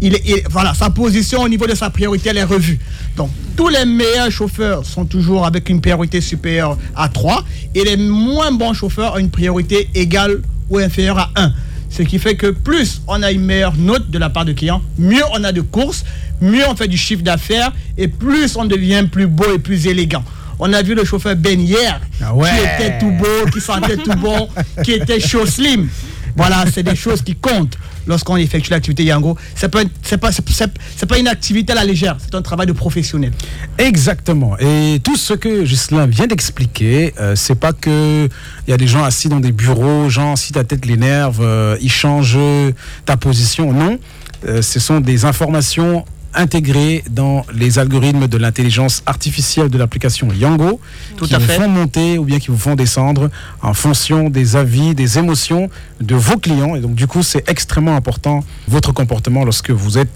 il 0.00 0.16
voilà, 0.50 0.74
sa 0.74 0.90
position 0.90 1.42
au 1.42 1.48
niveau 1.48 1.66
de 1.66 1.74
sa 1.74 1.90
priorité, 1.90 2.30
elle 2.30 2.38
est 2.38 2.44
revue. 2.44 2.78
Donc, 3.16 3.30
tous 3.56 3.68
les 3.68 3.84
meilleurs 3.84 4.30
chauffeurs 4.30 4.84
sont 4.84 5.06
toujours 5.06 5.46
avec 5.46 5.68
une 5.68 5.80
priorité 5.80 6.20
supérieure 6.20 6.76
à 6.94 7.08
3 7.08 7.44
et 7.74 7.84
les 7.84 7.96
moins 7.96 8.52
bons 8.52 8.74
chauffeurs 8.74 9.14
ont 9.14 9.18
une 9.18 9.30
priorité 9.30 9.88
égale 9.94 10.42
ou 10.68 10.78
inférieure 10.78 11.18
à 11.18 11.30
1. 11.36 11.52
Ce 11.88 12.02
qui 12.02 12.18
fait 12.18 12.36
que 12.36 12.48
plus 12.48 13.00
on 13.06 13.22
a 13.22 13.30
une 13.30 13.42
meilleure 13.42 13.76
note 13.76 14.10
de 14.10 14.18
la 14.18 14.28
part 14.28 14.44
de 14.44 14.52
clients, 14.52 14.82
mieux 14.98 15.22
on 15.32 15.42
a 15.44 15.52
de 15.52 15.62
courses, 15.62 16.04
mieux 16.40 16.64
on 16.68 16.76
fait 16.76 16.88
du 16.88 16.96
chiffre 16.96 17.22
d'affaires 17.22 17.72
et 17.98 18.08
plus 18.08 18.56
on 18.56 18.64
devient 18.64 19.06
plus 19.10 19.26
beau 19.26 19.54
et 19.54 19.58
plus 19.58 19.86
élégant. 19.86 20.24
On 20.58 20.72
a 20.72 20.82
vu 20.82 20.94
le 20.94 21.04
chauffeur 21.04 21.36
Ben 21.36 21.60
hier, 21.60 22.00
Ah 22.22 22.34
ouais. 22.34 22.48
qui 22.50 22.82
était 22.84 22.98
tout 22.98 23.10
beau, 23.10 23.50
qui 23.52 23.60
sentait 23.60 23.96
tout 23.98 24.14
bon, 24.16 24.48
qui 24.82 24.92
était 24.92 25.20
chaud 25.20 25.44
slim. 25.46 25.88
Voilà, 26.34 26.64
c'est 26.72 26.82
des 26.82 26.96
choses 26.96 27.22
qui 27.22 27.34
comptent 27.34 27.76
lorsqu'on 28.06 28.36
effectue 28.36 28.70
l'activité 28.70 29.04
Yango. 29.04 29.36
Pas, 29.70 29.82
une- 29.82 29.88
c'est 30.02 30.18
pas, 30.18 31.18
une 31.18 31.28
activité 31.28 31.72
à 31.72 31.76
la 31.76 31.84
légère, 31.84 32.16
c'est 32.22 32.34
un 32.34 32.42
travail 32.42 32.66
de 32.66 32.72
professionnel. 32.72 33.32
Exactement. 33.78 34.56
Et 34.58 35.00
tout 35.02 35.16
ce 35.16 35.34
que 35.34 35.64
Gislain 35.64 36.06
vient 36.06 36.26
d'expliquer, 36.26 37.14
euh, 37.20 37.34
c'est 37.36 37.54
pas 37.58 37.72
que 37.72 38.28
il 38.66 38.70
y 38.70 38.74
a 38.74 38.76
des 38.76 38.86
gens 38.86 39.04
assis 39.04 39.28
dans 39.28 39.40
des 39.40 39.52
bureaux, 39.52 40.08
genre 40.08 40.36
si 40.38 40.52
ta 40.52 40.64
tête 40.64 40.86
l'énerve, 40.86 41.38
euh, 41.40 41.76
ils 41.80 41.90
changent 41.92 42.38
ta 43.04 43.16
position. 43.16 43.72
Non, 43.72 43.98
Euh, 44.46 44.60
ce 44.60 44.78
sont 44.78 45.00
des 45.00 45.24
informations 45.24 46.04
intégrées 46.36 47.02
dans 47.10 47.44
les 47.54 47.78
algorithmes 47.78 48.28
de 48.28 48.36
l'intelligence 48.38 49.02
artificielle 49.06 49.68
de 49.70 49.78
l'application 49.78 50.28
Yango, 50.32 50.80
Tout 51.16 51.26
qui 51.26 51.34
à 51.34 51.38
vous 51.38 51.46
fait. 51.46 51.54
font 51.56 51.68
monter 51.68 52.18
ou 52.18 52.24
bien 52.24 52.38
qui 52.38 52.48
vous 52.50 52.58
font 52.58 52.74
descendre 52.74 53.30
en 53.62 53.74
fonction 53.74 54.28
des 54.30 54.54
avis, 54.56 54.94
des 54.94 55.18
émotions 55.18 55.68
de 56.00 56.14
vos 56.14 56.36
clients. 56.38 56.76
Et 56.76 56.80
donc 56.80 56.94
du 56.94 57.06
coup, 57.06 57.22
c'est 57.22 57.48
extrêmement 57.48 57.96
important 57.96 58.44
votre 58.68 58.92
comportement 58.92 59.44
lorsque 59.44 59.70
vous 59.70 59.98
êtes 59.98 60.10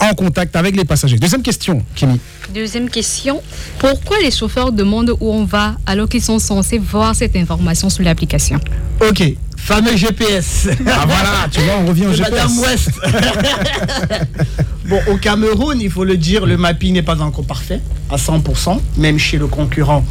en 0.00 0.14
contact 0.14 0.56
avec 0.56 0.76
les 0.76 0.84
passagers. 0.84 1.18
Deuxième 1.18 1.42
question, 1.42 1.84
Kimi. 1.94 2.18
Deuxième 2.54 2.88
question. 2.88 3.42
Pourquoi 3.78 4.18
les 4.20 4.30
chauffeurs 4.30 4.72
demandent 4.72 5.14
où 5.20 5.32
on 5.32 5.44
va 5.44 5.76
alors 5.86 6.08
qu'ils 6.08 6.22
sont 6.22 6.38
censés 6.38 6.78
voir 6.78 7.14
cette 7.14 7.36
information 7.36 7.90
sur 7.90 8.02
l'application? 8.04 8.58
Ok, 9.00 9.22
fameux 9.56 9.96
GPS. 9.96 10.68
Ah 10.86 11.04
voilà, 11.06 11.48
tu 11.50 11.60
vois, 11.60 11.74
on 11.82 11.86
revient 11.86 12.06
au 12.06 12.12
GPS. 12.12 12.30
Madame 12.30 12.58
West. 12.58 12.90
bon, 14.86 15.00
au 15.08 15.16
Cameroun, 15.16 15.78
il 15.80 15.90
faut 15.90 16.04
le 16.04 16.16
dire, 16.16 16.46
le 16.46 16.56
mapping 16.56 16.94
n'est 16.94 17.02
pas 17.02 17.20
encore 17.20 17.44
parfait 17.44 17.80
à 18.10 18.16
100%, 18.16 18.80
même 18.96 19.18
chez 19.18 19.38
le 19.38 19.46
concurrent 19.46 20.04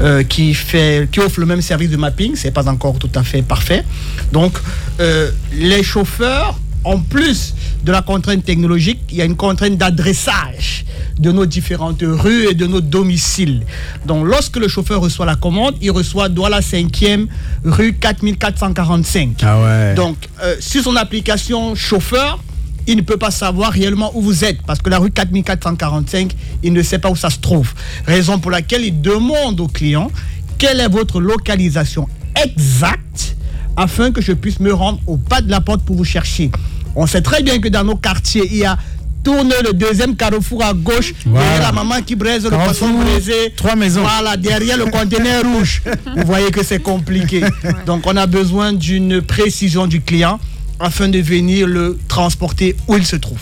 euh, 0.00 0.24
qui, 0.24 0.54
fait, 0.54 1.08
qui 1.10 1.20
offre 1.20 1.40
le 1.40 1.46
même 1.46 1.62
service 1.62 1.90
de 1.90 1.96
mapping, 1.96 2.34
c'est 2.34 2.50
pas 2.50 2.68
encore 2.68 2.98
tout 2.98 3.10
à 3.14 3.22
fait 3.22 3.42
parfait. 3.42 3.84
Donc, 4.32 4.58
euh, 5.00 5.30
les 5.52 5.82
chauffeurs, 5.82 6.58
en 6.84 6.98
plus 6.98 7.54
de 7.82 7.92
la 7.92 8.02
contrainte 8.02 8.44
technologique, 8.44 9.00
il 9.10 9.16
y 9.16 9.22
a 9.22 9.24
une 9.24 9.36
contrainte 9.36 9.76
d'adressage 9.76 10.84
de 11.18 11.32
nos 11.32 11.46
différentes 11.46 12.02
rues 12.02 12.46
et 12.50 12.54
de 12.54 12.66
nos 12.66 12.80
domiciles. 12.80 13.62
Donc, 14.06 14.26
lorsque 14.26 14.56
le 14.56 14.68
chauffeur 14.68 15.00
reçoit 15.00 15.26
la 15.26 15.36
commande, 15.36 15.76
il 15.80 15.90
reçoit 15.90 16.28
Douala 16.28 16.60
5e, 16.60 17.26
rue 17.64 17.94
4445. 17.94 19.42
Ah 19.42 19.60
ouais. 19.60 19.94
Donc, 19.94 20.16
euh, 20.42 20.56
sur 20.60 20.82
son 20.82 20.96
application 20.96 21.74
chauffeur, 21.74 22.38
il 22.86 22.96
ne 22.96 23.02
peut 23.02 23.16
pas 23.16 23.30
savoir 23.30 23.72
réellement 23.72 24.12
où 24.14 24.20
vous 24.20 24.44
êtes 24.44 24.60
parce 24.62 24.80
que 24.80 24.90
la 24.90 24.98
rue 24.98 25.10
4445, 25.10 26.32
il 26.62 26.72
ne 26.72 26.82
sait 26.82 26.98
pas 26.98 27.10
où 27.10 27.16
ça 27.16 27.30
se 27.30 27.38
trouve. 27.38 27.72
Raison 28.06 28.38
pour 28.38 28.50
laquelle 28.50 28.84
il 28.84 29.00
demande 29.00 29.60
au 29.60 29.68
client 29.68 30.10
quelle 30.58 30.80
est 30.80 30.88
votre 30.88 31.20
localisation 31.20 32.08
exacte 32.42 33.36
afin 33.76 34.12
que 34.12 34.20
je 34.20 34.32
puisse 34.32 34.60
me 34.60 34.72
rendre 34.72 35.00
au 35.06 35.16
pas 35.16 35.40
de 35.40 35.50
la 35.50 35.60
porte 35.60 35.82
pour 35.84 35.96
vous 35.96 36.04
chercher. 36.04 36.50
On 36.96 37.06
sait 37.06 37.20
très 37.22 37.42
bien 37.42 37.58
que 37.60 37.68
dans 37.68 37.84
nos 37.84 37.96
quartiers, 37.96 38.46
il 38.50 38.56
y 38.58 38.64
a 38.64 38.76
tourne 39.22 39.54
le 39.64 39.72
deuxième 39.72 40.16
carrefour 40.16 40.62
à 40.62 40.74
gauche, 40.74 41.14
Voilà. 41.24 41.46
derrière 41.46 41.62
la 41.62 41.72
maman 41.72 42.02
qui 42.02 42.14
braise 42.14 42.44
le 42.44 42.50
poisson 42.50 42.90
braisé. 42.90 43.54
trois 43.56 43.74
maisons. 43.74 44.02
Voilà, 44.02 44.36
derrière 44.36 44.76
le 44.76 44.84
conteneur 44.84 45.44
rouge. 45.44 45.80
Vous 46.14 46.26
voyez 46.26 46.50
que 46.50 46.62
c'est 46.62 46.78
compliqué. 46.82 47.42
Donc 47.86 48.06
on 48.06 48.14
a 48.18 48.26
besoin 48.26 48.74
d'une 48.74 49.22
précision 49.22 49.86
du 49.86 50.02
client 50.02 50.38
afin 50.78 51.08
de 51.08 51.18
venir 51.20 51.66
le 51.66 51.98
transporter 52.06 52.76
où 52.86 52.96
il 52.96 53.06
se 53.06 53.16
trouve. 53.16 53.38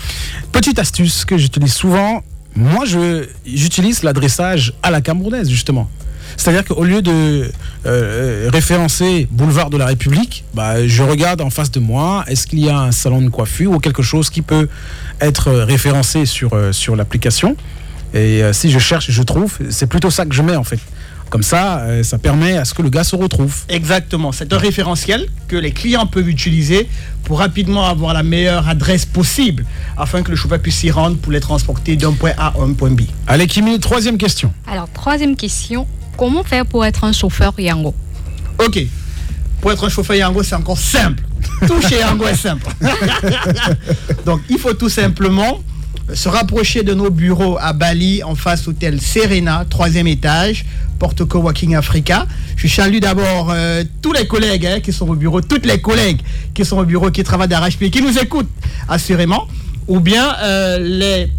Petite 0.53 0.79
astuce 0.79 1.25
que 1.25 1.37
j'utilise 1.37 1.73
souvent, 1.75 2.23
moi 2.55 2.85
je 2.85 3.25
j'utilise 3.45 4.05
l'adressage 4.05 4.75
à 4.85 4.91
la 4.93 5.01
camerounaise 5.01 5.51
justement. 5.51 5.91
C'est-à-dire 6.37 6.65
qu'au 6.65 6.85
lieu 6.85 7.03
de 7.03 7.51
euh, 7.87 8.49
référencer 8.53 9.29
boulevard 9.31 9.71
de 9.71 9.77
la 9.77 9.87
République, 9.87 10.45
bah, 10.55 10.87
je 10.87 11.03
regarde 11.03 11.41
en 11.41 11.51
face 11.51 11.71
de 11.71 11.81
moi, 11.81 12.25
est-ce 12.29 12.47
qu'il 12.47 12.61
y 12.61 12.69
a 12.69 12.79
un 12.79 12.93
salon 12.93 13.23
de 13.23 13.29
coiffure 13.29 13.73
ou 13.73 13.79
quelque 13.79 14.03
chose 14.03 14.31
qui 14.31 14.43
peut 14.43 14.69
être 15.21 15.49
euh, 15.49 15.65
référencé 15.65 16.27
sur, 16.27 16.55
euh, 16.55 16.73
sur 16.73 16.97
l'application. 16.97 17.57
Et 18.15 18.43
euh, 18.43 18.53
si 18.53 18.71
je 18.71 18.79
cherche, 18.79 19.11
je 19.11 19.23
trouve, 19.23 19.59
c'est 19.71 19.87
plutôt 19.87 20.11
ça 20.11 20.27
que 20.27 20.35
je 20.35 20.43
mets 20.43 20.57
en 20.57 20.65
fait. 20.65 20.81
Comme 21.31 21.43
ça, 21.43 21.79
euh, 21.79 22.03
ça 22.03 22.19
permet 22.19 22.59
à 22.59 22.67
ce 22.67 22.75
que 22.75 22.83
le 22.83 22.91
gars 22.91 23.05
se 23.05 23.17
retrouve. 23.17 23.57
Exactement, 23.71 24.33
c'est 24.33 24.53
un 24.53 24.59
référentiel 24.59 25.29
que 25.49 25.57
les 25.57 25.73
clients 25.73 26.07
peuvent 26.07 26.29
utiliser 26.29 26.87
pour 27.25 27.39
rapidement 27.39 27.87
avoir 27.87 28.13
la 28.13 28.23
meilleure 28.23 28.69
adresse 28.69 29.07
possible 29.07 29.65
afin 29.97 30.23
que 30.23 30.31
le 30.31 30.37
chauffeur 30.37 30.59
puisse 30.59 30.77
s'y 30.77 30.91
rendre 30.91 31.17
pour 31.17 31.33
les 31.33 31.41
transporter 31.41 31.97
d'un 31.97 32.13
point 32.13 32.33
A 32.37 32.49
à 32.49 32.61
un 32.61 32.75
point 32.75 32.91
B. 32.91 33.03
Allez, 33.27 33.47
Kimi, 33.47 33.81
troisième 33.81 34.19
question. 34.19 34.53
Alors, 34.67 34.91
troisième 34.93 35.35
question. 35.35 35.87
Comment 36.17 36.45
faire 36.45 36.67
pour 36.67 36.85
être 36.85 37.05
un 37.05 37.13
chauffeur 37.13 37.55
Yango 37.59 37.95
Ok. 38.65 38.87
Pour 39.61 39.73
être 39.73 39.85
un 39.85 39.89
chauffeur 39.89 40.17
Yango, 40.17 40.43
c'est 40.43 40.55
encore 40.55 40.79
simple. 40.79 41.23
Tout 41.67 41.81
chez 41.83 42.01
Yango 42.01 42.27
est 42.27 42.35
simple. 42.35 42.67
Donc, 44.27 44.41
il 44.49 44.59
faut 44.59 44.75
tout 44.75 44.89
simplement 44.89 45.61
se 46.15 46.29
rapprocher 46.29 46.83
de 46.83 46.95
nos 46.95 47.11
bureaux 47.11 47.57
à 47.61 47.73
Bali, 47.73 48.23
en 48.23 48.35
face 48.35 48.67
hôtel 48.67 49.01
Serena, 49.01 49.65
troisième 49.69 50.07
étage, 50.07 50.65
porte 50.99 51.25
Coworking 51.25 51.75
Africa. 51.75 52.27
Je 52.57 52.69
salue 52.69 52.99
d'abord 52.99 53.51
euh, 53.51 53.85
tous 54.03 54.13
les 54.13 54.27
collègues 54.27 54.67
hein, 54.67 54.81
qui 54.81 54.93
sont 54.93 55.09
au 55.09 55.15
bureau, 55.15 55.41
toutes 55.41 55.67
les 55.67 55.81
collègues 55.81 56.21
qui 56.55 56.65
sont 56.65 56.79
au 56.79 56.85
bureau, 56.85 57.11
qui 57.11 57.23
travaillent 57.23 57.49
d'arrache-pied, 57.49 57.91
qui 57.91 58.03
nous 58.03 58.19
écoutent 58.19 58.51
assurément. 58.89 59.47
Ou 59.89 60.01
bien 60.01 60.35
euh, 60.43 60.79
les 60.79 61.31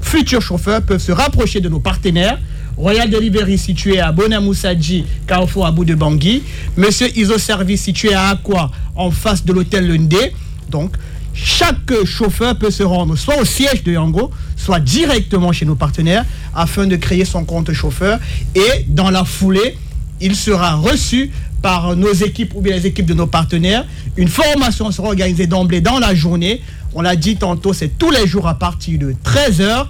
futurs 0.00 0.42
chauffeurs 0.42 0.82
peuvent 0.82 1.00
se 1.00 1.12
rapprocher 1.12 1.60
de 1.60 1.68
nos 1.68 1.80
partenaires 1.80 2.38
Royal 2.80 3.10
Delivery 3.10 3.58
situé 3.58 4.00
à 4.00 4.10
Bonamoussadji, 4.10 5.04
Carrefour 5.26 5.66
à 5.66 5.70
bout 5.70 5.84
de 5.84 5.94
Bangui. 5.94 6.42
Monsieur 6.78 7.14
Iso 7.14 7.36
Service 7.36 7.82
situé 7.82 8.14
à 8.14 8.30
Aqua, 8.30 8.70
en 8.96 9.10
face 9.10 9.44
de 9.44 9.52
l'hôtel 9.52 9.86
Lundé. 9.86 10.32
Donc, 10.70 10.96
chaque 11.34 11.92
chauffeur 12.06 12.56
peut 12.56 12.70
se 12.70 12.82
rendre 12.82 13.16
soit 13.16 13.38
au 13.38 13.44
siège 13.44 13.84
de 13.84 13.92
Yango, 13.92 14.30
soit 14.56 14.80
directement 14.80 15.52
chez 15.52 15.66
nos 15.66 15.74
partenaires 15.74 16.24
afin 16.54 16.86
de 16.86 16.96
créer 16.96 17.26
son 17.26 17.44
compte 17.44 17.70
chauffeur. 17.74 18.18
Et 18.54 18.86
dans 18.88 19.10
la 19.10 19.26
foulée, 19.26 19.76
il 20.22 20.34
sera 20.34 20.76
reçu 20.76 21.30
par 21.60 21.94
nos 21.96 22.14
équipes 22.14 22.54
ou 22.54 22.62
bien 22.62 22.76
les 22.76 22.86
équipes 22.86 23.04
de 23.04 23.14
nos 23.14 23.26
partenaires. 23.26 23.84
Une 24.16 24.28
formation 24.28 24.90
sera 24.90 25.08
organisée 25.08 25.46
d'emblée 25.46 25.82
dans 25.82 25.98
la 25.98 26.14
journée. 26.14 26.62
On 26.94 27.02
l'a 27.02 27.14
dit 27.14 27.36
tantôt, 27.36 27.74
c'est 27.74 27.98
tous 27.98 28.10
les 28.10 28.26
jours 28.26 28.48
à 28.48 28.54
partir 28.54 28.98
de 28.98 29.14
13h 29.22 29.86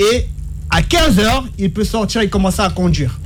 et 0.00 0.26
à 0.72 0.80
15h, 0.80 1.44
il 1.58 1.70
peut 1.70 1.84
sortir 1.84 2.20
et 2.22 2.28
commencer 2.28 2.62
à 2.62 2.70
conduire. 2.70 3.20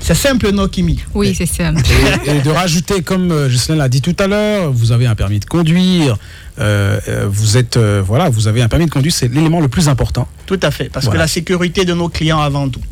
C'est 0.00 0.14
simple, 0.14 0.50
non, 0.52 0.68
Kimi 0.68 1.00
Oui, 1.14 1.34
c'est 1.34 1.46
simple. 1.46 1.80
Et, 2.26 2.36
et 2.36 2.40
de 2.42 2.50
rajouter, 2.50 3.00
comme 3.00 3.32
euh, 3.32 3.48
Jocelyn 3.48 3.76
l'a 3.78 3.88
dit 3.88 4.02
tout 4.02 4.14
à 4.18 4.26
l'heure, 4.26 4.70
vous 4.70 4.92
avez 4.92 5.06
un 5.06 5.14
permis 5.14 5.40
de 5.40 5.46
conduire, 5.46 6.18
euh, 6.60 7.00
euh, 7.08 7.26
vous 7.26 7.56
êtes, 7.56 7.78
euh, 7.78 8.02
voilà, 8.06 8.28
vous 8.28 8.46
avez 8.46 8.60
un 8.60 8.68
permis 8.68 8.84
de 8.84 8.90
conduire, 8.90 9.14
c'est 9.14 9.32
l'élément 9.32 9.60
le 9.60 9.68
plus 9.68 9.88
important. 9.88 10.28
Tout 10.44 10.60
à 10.62 10.70
fait, 10.70 10.90
parce 10.90 11.06
Voilà. 11.06 11.20
que 11.20 11.22
la 11.22 11.28
sécurité 11.28 11.86
de 11.86 11.94
nos 11.94 12.10
clients 12.10 12.40
avant 12.40 12.68
tout. 12.68 12.82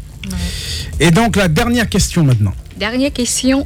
Et 1.00 1.10
donc 1.10 1.36
la 1.36 1.48
dernière 1.48 1.88
question 1.88 2.24
maintenant. 2.24 2.54
Dernière 2.82 3.12
question. 3.12 3.64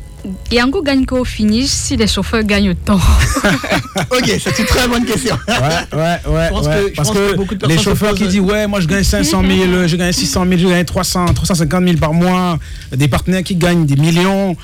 Yango 0.53 0.83
gagne 0.83 1.07
qu'au 1.07 1.25
finish 1.25 1.69
si 1.69 1.97
les 1.97 2.07
chauffeurs 2.07 2.43
gagnent 2.43 2.73
autant. 2.73 2.97
ok, 4.11 4.31
c'est 4.39 4.59
une 4.59 4.67
très 4.67 4.87
bonne 4.89 5.07
question. 5.07 5.39
Ouais, 5.49 5.97
ouais, 5.99 6.19
ouais. 6.35 6.45
Je 6.45 6.51
pense 6.51 6.67
ouais. 6.67 6.75
que- 6.75 6.89
je 6.91 6.95
Parce 6.97 7.09
pense 7.09 7.17
que, 7.17 7.31
que 7.31 7.37
beaucoup 7.37 7.55
de 7.55 7.67
les 7.67 7.79
chauffeurs 7.79 8.12
qui 8.14 8.25
posent- 8.25 8.33
disent 8.33 8.41
ouais, 8.43 8.67
moi 8.67 8.81
je 8.81 8.87
gagne 8.87 9.03
500 9.05 9.41
000, 9.41 9.87
je 9.87 9.97
gagne 9.97 10.12
600 10.12 10.45
000, 10.47 10.59
je 10.61 10.69
gagne 10.69 10.85
300, 10.85 11.33
350 11.33 11.83
000 11.85 11.97
par 11.97 12.12
mois, 12.12 12.59
des 12.95 13.09
partenaires 13.09 13.43
qui 13.43 13.57
gagnent 13.57 13.87
des 13.87 13.97
millions. 13.97 14.55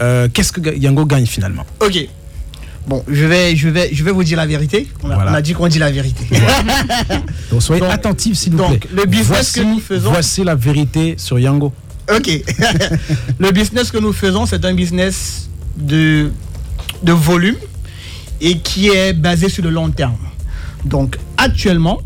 euh, 0.00 0.28
Qu'est-ce 0.32 0.52
que 0.52 0.60
Yango 0.76 1.04
gagne 1.04 1.26
finalement? 1.26 1.66
Ok. 1.80 1.98
Bon, 2.86 3.02
je 3.08 3.24
vais, 3.24 3.56
je 3.56 3.68
vais, 3.68 3.90
je 3.92 4.04
vais 4.04 4.12
vous 4.12 4.22
dire 4.22 4.36
la 4.36 4.46
vérité. 4.46 4.86
On 5.02 5.10
a, 5.10 5.16
Voilà. 5.16 5.32
on 5.32 5.34
a 5.34 5.42
dit 5.42 5.52
qu'on 5.52 5.66
dit 5.66 5.80
la 5.80 5.90
vérité. 5.90 6.24
Donc 7.50 7.60
soyez 7.60 7.80
Donc- 7.80 7.90
attentifs 7.90 8.36
s'il 8.38 8.52
vous 8.52 8.58
donc, 8.58 8.86
plaît. 8.86 9.02
le 9.02 9.06
business 9.06 9.26
voici, 9.26 9.60
que 9.60 9.64
nous 9.64 9.80
faisons- 9.80 10.12
Voici 10.12 10.44
la 10.44 10.54
vérité 10.54 11.16
sur 11.18 11.40
Yango. 11.40 11.72
Ok. 12.14 12.28
le 13.38 13.50
business 13.50 13.90
que 13.90 13.98
nous 13.98 14.12
faisons, 14.12 14.46
c'est 14.46 14.64
un 14.64 14.74
business 14.74 15.48
de, 15.76 16.30
volume 17.02 17.56
et 18.40 18.58
qui 18.58 18.88
est 18.88 19.12
basé 19.12 19.48
sur 19.48 19.64
le 19.64 19.70
long 19.70 19.90
terme. 19.90 20.16
Donc, 20.84 21.18
actuellement, 21.36 22.00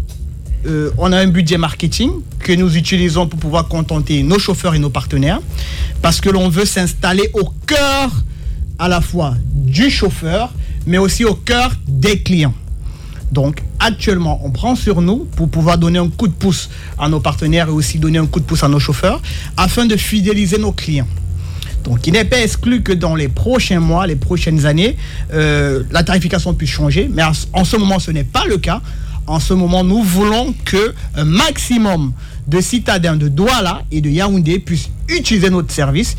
euh, 0.67 0.91
on 0.99 1.13
a 1.13 1.19
un 1.19 1.27
budget 1.27 1.59
marketing 1.59 2.11
que 2.39 2.53
nous 2.53 2.77
utilisons 2.77 3.27
pour 3.27 3.39
pouvoir 3.39 3.69
contenter 3.69 4.23
nos 4.23 4.39
chauffeurs 4.39 4.75
et 4.75 4.79
nos 4.79 4.91
partenaires 4.91 5.41
parce 6.03 6.21
que 6.21 6.31
l'on 6.31 6.49
veut 6.49 6.65
s'installer 6.65 7.31
au 7.35 7.53
cœur 7.67 8.11
à 8.79 8.89
la 8.89 9.01
fois 9.01 9.35
du 9.53 9.91
chauffeur, 9.91 10.53
mais 10.87 10.99
aussi 10.99 11.25
au 11.25 11.35
cœur 11.35 11.73
des 11.87 12.23
clients. 12.23 12.55
Donc 13.33 13.63
actuellement, 13.79 14.41
on 14.45 14.51
prend 14.51 14.75
sur 14.75 15.01
nous 15.01 15.29
pour 15.37 15.49
pouvoir 15.49 15.79
donner 15.79 15.99
un 15.99 16.09
coup 16.09 16.27
de 16.27 16.33
pouce 16.33 16.69
à 16.99 17.09
nos 17.09 17.21
partenaires 17.21 17.69
et 17.69 17.73
aussi 17.73 17.99
donner 17.99 18.19
un 18.19 18.27
coup 18.27 18.41
de 18.41 18.45
pouce 18.45 18.65
à 18.65 18.69
nos 18.69 18.81
chauffeurs 18.81 19.21
afin 19.57 19.87
de 19.87 19.97
fidéliser 19.97 20.59
nos 20.59 20.73
clients. 20.73 21.07
Donc 21.85 22.07
il 22.07 22.13
n'est 22.13 22.25
pas 22.25 22.41
exclu 22.41 22.83
que 22.83 22.93
dans 22.93 23.15
les 23.15 23.29
prochains 23.29 23.81
mois, 23.81 24.07
les 24.07 24.17
prochaines 24.17 24.67
années, 24.67 24.97
euh, 25.33 25.83
la 25.91 26.03
tarification 26.03 26.55
puisse 26.55 26.71
changer, 26.71 27.09
mais 27.13 27.23
en, 27.53 27.65
ce 27.65 27.77
moment 27.77 27.99
ce 27.99 28.11
n'est 28.11 28.25
pas 28.25 28.45
le 28.47 28.59
cas. 28.59 28.81
En 29.27 29.39
ce 29.39 29.55
moment, 29.55 29.85
nous 29.85 30.03
voulons 30.03 30.55
que 30.65 30.93
un 31.15 31.25
maximum 31.25 32.13
de 32.49 32.61
citadins 32.61 33.17
de 33.17 33.29
Douala 33.29 33.85
et 33.93 34.01
de 34.01 34.11
Yaoundé 34.11 34.59
puissent 34.59 34.91
utiliser 35.09 35.51
notre 35.51 35.73
service. 35.73 36.17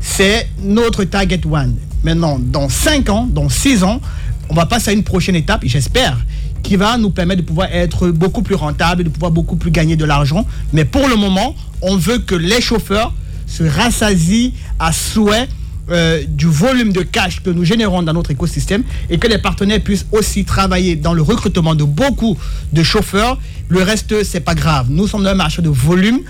C'est 0.00 0.48
notre 0.62 1.04
target 1.04 1.40
one. 1.50 1.76
Maintenant, 2.04 2.38
dans 2.38 2.68
5 2.68 3.08
ans, 3.08 3.26
dans 3.30 3.48
6 3.48 3.84
ans, 3.84 4.02
on 4.50 4.54
va 4.54 4.66
passer 4.66 4.90
à 4.90 4.92
une 4.92 5.04
prochaine 5.04 5.36
étape, 5.36 5.62
j'espère, 5.64 6.18
qui 6.62 6.76
va 6.76 6.96
nous 6.98 7.10
permettre 7.10 7.42
de 7.42 7.46
pouvoir 7.46 7.68
être 7.72 8.08
beaucoup 8.08 8.42
plus 8.42 8.54
rentable, 8.54 9.04
de 9.04 9.08
pouvoir 9.08 9.30
beaucoup 9.30 9.56
plus 9.56 9.70
gagner 9.70 9.96
de 9.96 10.04
l'argent. 10.04 10.46
Mais 10.72 10.84
pour 10.84 11.08
le 11.08 11.16
moment, 11.16 11.54
on 11.80 11.96
veut 11.96 12.18
que 12.18 12.34
les 12.34 12.60
chauffeurs 12.60 13.12
se 13.46 13.64
rassasient 13.64 14.52
à 14.78 14.92
souhait 14.92 15.48
euh, 15.90 16.22
du 16.28 16.46
volume 16.46 16.92
de 16.92 17.02
cash 17.02 17.42
que 17.42 17.50
nous 17.50 17.64
générons 17.64 18.02
dans 18.02 18.12
notre 18.12 18.30
écosystème 18.30 18.84
et 19.10 19.18
que 19.18 19.26
les 19.26 19.38
partenaires 19.38 19.80
puissent 19.80 20.06
aussi 20.12 20.44
travailler 20.44 20.94
dans 20.94 21.12
le 21.12 21.22
recrutement 21.22 21.74
de 21.74 21.84
beaucoup 21.84 22.38
de 22.72 22.82
chauffeurs. 22.82 23.38
Le 23.68 23.82
reste, 23.82 24.22
c'est 24.22 24.40
pas 24.40 24.54
grave. 24.54 24.86
Nous 24.90 25.08
sommes 25.08 25.24
dans 25.24 25.30
un 25.30 25.34
marché 25.34 25.60
de 25.60 25.68
volume. 25.68 26.20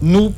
Nous 0.00 0.32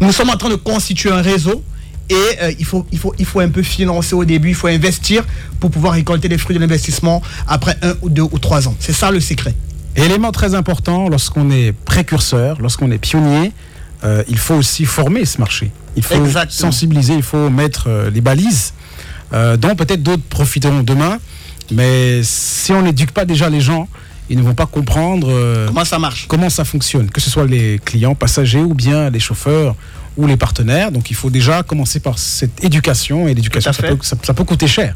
nous 0.00 0.12
sommes 0.12 0.30
en 0.30 0.36
train 0.36 0.50
de 0.50 0.56
constituer 0.56 1.10
un 1.10 1.22
réseau 1.22 1.62
et 2.10 2.14
euh, 2.42 2.52
il, 2.58 2.64
faut, 2.64 2.86
il, 2.92 2.98
faut, 2.98 3.14
il 3.18 3.24
faut 3.24 3.40
un 3.40 3.48
peu 3.48 3.62
financer 3.62 4.14
au 4.14 4.24
début, 4.24 4.50
il 4.50 4.54
faut 4.54 4.66
investir 4.68 5.24
pour 5.60 5.70
pouvoir 5.70 5.94
récolter 5.94 6.28
les 6.28 6.38
fruits 6.38 6.54
de 6.54 6.60
l'investissement 6.60 7.22
après 7.48 7.76
un 7.82 7.94
ou 8.02 8.10
deux 8.10 8.22
ou 8.22 8.38
trois 8.38 8.68
ans. 8.68 8.74
C'est 8.78 8.92
ça 8.92 9.10
le 9.10 9.20
secret. 9.20 9.54
Élément 9.96 10.32
très 10.32 10.54
important, 10.54 11.08
lorsqu'on 11.08 11.50
est 11.50 11.72
précurseur, 11.72 12.60
lorsqu'on 12.60 12.90
est 12.90 12.98
pionnier, 12.98 13.52
euh, 14.04 14.22
il 14.28 14.38
faut 14.38 14.54
aussi 14.54 14.84
former 14.84 15.24
ce 15.24 15.38
marché. 15.38 15.70
Il 15.96 16.02
faut 16.02 16.14
Exactement. 16.16 16.70
sensibiliser, 16.70 17.14
il 17.14 17.22
faut 17.22 17.48
mettre 17.48 17.84
euh, 17.88 18.10
les 18.10 18.20
balises, 18.20 18.74
dont 19.32 19.74
peut-être 19.74 20.02
d'autres 20.02 20.22
profiteront 20.22 20.82
demain. 20.84 21.18
Mais 21.72 22.20
si 22.22 22.70
on 22.72 22.82
n'éduque 22.82 23.10
pas 23.10 23.24
déjà 23.24 23.48
les 23.48 23.60
gens, 23.60 23.88
ils 24.30 24.38
ne 24.38 24.42
vont 24.42 24.54
pas 24.54 24.66
comprendre 24.66 25.28
Comment 25.66 25.84
ça 25.84 25.98
marche? 25.98 26.26
comment 26.28 26.48
ça 26.50 26.64
fonctionne, 26.64 27.10
que 27.10 27.20
ce 27.20 27.30
soit 27.30 27.46
les 27.46 27.80
clients 27.84 28.14
passagers 28.14 28.60
ou 28.60 28.74
bien 28.74 29.10
les 29.10 29.18
chauffeurs 29.18 29.74
ou 30.16 30.26
les 30.26 30.36
partenaires. 30.36 30.90
Donc 30.92 31.10
il 31.10 31.16
faut 31.16 31.30
déjà 31.30 31.62
commencer 31.62 32.00
par 32.00 32.18
cette 32.18 32.62
éducation 32.64 33.26
et 33.28 33.34
l'éducation, 33.34 33.72
ça 33.72 33.82
peut, 33.82 33.98
ça- 34.02 34.16
ça 34.22 34.34
peut 34.34 34.44
coûter 34.44 34.66
cher. 34.66 34.94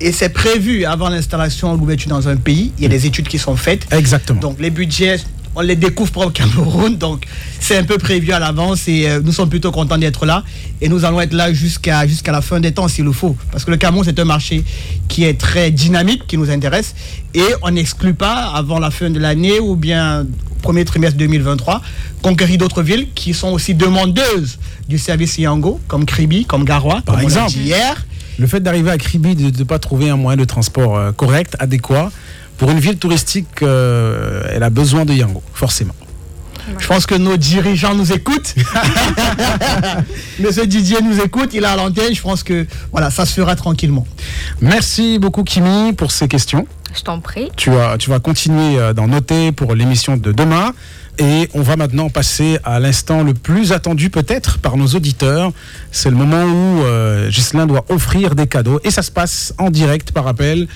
Et 0.00 0.12
c'est 0.12 0.28
prévu 0.30 0.84
avant 0.84 1.08
l'installation 1.08 1.72
ou 1.72 1.76
l'ouverture 1.76 2.10
dans 2.10 2.28
un 2.28 2.36
pays. 2.36 2.72
Il 2.78 2.82
y 2.82 2.86
a 2.86 2.88
des 2.88 3.06
études 3.06 3.28
qui 3.28 3.38
sont 3.38 3.56
faites. 3.56 3.86
Exactement. 3.92 4.40
Donc 4.40 4.58
les 4.60 4.70
budgets, 4.70 5.18
on 5.56 5.60
les 5.60 5.76
découvre 5.76 6.12
pas 6.12 6.26
au 6.26 6.30
Cameroun. 6.30 6.96
Donc 6.96 7.24
c'est 7.60 7.76
un 7.76 7.84
peu 7.84 7.98
prévu 7.98 8.32
à 8.32 8.38
l'avance 8.38 8.88
et 8.88 9.08
euh, 9.08 9.20
nous 9.22 9.32
sommes 9.32 9.48
plutôt 9.48 9.70
contents 9.70 9.98
d'être 9.98 10.26
là. 10.26 10.44
Et 10.80 10.88
nous 10.88 11.04
allons 11.04 11.20
être 11.20 11.32
là 11.32 11.52
jusqu'à 11.52 12.06
jusqu'à 12.06 12.32
la 12.32 12.40
fin 12.40 12.60
des 12.60 12.72
temps 12.72 12.88
s'il 12.88 13.04
le 13.04 13.12
faut. 13.12 13.36
Parce 13.50 13.64
que 13.64 13.70
le 13.70 13.76
Cameroun, 13.76 14.04
c'est 14.04 14.18
un 14.18 14.24
marché 14.24 14.64
qui 15.08 15.24
est 15.24 15.38
très 15.38 15.70
dynamique, 15.70 16.26
qui 16.26 16.36
nous 16.38 16.50
intéresse. 16.50 16.94
Et 17.34 17.44
on 17.62 17.70
n'exclut 17.70 18.14
pas 18.14 18.52
avant 18.54 18.78
la 18.78 18.90
fin 18.90 19.10
de 19.10 19.18
l'année 19.18 19.60
ou 19.60 19.76
bien 19.76 20.22
au 20.22 20.62
premier 20.62 20.84
trimestre 20.84 21.16
2023 21.18 21.82
conquérir 22.22 22.56
d'autres 22.58 22.82
villes 22.82 23.08
qui 23.14 23.34
sont 23.34 23.48
aussi 23.48 23.74
demandeuses 23.74 24.58
du 24.88 24.98
service 24.98 25.36
Yango, 25.38 25.78
comme 25.88 26.06
Kribi, 26.06 26.46
comme 26.46 26.64
Garoua, 26.64 27.02
Par 27.02 27.16
comme 27.16 27.24
on 27.24 27.28
exemple. 27.28 27.50
dit 27.52 27.60
hier. 27.64 28.06
Le 28.38 28.46
fait 28.46 28.60
d'arriver 28.60 28.90
à 28.90 28.98
Kribi, 28.98 29.36
de 29.36 29.56
ne 29.56 29.64
pas 29.64 29.78
trouver 29.78 30.10
un 30.10 30.16
moyen 30.16 30.36
de 30.36 30.44
transport 30.44 30.96
euh, 30.96 31.12
correct, 31.12 31.54
adéquat, 31.60 32.10
pour 32.58 32.70
une 32.70 32.78
ville 32.78 32.96
touristique, 32.98 33.62
euh, 33.62 34.42
elle 34.50 34.62
a 34.62 34.70
besoin 34.70 35.04
de 35.04 35.12
Yango, 35.12 35.42
forcément. 35.52 35.94
Je 36.78 36.86
pense 36.86 37.04
que 37.04 37.14
nos 37.14 37.36
dirigeants 37.36 37.94
nous 37.94 38.10
écoutent. 38.12 38.54
Monsieur 40.40 40.66
Didier 40.66 40.98
nous 41.02 41.20
écoute, 41.20 41.50
il 41.52 41.62
est 41.62 41.66
à 41.66 41.76
l'antenne. 41.76 42.14
Je 42.14 42.22
pense 42.22 42.42
que 42.42 42.66
voilà, 42.90 43.10
ça 43.10 43.26
se 43.26 43.34
fera 43.34 43.54
tranquillement. 43.56 44.06
Merci 44.60 45.18
beaucoup 45.18 45.42
Kimi 45.44 45.92
pour 45.92 46.10
ces 46.10 46.26
questions. 46.28 46.66
Je 46.96 47.02
t'en 47.02 47.20
prie. 47.20 47.50
Tu, 47.56 47.70
vas- 47.70 47.98
tu 47.98 48.08
vas 48.08 48.18
continuer 48.20 48.78
euh, 48.78 48.92
d'en 48.92 49.08
noter 49.08 49.52
pour 49.52 49.74
l'émission 49.74 50.16
de 50.16 50.32
demain. 50.32 50.72
Et 51.18 51.48
on 51.54 51.62
va 51.62 51.76
maintenant 51.76 52.08
passer 52.08 52.58
à 52.64 52.80
l'instant 52.80 53.22
le 53.22 53.34
plus 53.34 53.70
attendu 53.72 54.10
peut-être 54.10 54.58
par 54.58 54.76
nos 54.76 54.86
auditeurs. 54.88 55.52
C'est 55.92 56.10
le 56.10 56.16
moment 56.16 56.42
où 56.44 56.82
euh, 56.82 57.28
Ghislain 57.30 57.66
doit 57.66 57.84
offrir 57.88 58.34
des 58.34 58.46
cadeaux. 58.46 58.80
Et 58.84 58.90
ça 58.90 59.02
se 59.02 59.10
passe 59.10 59.54
en 59.58 59.70
direct 59.70 60.12
par 60.12 60.26
appel 60.26 60.66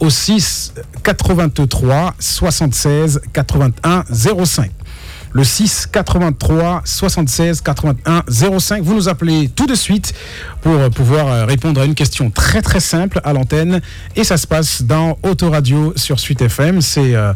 au 0.00 0.10
6 0.10 0.74
83 1.02 2.14
76 2.18 3.20
81 3.32 4.04
05 4.44 4.70
le 5.32 5.44
6 5.44 5.88
83 5.92 6.82
76 6.84 7.60
81 7.60 8.24
05. 8.58 8.82
Vous 8.82 8.94
nous 8.94 9.08
appelez 9.08 9.48
tout 9.48 9.66
de 9.66 9.74
suite 9.74 10.14
pour 10.62 10.90
pouvoir 10.90 11.28
euh, 11.28 11.44
répondre 11.44 11.80
à 11.80 11.84
une 11.84 11.94
question 11.94 12.30
très 12.30 12.62
très 12.62 12.80
simple 12.80 13.20
à 13.24 13.32
l'antenne. 13.32 13.80
Et 14.16 14.24
ça 14.24 14.36
se 14.36 14.46
passe 14.46 14.82
dans 14.82 15.18
Autoradio 15.22 15.92
sur 15.96 16.18
Suite 16.18 16.42
FM. 16.42 16.80
C'est 16.80 17.14
euh, 17.14 17.32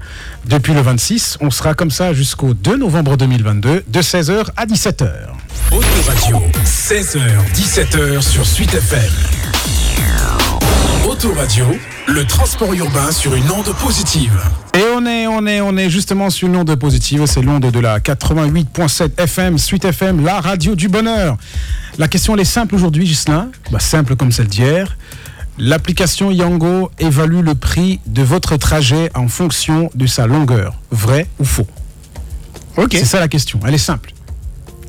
depuis 0.46 0.74
le 0.74 0.80
26. 0.80 1.38
On 1.40 1.50
sera 1.50 1.74
comme 1.74 1.90
ça 1.90 2.12
jusqu'au 2.12 2.54
2 2.54 2.76
novembre 2.76 3.16
2022 3.16 3.84
de 3.86 4.02
16h 4.02 4.46
à 4.56 4.66
17h. 4.66 5.08
Autoradio, 5.70 6.42
16h, 6.64 7.20
17h 7.54 8.20
sur 8.20 8.46
Suite 8.46 8.74
FM. 8.74 10.41
Autoradio, 11.12 11.66
le 12.08 12.24
transport 12.24 12.72
urbain 12.72 13.12
sur 13.12 13.34
une 13.34 13.50
onde 13.50 13.70
positive. 13.76 14.32
Et 14.74 14.82
on 14.96 15.04
est, 15.04 15.26
on 15.26 15.46
est, 15.46 15.60
on 15.60 15.76
est 15.76 15.90
justement 15.90 16.30
sur 16.30 16.48
une 16.48 16.56
onde 16.56 16.74
positive, 16.76 17.26
c'est 17.26 17.42
l'onde 17.42 17.70
de 17.70 17.80
la 17.80 18.00
88.7 18.00 19.20
FM, 19.20 19.58
Suite 19.58 19.84
FM, 19.84 20.24
la 20.24 20.40
radio 20.40 20.74
du 20.74 20.88
bonheur. 20.88 21.36
La 21.98 22.08
question 22.08 22.32
elle 22.32 22.40
est 22.40 22.44
simple 22.46 22.74
aujourd'hui, 22.76 23.06
Gislain, 23.06 23.50
bah, 23.70 23.78
simple 23.78 24.16
comme 24.16 24.32
celle 24.32 24.46
d'hier. 24.46 24.96
L'application 25.58 26.30
Yango 26.30 26.90
évalue 26.98 27.42
le 27.42 27.54
prix 27.56 28.00
de 28.06 28.22
votre 28.22 28.56
trajet 28.56 29.10
en 29.14 29.28
fonction 29.28 29.90
de 29.94 30.06
sa 30.06 30.26
longueur. 30.26 30.76
Vrai 30.90 31.26
ou 31.38 31.44
faux? 31.44 31.66
Ok. 32.78 32.92
C'est 32.92 33.04
ça 33.04 33.20
la 33.20 33.28
question, 33.28 33.60
elle 33.66 33.74
est 33.74 33.78
simple. 33.78 34.14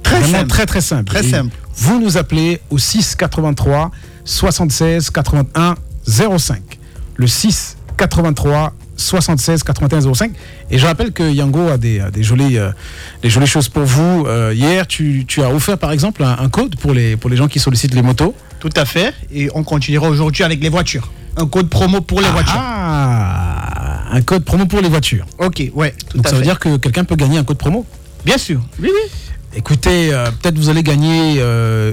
Très 0.03 0.19
Vraiment 0.21 0.37
simple. 0.37 0.47
très 0.49 0.65
très 0.65 0.81
simple. 0.81 1.03
Très 1.03 1.25
Et 1.25 1.31
simple. 1.31 1.53
Vous 1.75 1.99
nous 1.99 2.15
appelez 2.15 2.61
au 2.69 2.77
6 2.77 3.15
83 3.15 3.91
76 4.23 5.09
81 5.09 5.75
05. 6.07 6.61
Le 7.15 7.27
6 7.27 7.77
83 7.97 8.73
76 8.95 9.63
81 9.63 10.13
05. 10.13 10.31
Et 10.71 10.77
je 10.77 10.85
rappelle 10.85 11.11
que 11.11 11.23
Yango 11.23 11.67
a 11.67 11.77
des, 11.77 11.99
a 11.99 12.11
des, 12.11 12.23
jolies, 12.23 12.57
euh, 12.57 12.71
des 13.21 13.29
jolies 13.29 13.47
choses 13.47 13.69
pour 13.69 13.83
vous. 13.83 14.25
Euh, 14.27 14.53
hier, 14.55 14.87
tu, 14.87 15.25
tu 15.27 15.41
as 15.41 15.49
offert 15.49 15.77
par 15.77 15.91
exemple 15.91 16.23
un, 16.23 16.37
un 16.39 16.49
code 16.49 16.75
pour 16.77 16.93
les, 16.93 17.17
pour 17.17 17.29
les 17.29 17.37
gens 17.37 17.47
qui 17.47 17.59
sollicitent 17.59 17.93
les 17.95 18.01
motos. 18.01 18.35
Tout 18.59 18.69
à 18.75 18.85
fait. 18.85 19.13
Et 19.31 19.49
on 19.55 19.63
continuera 19.63 20.09
aujourd'hui 20.09 20.43
avec 20.43 20.61
les 20.61 20.69
voitures. 20.69 21.11
Un 21.35 21.47
code 21.47 21.69
promo 21.69 22.01
pour 22.01 22.21
les 22.21 22.29
voitures. 22.29 22.53
Ah, 22.55 24.03
un 24.11 24.21
code 24.21 24.45
promo 24.45 24.65
pour 24.65 24.81
les 24.81 24.89
voitures. 24.89 25.25
Ok, 25.39 25.63
ouais. 25.73 25.93
tout 26.09 26.17
Donc 26.17 26.27
à 26.27 26.29
ça 26.29 26.35
veut 26.35 26.43
dire 26.43 26.59
que 26.59 26.77
quelqu'un 26.77 27.03
peut 27.03 27.15
gagner 27.15 27.39
un 27.39 27.43
code 27.43 27.57
promo? 27.57 27.85
Bien 28.23 28.37
sûr. 28.37 28.61
Oui, 28.79 28.89
oui. 28.93 29.11
Écoutez, 29.55 30.13
euh, 30.13 30.29
peut-être 30.31 30.57
vous 30.57 30.69
allez 30.69 30.83
gagner 30.83 31.41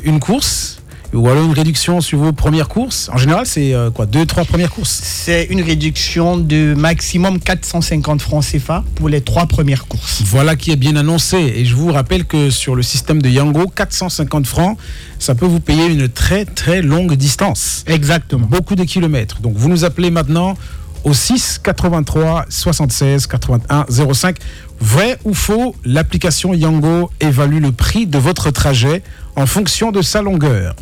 une 0.05 0.21
course 0.21 0.80
ou 1.13 1.29
alors 1.29 1.45
une 1.45 1.53
réduction 1.53 2.01
sur 2.01 2.19
vos 2.19 2.33
premières 2.33 2.69
courses. 2.69 3.11
En 3.13 3.19
général, 3.19 3.47
c'est 3.47 3.75
euh, 3.75 3.91
quoi 3.91 4.07
Deux, 4.07 4.27
trois 4.27 4.45
premières 4.45 4.71
courses 4.71 5.01
C'est 5.03 5.45
une 5.45 5.63
réduction 5.63 6.37
de 6.37 6.75
maximum 6.75 7.41
450 7.41 8.23
francs 8.23 8.45
CFA 8.45 8.85
pour 8.95 9.09
les 9.09 9.21
trois 9.21 9.47
premières 9.47 9.87
courses. 9.87 10.23
Voilà 10.25 10.57
qui 10.57 10.71
est 10.71 10.77
bien 10.77 10.97
annoncé. 10.97 11.37
Et 11.37 11.65
je 11.65 11.75
vous 11.75 11.93
rappelle 11.93 12.25
que 12.25 12.51
sur 12.51 12.77
le 12.77 12.83
système 12.83 13.21
de 13.21 13.29
Yango, 13.29 13.67
450 13.69 14.47
francs, 14.47 14.79
ça 15.19 15.35
peut 15.35 15.47
vous 15.47 15.61
payer 15.61 15.87
une 15.87 16.09
très 16.09 16.45
très 16.45 16.83
longue 16.83 17.15
distance. 17.15 17.85
Exactement. 17.87 18.47
Beaucoup 18.47 18.77
de 18.77 18.85
kilomètres. 18.85 19.41
Donc 19.41 19.55
vous 19.57 19.69
nous 19.69 19.85
appelez 19.85 20.11
maintenant 20.11 20.57
au 21.05 21.15
6 21.15 21.61
83 21.63 22.47
76 22.49 23.27
81 23.27 23.87
05. 24.15 24.37
Vrai 24.81 25.19
ou 25.25 25.35
faux, 25.35 25.75
l'application 25.85 26.55
Yango 26.55 27.11
évalue 27.21 27.61
le 27.61 27.73
prix 27.73 28.07
de 28.07 28.19
votre 28.19 28.51
trajet 28.51 29.03
en 29.37 29.47
fonction 29.47 29.93
de 29.93 30.03
sa 30.03 30.23
longueur. 30.23 30.75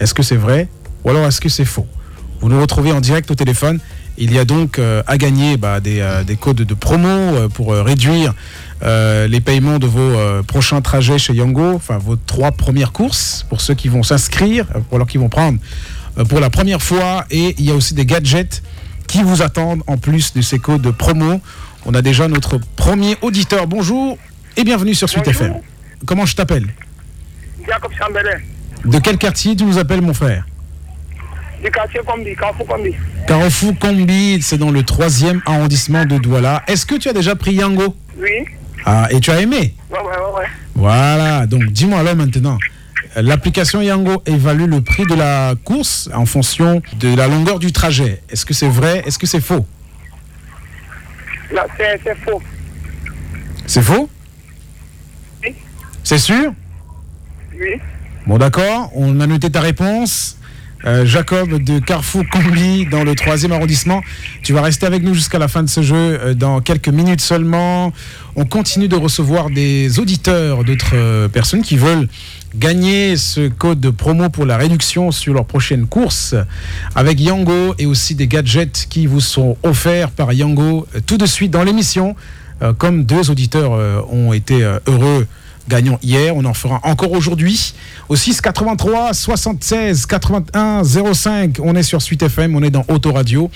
Est-ce 0.00 0.14
que 0.14 0.22
c'est 0.22 0.36
vrai 0.36 0.68
ou 1.04 1.10
alors 1.10 1.26
est-ce 1.26 1.40
que 1.40 1.48
c'est 1.48 1.64
faux? 1.64 1.86
Vous 2.40 2.48
nous 2.48 2.60
retrouvez 2.60 2.92
en 2.92 3.00
direct 3.00 3.30
au 3.30 3.34
téléphone. 3.34 3.80
Il 4.20 4.32
y 4.32 4.38
a 4.38 4.44
donc 4.44 4.78
euh, 4.78 5.02
à 5.06 5.16
gagner 5.16 5.56
bah, 5.56 5.78
des, 5.78 6.00
euh, 6.00 6.24
des 6.24 6.36
codes 6.36 6.56
de 6.56 6.74
promo 6.74 7.08
euh, 7.08 7.48
pour 7.48 7.72
réduire 7.72 8.34
les 8.82 9.40
paiements 9.40 9.78
de 9.80 9.86
vos 9.88 10.42
prochains 10.44 10.80
trajets 10.80 11.18
chez 11.18 11.34
Yango, 11.34 11.74
enfin 11.74 11.98
vos 11.98 12.14
trois 12.14 12.52
premières 12.52 12.92
courses 12.92 13.44
pour 13.48 13.60
ceux 13.60 13.74
qui 13.74 13.88
vont 13.88 14.04
s'inscrire, 14.04 14.66
pour 14.66 14.96
alors 14.96 15.08
qui 15.08 15.18
vont 15.18 15.28
prendre 15.28 15.58
pour 16.28 16.38
la 16.38 16.48
première 16.48 16.80
fois. 16.80 17.24
Et 17.32 17.56
il 17.58 17.64
y 17.64 17.72
a 17.72 17.74
aussi 17.74 17.94
des 17.94 18.06
gadgets 18.06 18.62
qui 19.08 19.24
vous 19.24 19.42
attendent 19.42 19.82
en 19.88 19.96
plus 19.96 20.32
de 20.32 20.42
ces 20.42 20.60
codes 20.60 20.82
de 20.82 20.92
promo. 20.92 21.40
On 21.86 21.94
a 21.94 22.02
déjà 22.02 22.28
notre 22.28 22.60
premier 22.76 23.16
auditeur. 23.20 23.66
Bonjour 23.66 24.16
et 24.56 24.62
bienvenue 24.62 24.94
sur 24.94 25.08
Suite 25.08 25.24
Bonjour. 25.24 25.42
FM. 25.42 25.54
Comment 26.06 26.26
je 26.26 26.36
t'appelle? 26.36 26.68
Jacob 27.66 27.90
Chambelin, 27.98 28.38
De 28.84 28.98
quel 28.98 29.18
quartier 29.18 29.56
tu 29.56 29.64
nous 29.64 29.78
appelles 29.78 30.02
mon 30.02 30.14
frère 30.14 30.44
du 31.62 31.68
quartier 31.72 31.98
Combi, 32.06 32.36
Carrefour 32.36 32.66
Combi. 32.68 32.94
Carrefour 33.26 33.76
Combi, 33.80 34.40
c'est 34.40 34.58
dans 34.58 34.70
le 34.70 34.84
troisième 34.84 35.42
arrondissement 35.44 36.04
de 36.04 36.16
Douala. 36.16 36.62
Est-ce 36.68 36.86
que 36.86 36.94
tu 36.94 37.08
as 37.08 37.12
déjà 37.12 37.34
pris 37.34 37.54
Yango 37.54 37.96
Oui, 38.16 38.44
Ah, 38.84 39.08
et 39.10 39.18
tu 39.18 39.32
as 39.32 39.40
aimé 39.40 39.74
ouais, 39.90 39.98
ouais, 39.98 40.04
ouais, 40.04 40.38
ouais. 40.38 40.46
Voilà, 40.76 41.46
donc 41.48 41.64
dis-moi 41.64 41.98
alors 41.98 42.14
maintenant. 42.14 42.58
L'application 43.16 43.80
Yango 43.82 44.22
évalue 44.24 44.68
le 44.70 44.80
prix 44.82 45.02
de 45.04 45.16
la 45.16 45.54
course 45.64 46.08
en 46.14 46.26
fonction 46.26 46.80
de 47.00 47.12
la 47.16 47.26
longueur 47.26 47.58
du 47.58 47.72
trajet. 47.72 48.22
Est-ce 48.30 48.46
que 48.46 48.54
c'est 48.54 48.68
vrai 48.68 49.02
Est-ce 49.04 49.18
que 49.18 49.26
c'est 49.26 49.40
faux 49.40 49.66
Là, 51.52 51.66
c'est 51.76 52.00
c'est 52.04 52.16
faux. 52.18 52.40
C'est 53.66 53.82
faux 53.82 54.08
Oui. 55.42 55.54
C'est 56.04 56.18
sûr 56.18 56.52
Oui, 57.60 57.80
Bon 58.28 58.36
d'accord, 58.36 58.90
on 58.94 59.20
a 59.20 59.26
noté 59.26 59.48
ta 59.48 59.62
réponse. 59.62 60.36
Euh, 60.84 61.06
Jacob 61.06 61.62
de 61.62 61.78
Carrefour 61.78 62.24
Combi 62.30 62.84
dans 62.84 63.02
le 63.02 63.14
troisième 63.14 63.52
arrondissement. 63.52 64.02
Tu 64.42 64.52
vas 64.52 64.60
rester 64.60 64.84
avec 64.84 65.02
nous 65.02 65.14
jusqu'à 65.14 65.38
la 65.38 65.48
fin 65.48 65.62
de 65.62 65.68
ce 65.70 65.80
jeu 65.80 65.96
euh, 65.96 66.34
dans 66.34 66.60
quelques 66.60 66.90
minutes 66.90 67.22
seulement. 67.22 67.90
On 68.36 68.44
continue 68.44 68.86
de 68.86 68.96
recevoir 68.96 69.48
des 69.48 69.98
auditeurs, 69.98 70.62
d'autres 70.62 70.92
euh, 70.92 71.28
personnes 71.28 71.62
qui 71.62 71.78
veulent 71.78 72.06
gagner 72.54 73.16
ce 73.16 73.48
code 73.48 73.80
de 73.80 73.88
promo 73.88 74.28
pour 74.28 74.44
la 74.44 74.58
réduction 74.58 75.10
sur 75.10 75.32
leur 75.32 75.46
prochaine 75.46 75.86
course 75.86 76.34
avec 76.94 77.18
Yango 77.18 77.76
et 77.78 77.86
aussi 77.86 78.14
des 78.14 78.28
gadgets 78.28 78.88
qui 78.90 79.06
vous 79.06 79.20
sont 79.20 79.56
offerts 79.62 80.10
par 80.10 80.34
Yango 80.34 80.86
tout 81.06 81.16
de 81.16 81.24
suite 81.24 81.50
dans 81.50 81.64
l'émission. 81.64 82.14
Comme 82.76 83.04
deux 83.04 83.30
auditeurs 83.30 83.70
ont 84.12 84.32
été 84.32 84.62
heureux 84.86 85.28
gagnants 85.68 85.98
hier, 86.02 86.34
on 86.34 86.44
en 86.44 86.54
fera 86.54 86.80
encore 86.82 87.12
aujourd'hui 87.12 87.74
au 88.08 88.16
6 88.16 88.40
83 88.40 89.12
76 89.14 90.06
81 90.06 90.82
05. 90.84 91.58
On 91.62 91.74
est 91.76 91.82
sur 91.82 92.02
Suite 92.02 92.22
FM, 92.22 92.56
on 92.56 92.62
est 92.62 92.70
dans 92.70 92.84
Autoradio, 92.88 93.50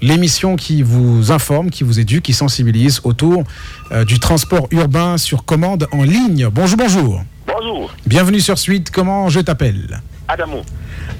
l'émission 0.00 0.56
qui 0.56 0.82
vous 0.82 1.32
informe, 1.32 1.70
qui 1.70 1.84
vous 1.84 2.00
éduque, 2.00 2.22
qui 2.24 2.32
sensibilise 2.32 3.00
autour 3.04 3.44
euh, 3.92 4.04
du 4.04 4.18
transport 4.18 4.68
urbain 4.70 5.18
sur 5.18 5.44
commande 5.44 5.86
en 5.92 6.02
ligne. 6.02 6.48
Bonjour, 6.50 6.78
bonjour. 6.78 7.22
bonjour, 7.46 7.90
Bienvenue 8.06 8.40
sur 8.40 8.58
Suite. 8.58 8.90
Comment 8.90 9.28
je 9.28 9.40
t'appelle? 9.40 10.00
Adamou. 10.28 10.62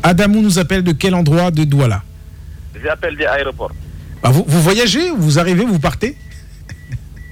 Adamou 0.03 0.41
nous 0.41 0.59
appelle 0.59 0.83
de 0.83 0.93
quel 0.93 1.15
endroit? 1.15 1.51
De 1.51 1.65
Douala 1.65 2.03
J'appelle 2.83 3.17
de 3.17 3.23
l'aéroport. 3.25 3.73
Ah, 4.23 4.31
vous, 4.31 4.45
vous 4.47 4.63
voyagez 4.63 5.11
Vous 5.17 5.39
arrivez 5.39 5.65
Vous 5.65 5.79
partez? 5.79 6.17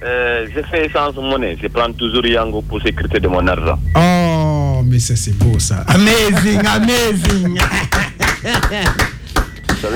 Euh, 0.05 0.45
je 0.55 0.61
fais 0.69 0.89
sans 0.93 1.11
monnaie. 1.13 1.57
Je 1.61 1.67
prends 1.67 1.91
toujours 1.91 2.25
Yango 2.25 2.61
pour 2.61 2.81
sécurité 2.81 3.19
de 3.19 3.27
mon 3.27 3.45
argent. 3.47 3.79
Oh, 3.95 4.81
mais 4.85 4.99
ça 4.99 5.15
c'est 5.15 5.35
beau 5.37 5.57
ça. 5.57 5.83
Amazing, 5.87 6.61
amazing. 6.79 7.59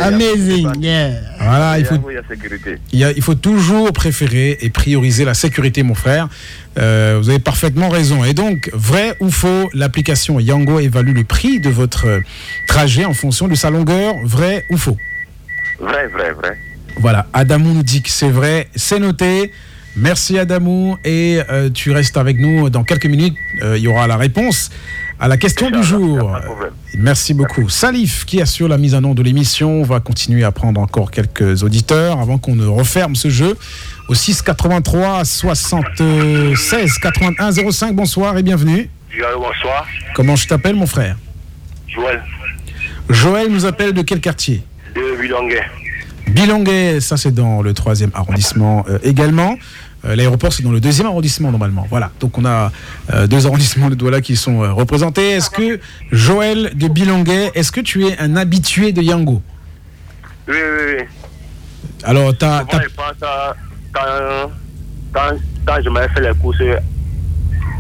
amazing, 0.01 0.69
yeah. 0.81 1.11
Voilà, 1.39 1.79
il 1.79 1.85
faut 1.85 1.95
il 2.09 2.15
y 2.15 2.17
a 2.17 2.21
sécurité. 2.27 2.77
Il, 2.91 2.99
y 2.99 3.03
a- 3.03 3.11
il 3.11 3.21
faut 3.21 3.35
toujours 3.35 3.91
préférer 3.93 4.57
et 4.61 4.69
prioriser 4.69 5.25
la 5.25 5.33
sécurité, 5.33 5.83
mon 5.83 5.95
frère. 5.95 6.27
Euh, 6.77 7.19
vous 7.21 7.29
avez 7.29 7.39
parfaitement 7.39 7.89
raison. 7.89 8.23
Et 8.23 8.33
donc, 8.33 8.69
vrai 8.73 9.15
ou 9.19 9.29
faux, 9.31 9.69
l'application 9.73 10.39
Yango 10.39 10.79
évalue 10.79 11.13
le 11.15 11.23
prix 11.23 11.59
de 11.59 11.69
votre 11.69 12.21
trajet 12.67 13.05
en 13.05 13.13
fonction 13.13 13.47
de 13.47 13.55
sa 13.55 13.69
longueur. 13.69 14.15
Vrai 14.23 14.65
ou 14.71 14.77
faux? 14.77 14.97
Vrai, 15.79 16.07
vrai, 16.07 16.31
vrai. 16.33 16.57
Voilà, 16.97 17.27
Adamou 17.33 17.73
nous 17.73 17.83
dit 17.83 18.01
que 18.01 18.09
c'est 18.09 18.29
vrai. 18.29 18.67
C'est 18.75 18.99
noté. 18.99 19.51
Merci 19.95 20.37
Adamou. 20.39 20.97
Et 21.03 21.39
euh, 21.49 21.69
tu 21.69 21.91
restes 21.91 22.17
avec 22.17 22.39
nous 22.39 22.69
dans 22.69 22.83
quelques 22.83 23.05
minutes. 23.05 23.35
Euh, 23.61 23.77
il 23.77 23.83
y 23.83 23.87
aura 23.87 24.07
la 24.07 24.17
réponse 24.17 24.69
à 25.19 25.27
la 25.27 25.37
question 25.37 25.69
du 25.69 25.83
jour. 25.83 26.37
Merci 26.97 27.33
beaucoup. 27.33 27.67
Salif 27.69 28.25
qui 28.25 28.41
assure 28.41 28.67
la 28.67 28.77
mise 28.77 28.95
en 28.95 29.01
nom 29.01 29.13
de 29.13 29.21
l'émission. 29.21 29.81
On 29.81 29.83
va 29.83 29.99
continuer 29.99 30.43
à 30.43 30.51
prendre 30.51 30.79
encore 30.79 31.11
quelques 31.11 31.63
auditeurs 31.63 32.19
avant 32.19 32.37
qu'on 32.37 32.55
ne 32.55 32.65
referme 32.65 33.15
ce 33.15 33.29
jeu. 33.29 33.57
Au 34.07 34.15
6 34.15 34.41
83 34.41 35.25
76 35.25 36.97
81 36.99 37.51
05. 37.71 37.95
Bonsoir 37.95 38.37
et 38.37 38.43
bienvenue. 38.43 38.89
bonsoir. 39.35 39.87
Comment 40.15 40.35
je 40.35 40.47
t'appelle 40.47 40.75
mon 40.75 40.87
frère? 40.87 41.17
Joël 41.87 42.21
Joël 43.09 43.51
nous 43.51 43.65
appelle 43.65 43.93
de 43.93 44.03
quel 44.03 44.21
quartier? 44.21 44.63
De 44.95 45.19
Bilonguet. 45.19 45.65
Bilonguet, 46.29 46.99
ça 47.01 47.17
c'est 47.17 47.31
dans 47.33 47.61
le 47.61 47.73
troisième 47.73 48.11
arrondissement 48.13 48.85
euh, 48.89 48.97
également. 49.03 49.55
Euh, 50.05 50.15
L'aéroport 50.15 50.53
c'est 50.53 50.63
dans 50.63 50.71
le 50.71 50.79
deuxième 50.79 51.07
arrondissement 51.07 51.51
normalement. 51.51 51.85
Voilà, 51.89 52.11
donc 52.19 52.37
on 52.37 52.45
a 52.45 52.71
euh, 53.13 53.27
deux 53.27 53.45
arrondissements 53.45 53.89
de 53.89 53.95
Douala 53.95 54.21
qui 54.21 54.35
sont 54.35 54.59
représentés. 54.75 55.31
Est-ce 55.31 55.49
que 55.49 55.79
Joël 56.11 56.71
de 56.75 56.87
Bilonguet, 56.87 57.51
est-ce 57.55 57.71
que 57.71 57.81
tu 57.81 58.05
es 58.07 58.17
un 58.19 58.35
habitué 58.35 58.91
de 58.91 59.01
Yango? 59.01 59.41
Oui, 60.47 60.55
oui, 60.55 60.95
oui. 60.99 61.03
Alors, 62.03 62.35
t'as, 62.37 62.63
quand, 62.63 62.79
quand, 63.93 65.35
quand 65.65 65.81
je 65.83 65.89
m'avais 65.89 66.07
fait 66.13 66.21
les 66.21 66.33
courses 66.39 66.57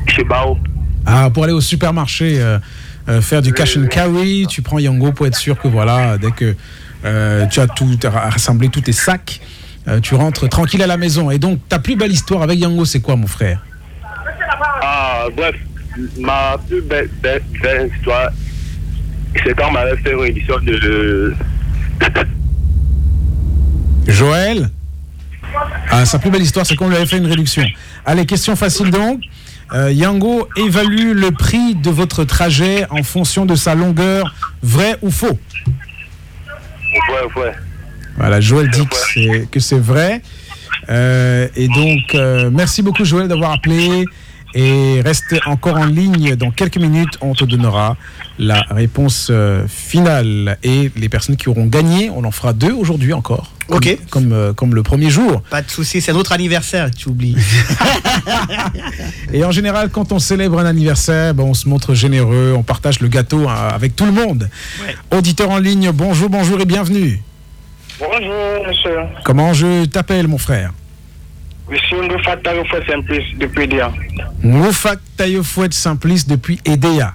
chez 0.07 0.23
Bao. 0.23 0.57
ah, 1.05 1.29
pour 1.33 1.43
aller 1.43 1.53
au 1.53 1.61
supermarché 1.61 2.41
euh, 2.41 2.59
euh, 3.07 3.21
faire 3.21 3.41
du 3.41 3.53
cash 3.53 3.77
and 3.77 3.87
carry, 3.87 4.45
tu 4.49 4.61
prends 4.61 4.79
Yango 4.79 5.11
pour 5.11 5.25
être 5.25 5.37
sûr 5.37 5.57
que 5.57 5.67
voilà, 5.67 6.17
dès 6.17 6.31
que 6.31 6.55
euh, 7.05 7.45
tu 7.47 7.59
as 7.59 7.67
tout 7.67 7.87
ra- 8.03 8.29
rassemblé 8.29 8.69
tous 8.69 8.81
tes 8.81 8.91
sacs, 8.93 9.39
euh, 9.87 9.99
tu 9.99 10.15
rentres 10.15 10.47
tranquille 10.49 10.81
à 10.83 10.87
la 10.87 10.97
maison. 10.97 11.31
Et 11.31 11.39
donc, 11.39 11.59
ta 11.69 11.79
plus 11.79 11.95
belle 11.95 12.11
histoire 12.11 12.41
avec 12.41 12.59
Yango, 12.59 12.85
c'est 12.85 12.99
quoi, 13.01 13.15
mon 13.15 13.27
frère? 13.27 13.63
Ah, 14.81 15.25
bref, 15.35 15.55
ma 16.19 16.57
plus 16.67 16.81
belle, 16.81 17.09
belle, 17.21 17.41
belle 17.61 17.91
histoire, 17.95 18.29
c'est 19.43 19.55
quand 19.55 19.69
on 19.69 19.71
m'avait 19.71 19.97
fait 19.97 20.13
une 20.13 20.23
édition 20.25 20.55
de. 20.61 21.33
Joël? 24.07 24.69
Ah, 25.91 26.05
Sa 26.05 26.19
plus 26.19 26.29
belle 26.31 26.41
histoire, 26.41 26.65
c'est 26.65 26.75
qu'on 26.75 26.89
lui 26.89 26.95
avait 26.95 27.05
fait 27.05 27.17
une 27.17 27.25
réduction. 27.27 27.63
Allez, 28.05 28.25
question 28.25 28.55
facile 28.55 28.91
donc. 28.91 29.21
Euh, 29.71 29.91
Yango 29.91 30.47
évalue 30.57 31.11
le 31.13 31.29
prix 31.31 31.75
de 31.75 31.91
votre 31.91 32.23
trajet 32.23 32.87
en 32.89 33.03
fonction 33.03 33.45
de 33.45 33.53
sa 33.55 33.75
longueur, 33.75 34.33
vrai 34.63 34.97
ou 35.03 35.11
faux? 35.11 35.37
Ouais, 36.93 37.41
ouais. 37.43 37.51
Voilà, 38.17 38.41
Joël 38.41 38.69
dit 38.69 38.85
que 38.87 38.95
c'est- 39.13 39.49
que 39.51 39.59
c'est 39.59 39.79
vrai. 39.79 40.21
Euh, 40.89 41.47
et 41.55 41.67
donc, 41.67 42.15
euh, 42.15 42.49
merci 42.51 42.81
beaucoup 42.81 43.05
Joël 43.05 43.27
d'avoir 43.27 43.51
appelé. 43.51 44.05
Et 44.53 45.01
restez 45.01 45.39
encore 45.45 45.77
en 45.77 45.85
ligne. 45.85 46.35
Dans 46.35 46.51
quelques 46.51 46.77
minutes, 46.77 47.17
on 47.21 47.33
te 47.33 47.43
donnera 47.43 47.97
la 48.37 48.61
réponse 48.71 49.27
euh, 49.29 49.67
finale. 49.67 50.57
Et 50.63 50.91
les 50.95 51.09
personnes 51.09 51.35
qui 51.35 51.49
auront 51.49 51.65
gagné, 51.65 52.09
on 52.09 52.23
en 52.23 52.31
fera 52.31 52.53
deux 52.53 52.73
aujourd'hui 52.73 53.13
encore. 53.13 53.51
Ok. 53.69 53.97
Comme, 54.09 54.33
euh, 54.33 54.53
comme 54.53 54.73
le 54.73 54.81
premier 54.81 55.09
jour. 55.09 55.43
Pas 55.49 55.61
de 55.61 55.69
souci, 55.69 56.01
c'est 56.01 56.13
notre 56.13 56.31
anniversaire, 56.31 56.89
tu 56.89 57.09
oublies. 57.09 57.35
Et 59.33 59.43
en 59.43 59.51
général, 59.51 59.89
quand 59.89 60.11
on 60.11 60.19
célèbre 60.19 60.59
un 60.59 60.65
anniversaire, 60.65 61.35
ben, 61.35 61.43
on 61.43 61.53
se 61.53 61.69
montre 61.69 61.93
généreux, 61.93 62.53
on 62.57 62.63
partage 62.63 62.99
le 62.99 63.07
gâteau 63.07 63.47
hein, 63.47 63.69
avec 63.71 63.95
tout 63.95 64.05
le 64.05 64.11
monde. 64.11 64.49
Auditeur 65.11 65.51
en 65.51 65.59
ligne, 65.59 65.91
bonjour, 65.91 66.29
bonjour 66.29 66.59
et 66.59 66.65
bienvenue. 66.65 67.21
Bonjour, 67.99 68.67
monsieur. 68.67 68.97
Comment 69.23 69.53
je 69.53 69.85
t'appelle, 69.85 70.27
mon 70.27 70.37
frère? 70.37 70.71
Je 71.71 71.77
suis 71.77 71.95
un 71.95 72.23
facteur 72.23 72.53
de 72.55 72.67
Simplice 72.89 73.37
depuis 73.37 73.67
Dia. 73.67 73.91
Moufak 74.41 74.99
Tayofouet 75.17 75.71
Simplice 75.71 76.27
depuis 76.27 76.59
Edea. 76.65 77.13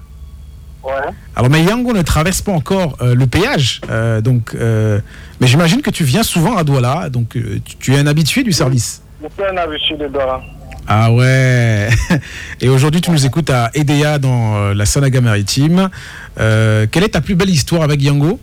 Ouais. 0.84 0.92
Alors, 1.34 1.50
mais 1.50 1.62
Yango 1.64 1.92
ne 1.92 2.02
traverse 2.02 2.42
pas 2.42 2.52
encore 2.52 2.96
euh, 3.00 3.14
le 3.14 3.26
péage, 3.26 3.80
euh, 3.90 4.20
donc, 4.20 4.54
euh, 4.54 5.00
mais 5.40 5.46
j'imagine 5.46 5.80
que 5.80 5.90
tu 5.90 6.04
viens 6.04 6.22
souvent 6.22 6.56
à 6.56 6.62
Douala, 6.62 7.08
donc 7.08 7.30
tu, 7.30 7.62
tu 7.80 7.94
es 7.94 7.98
un 7.98 8.06
habitué 8.06 8.42
du 8.42 8.52
service. 8.52 9.02
Je 9.22 9.28
suis 9.28 9.50
un 9.50 9.56
habitué 9.56 9.96
de 9.96 10.08
Dora. 10.08 10.42
Ah 10.86 11.10
ouais 11.10 11.88
Et 12.60 12.68
aujourd'hui, 12.68 13.00
tu 13.00 13.10
nous 13.10 13.24
écoutes 13.24 13.48
à 13.48 13.70
Edea 13.72 14.18
dans 14.18 14.74
la 14.74 14.84
Sanaga 14.84 15.22
maritime. 15.22 15.88
Quelle 16.36 17.04
est 17.04 17.14
ta 17.14 17.22
plus 17.22 17.34
belle 17.34 17.48
histoire 17.48 17.82
avec 17.82 18.02
Yango? 18.02 18.38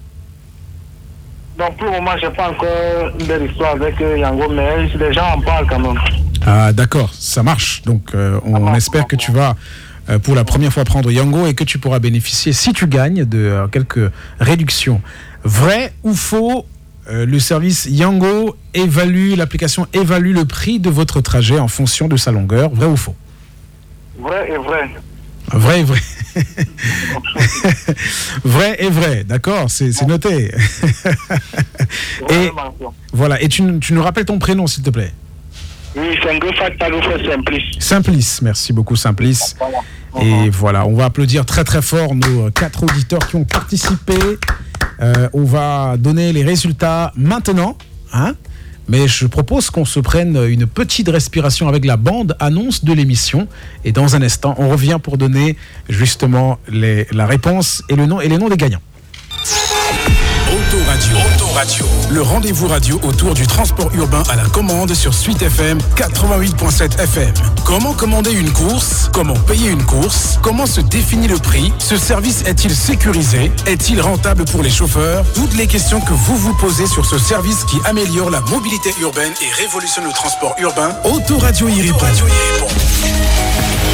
Donc 1.62 1.78
pour 1.78 1.86
le 1.86 1.91
moment, 1.91 2.12
je 2.20 2.26
n'ai 2.26 2.34
pas 2.34 2.49
encore 2.49 3.12
une 3.20 3.26
belle 3.28 3.45
histoire 3.45 3.74
avec 3.74 4.01
euh, 4.01 4.18
Yango, 4.18 4.49
mais 4.49 4.88
les 4.88 5.14
gens 5.14 5.36
en 5.36 5.41
parlent 5.41 5.68
quand 5.70 5.78
même. 5.78 5.99
Ah 6.43 6.74
d'accord, 6.74 7.14
ça 7.14 7.43
marche. 7.43 7.84
Donc 7.84 8.16
euh, 8.16 8.39
on 8.43 8.74
espère 8.74 9.05
que 9.05 9.16
tu 9.16 9.32
vas 9.32 9.55
euh, 10.09 10.18
pour 10.18 10.34
la 10.34 10.43
première 10.43 10.74
fois 10.74 10.86
prendre 10.86 11.12
Yango 11.12 11.45
et 11.45 11.53
que 11.53 11.64
tu 11.64 11.78
pourras 11.78 11.99
bénéficier, 11.99 12.51
si 12.51 12.74
tu 12.74 12.88
gagnes, 12.88 13.26
de 13.26 13.38
euh, 13.38 13.68
quelques 13.68 14.12
réductions. 14.39 15.03
Vrai 15.43 15.93
ou 16.03 16.16
faux 16.16 16.66
le 17.07 17.39
service 17.39 17.88
Yango 17.89 18.55
évalue, 18.74 19.34
l'application 19.36 19.86
évalue 19.91 20.34
le 20.34 20.45
prix 20.45 20.80
de 20.80 20.89
votre 20.89 21.20
trajet 21.20 21.59
en 21.59 21.68
fonction 21.68 22.07
de 22.07 22.16
sa 22.16 22.32
longueur. 22.32 22.70
Vrai 22.70 22.86
ou 22.88 22.95
faux? 22.95 23.16
Vrai 24.20 24.49
et 24.49 24.57
vrai. 24.57 24.89
Vrai 25.51 25.82
et 25.82 25.84
vrai. 25.84 25.99
vrai 28.43 28.75
et 28.79 28.89
vrai, 28.89 29.23
d'accord, 29.23 29.69
c'est 29.69 29.91
noté. 30.07 30.51
et 32.29 32.51
voilà, 33.13 33.41
et 33.41 33.47
tu, 33.47 33.61
nous- 33.61 33.79
tu 33.79 33.93
nous 33.93 34.03
rappelles 34.03 34.25
ton 34.25 34.39
prénom, 34.39 34.67
s'il 34.67 34.84
te 34.84 34.89
plaît? 34.89 35.11
Oui, 35.95 36.07
c'est 36.23 36.29
un 36.29 36.39
Simplice. 37.29 37.63
Simplice, 37.79 38.41
merci 38.41 38.71
beaucoup 38.71 38.95
Simplice. 38.95 39.55
Et 40.21 40.49
voilà, 40.49 40.86
on 40.86 40.95
va 40.95 41.05
applaudir 41.05 41.45
très 41.45 41.63
très 41.63 41.82
fort 41.82 42.15
nos 42.15 42.47
euh, 42.47 42.51
quatre 42.51 42.84
auditeurs 42.84 43.25
qui 43.27 43.36
ont 43.36 43.45
participé. 43.45 44.13
Euh, 45.01 45.29
on 45.34 45.43
va 45.43 45.95
donner 45.97 46.34
les 46.34 46.43
résultats 46.43 47.11
maintenant. 47.15 47.77
Hein 48.13 48.36
mais 48.92 49.08
je 49.08 49.26
propose 49.26 49.70
qu'on 49.70 49.86
se 49.86 50.02
prenne 50.02 50.36
une 50.50 50.68
petite 50.68 51.08
respiration 51.08 51.70
avec 51.70 51.86
la 51.86 51.96
bande 51.96 52.36
annonce 52.39 52.84
de 52.84 52.92
l'émission. 52.92 53.48
Et 53.86 53.94
dans 53.94 54.18
un 54.18 54.22
instant, 54.22 54.54
on 54.58 54.68
revient 54.68 55.00
pour 55.02 55.18
donner 55.18 55.56
justement 55.88 56.60
la 56.68 57.26
réponse 57.26 57.84
et 57.88 57.96
les 57.96 58.06
noms 58.06 58.50
des 58.50 58.58
gagnants. 58.58 58.82
Autoradio. 61.02 61.18
Autoradio. 61.36 61.86
Le 62.12 62.22
rendez-vous 62.22 62.68
radio 62.68 62.99
autour 63.04 63.34
du 63.34 63.47
transport 63.47 63.89
urbain 63.95 64.22
à 64.30 64.36
la 64.36 64.43
commande 64.43 64.93
sur 64.93 65.14
Suite 65.14 65.41
FM 65.41 65.80
88.7 65.95 66.99
FM. 67.02 67.34
Comment 67.66 67.93
commander 67.93 68.32
une 68.32 68.52
course? 68.52 69.10
Comment 69.12 69.34
payer 69.34 69.72
une 69.72 69.84
course? 69.84 70.38
Comment 70.43 70.68
se 70.68 70.80
définit 70.80 71.28
le 71.28 71.38
prix? 71.38 71.74
Ce 71.80 71.97
service 71.97 72.43
est-il 72.45 72.76
sécurisé? 72.76 73.52
Est-il 73.66 73.99
rentable 73.99 74.45
pour 74.45 74.62
les 74.62 74.70
chauffeurs? 74.70 75.26
Toutes 75.34 75.56
les 75.58 75.66
questions 75.66 76.02
que 76.02 76.14
vous 76.14 76.38
vous 76.38 76.54
posez 76.56 76.86
sur 76.86 77.06
ce 77.06 77.18
service 77.18 77.64
qui 77.66 77.78
améliore 77.86 78.30
la 78.30 78.41
mobilité 78.41 78.93
urbaine 79.02 79.34
et 79.41 79.62
révolutionne 79.62 80.06
le 80.06 80.14
transport 80.14 80.54
urbain, 80.60 80.95
Autoradio 81.04 81.68
y 81.68 81.82
répond. 81.82 82.06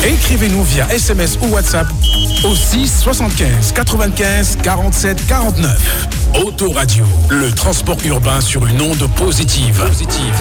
Écrivez-nous 0.03 0.63
via 0.63 0.93
SMS 0.93 1.37
ou 1.41 1.47
WhatsApp 1.53 1.87
au 2.43 2.53
6 2.53 2.99
75 3.01 3.71
95 3.73 4.57
47 4.61 5.25
49. 5.27 6.07
Autoradio, 6.35 7.05
le 7.29 7.51
transport 7.51 7.97
urbain 8.05 8.41
sur 8.41 8.65
une 8.67 8.81
onde 8.81 9.07
positive. 9.15 9.79
positive. 9.79 10.35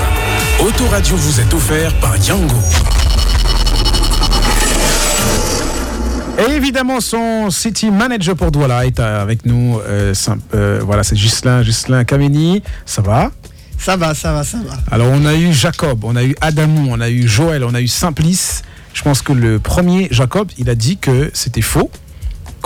Autoradio 0.60 1.16
vous 1.16 1.40
est 1.40 1.54
offert 1.54 1.92
par 2.00 2.16
Yango. 2.16 2.54
Et 6.38 6.52
évidemment, 6.52 7.00
son 7.00 7.50
city 7.50 7.90
manager 7.90 8.36
pour 8.36 8.50
Douala 8.50 8.84
est 8.86 9.00
avec 9.00 9.46
nous. 9.46 9.80
euh, 9.86 10.12
euh, 10.54 10.80
voilà, 10.84 11.02
c'est 11.02 11.16
Ghislain, 11.16 11.62
Ghislain 11.62 12.04
Kameni. 12.04 12.62
Ça 12.84 13.00
va? 13.00 13.30
Ça 13.78 13.96
va, 13.96 14.14
ça 14.14 14.32
va, 14.32 14.44
ça 14.44 14.58
va. 14.58 14.74
Alors, 14.90 15.08
on 15.10 15.24
a 15.24 15.34
eu 15.34 15.52
Jacob, 15.52 16.04
on 16.04 16.16
a 16.16 16.24
eu 16.24 16.34
Adamou, 16.40 16.88
on 16.90 17.00
a 17.00 17.08
eu 17.08 17.26
Joël, 17.26 17.64
on 17.64 17.74
a 17.74 17.80
eu 17.80 17.88
Simplice. 17.88 18.62
Je 18.92 19.02
pense 19.02 19.22
que 19.22 19.32
le 19.32 19.58
premier, 19.58 20.08
Jacob, 20.10 20.50
il 20.58 20.68
a 20.70 20.74
dit 20.74 20.96
que 20.96 21.30
c'était 21.34 21.60
faux, 21.62 21.90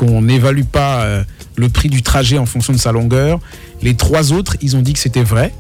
qu'on 0.01 0.23
n'évalue 0.23 0.63
pas 0.65 1.03
euh, 1.03 1.23
le 1.57 1.69
prix 1.69 1.91
du 1.91 2.01
trajet 2.03 2.39
en 2.39 2.47
fonction 2.47 2.73
de 2.73 2.79
sa 2.79 2.91
longueur. 2.91 3.39
Les 3.83 3.95
trois 3.95 4.33
autres, 4.33 4.57
ils 4.63 4.75
ont 4.77 4.81
dit 4.83 4.95
que 4.95 4.99
c'était 4.99 5.23
vrai. 5.23 5.53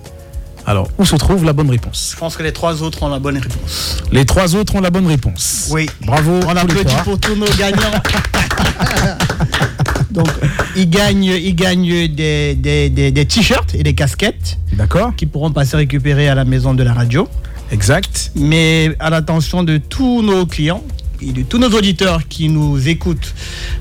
Alors, 0.66 0.88
où 0.98 1.04
se 1.04 1.16
trouve 1.16 1.44
la 1.44 1.52
bonne 1.52 1.68
réponse? 1.70 2.12
Je 2.14 2.18
pense 2.18 2.36
que 2.36 2.42
les 2.42 2.52
trois 2.52 2.82
autres 2.82 3.02
ont 3.02 3.08
la 3.08 3.18
bonne 3.18 3.36
réponse. 3.38 3.98
Les 4.12 4.24
trois 4.24 4.54
autres 4.54 4.74
ont 4.76 4.80
la 4.80 4.90
bonne 4.90 5.06
réponse. 5.06 5.68
Oui. 5.72 5.90
Bravo. 6.06 6.40
On 6.46 6.56
applaudit 6.56 6.94
pour 7.04 7.18
tous 7.20 7.34
nos 7.36 7.46
gagnants. 7.58 8.00
Donc, 10.10 10.28
ils 10.76 10.88
gagnent, 10.88 11.24
ils 11.24 11.54
gagnent 11.54 12.08
des, 12.08 12.54
des- 12.54 12.88
des- 12.90 13.10
des 13.10 13.26
t-shirts 13.26 13.74
et 13.74 13.82
des 13.82 13.94
casquettes 13.94 14.58
D'accord 14.72 15.14
qui 15.16 15.26
pourront 15.26 15.50
passer 15.52 15.76
récupérer 15.76 16.28
à 16.28 16.34
la 16.34 16.44
maison 16.44 16.72
de 16.74 16.82
la 16.82 16.92
radio. 16.94 17.28
Exact. 17.72 18.32
Mais 18.34 18.90
à 19.00 19.10
l'attention 19.10 19.62
de 19.62 19.76
tous 19.78 20.22
nos 20.22 20.46
clients 20.46 20.82
et 21.22 21.32
de 21.32 21.42
tous 21.42 21.58
nos 21.58 21.70
auditeurs 21.70 22.26
qui 22.28 22.48
nous 22.48 22.88
écoutent 22.88 23.34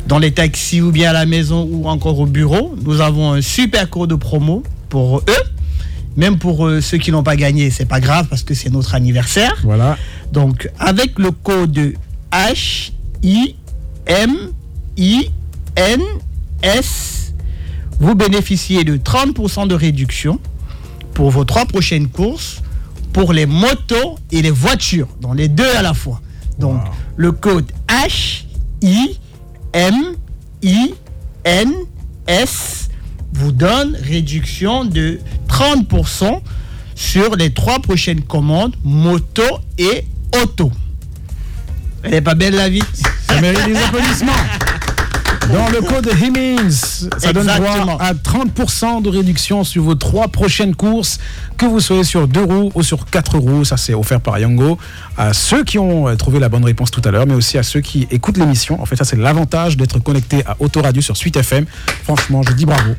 dans 0.08 0.20
les 0.20 0.32
taxis 0.32 0.82
ou 0.82 0.92
bien 0.92 1.12
à 1.12 1.14
la 1.14 1.26
maison 1.26 1.68
ou 1.72 1.88
encore 1.88 2.20
au 2.20 2.26
bureau, 2.26 2.76
nous 2.84 3.02
avons 3.02 3.34
un 3.34 3.42
super 3.42 3.90
code 3.90 4.10
de 4.10 4.16
promo 4.16 4.64
pour 4.90 5.20
eux. 5.20 5.44
Même 6.18 6.38
pour 6.38 6.68
euh, 6.68 6.82
ceux 6.82 6.98
qui 6.98 7.12
n'ont 7.12 7.24
pas 7.24 7.36
gagné, 7.36 7.70
c'est 7.70 7.86
pas 7.86 8.00
grave 8.00 8.28
parce 8.30 8.44
que 8.44 8.54
c'est 8.54 8.70
notre 8.70 8.96
anniversaire. 8.96 9.56
Voilà. 9.64 9.98
Donc, 10.34 10.70
avec 10.80 11.18
le 11.18 11.32
code 11.32 11.94
H 12.32 12.92
I 13.24 13.56
M 14.06 14.36
I 14.98 15.30
N 15.76 16.02
S, 16.62 17.34
vous 18.00 18.16
bénéficiez 18.16 18.84
de 18.84 18.98
30% 18.98 19.68
de 19.68 19.76
réduction 19.76 20.40
pour 21.14 21.30
vos 21.32 21.46
trois 21.46 21.66
prochaines 21.66 22.08
courses 22.08 22.62
pour 23.14 23.34
les 23.34 23.46
motos 23.46 24.18
et 24.32 24.42
les 24.42 24.52
voitures, 24.52 25.08
dans 25.22 25.34
les 25.34 25.48
deux 25.48 25.70
à 25.78 25.82
la 25.82 25.94
fois. 25.94 26.22
Donc, 26.60 26.82
le 27.20 27.34
code 27.34 27.70
H 27.90 28.46
I 28.82 29.20
M 29.74 30.16
I 30.64 30.94
N 31.44 31.74
S 32.26 32.88
vous 33.34 33.52
donne 33.52 33.98
réduction 34.02 34.86
de 34.86 35.20
30% 35.50 36.40
sur 36.96 37.36
les 37.36 37.54
trois 37.54 37.80
prochaines 37.80 38.22
commandes 38.22 38.74
moto 38.86 39.44
et 39.78 40.06
auto. 40.42 40.72
Elle 42.04 42.14
est 42.14 42.22
pas 42.22 42.36
belle 42.36 42.56
la 42.56 42.70
vie? 42.70 42.82
Ça 43.28 43.42
mérite 43.42 43.66
des 43.66 43.76
applaudissements. 43.76 44.32
Dans 45.54 45.68
le 45.70 45.82
code 45.82 46.08
Hemings, 46.22 47.08
ça 47.18 47.34
donne 47.34 47.48
droit 47.48 47.98
à 48.00 48.14
30% 48.14 49.02
de 49.02 49.10
réduction 49.10 49.64
sur 49.64 49.84
vos 49.84 49.96
trois 49.96 50.28
prochaines 50.28 50.76
courses, 50.76 51.18
que 51.58 51.66
vous 51.66 51.80
soyez 51.80 52.04
sur 52.04 52.28
deux 52.28 52.44
roues 52.44 52.72
ou 52.76 52.84
sur 52.84 53.06
quatre 53.06 53.38
roues. 53.40 53.66
Ça, 53.66 53.76
c'est 53.76 53.96
offert 53.96 54.22
par 54.22 54.38
Yango 54.38 54.78
à 55.18 55.34
ceux 55.34 55.64
qui 55.64 55.80
ont 55.80 56.08
euh, 56.08 56.16
trouvé 56.16 56.40
la 56.40 56.50
bonne 56.50 56.64
réponse 56.64 56.92
tout 56.92 57.02
à 57.04 57.10
l'heure, 57.10 57.26
mais 57.26 57.34
aussi 57.34 57.58
à 57.58 57.64
ceux 57.64 57.82
qui 57.82 58.08
écoutent 58.12 58.38
l'émission. 58.38 58.80
En 58.80 58.86
fait, 58.86 58.96
ça, 58.96 59.06
c'est 59.06 59.18
l'avantage 59.18 59.76
d'être 59.76 59.98
connecté 60.00 60.44
à 60.46 60.56
Autoradio 60.60 61.02
sur 61.02 61.18
Suite 61.18 61.38
FM. 61.38 61.66
Franchement, 62.04 62.44
je 62.44 62.54
dis 62.54 62.66
bravo. 62.66 62.92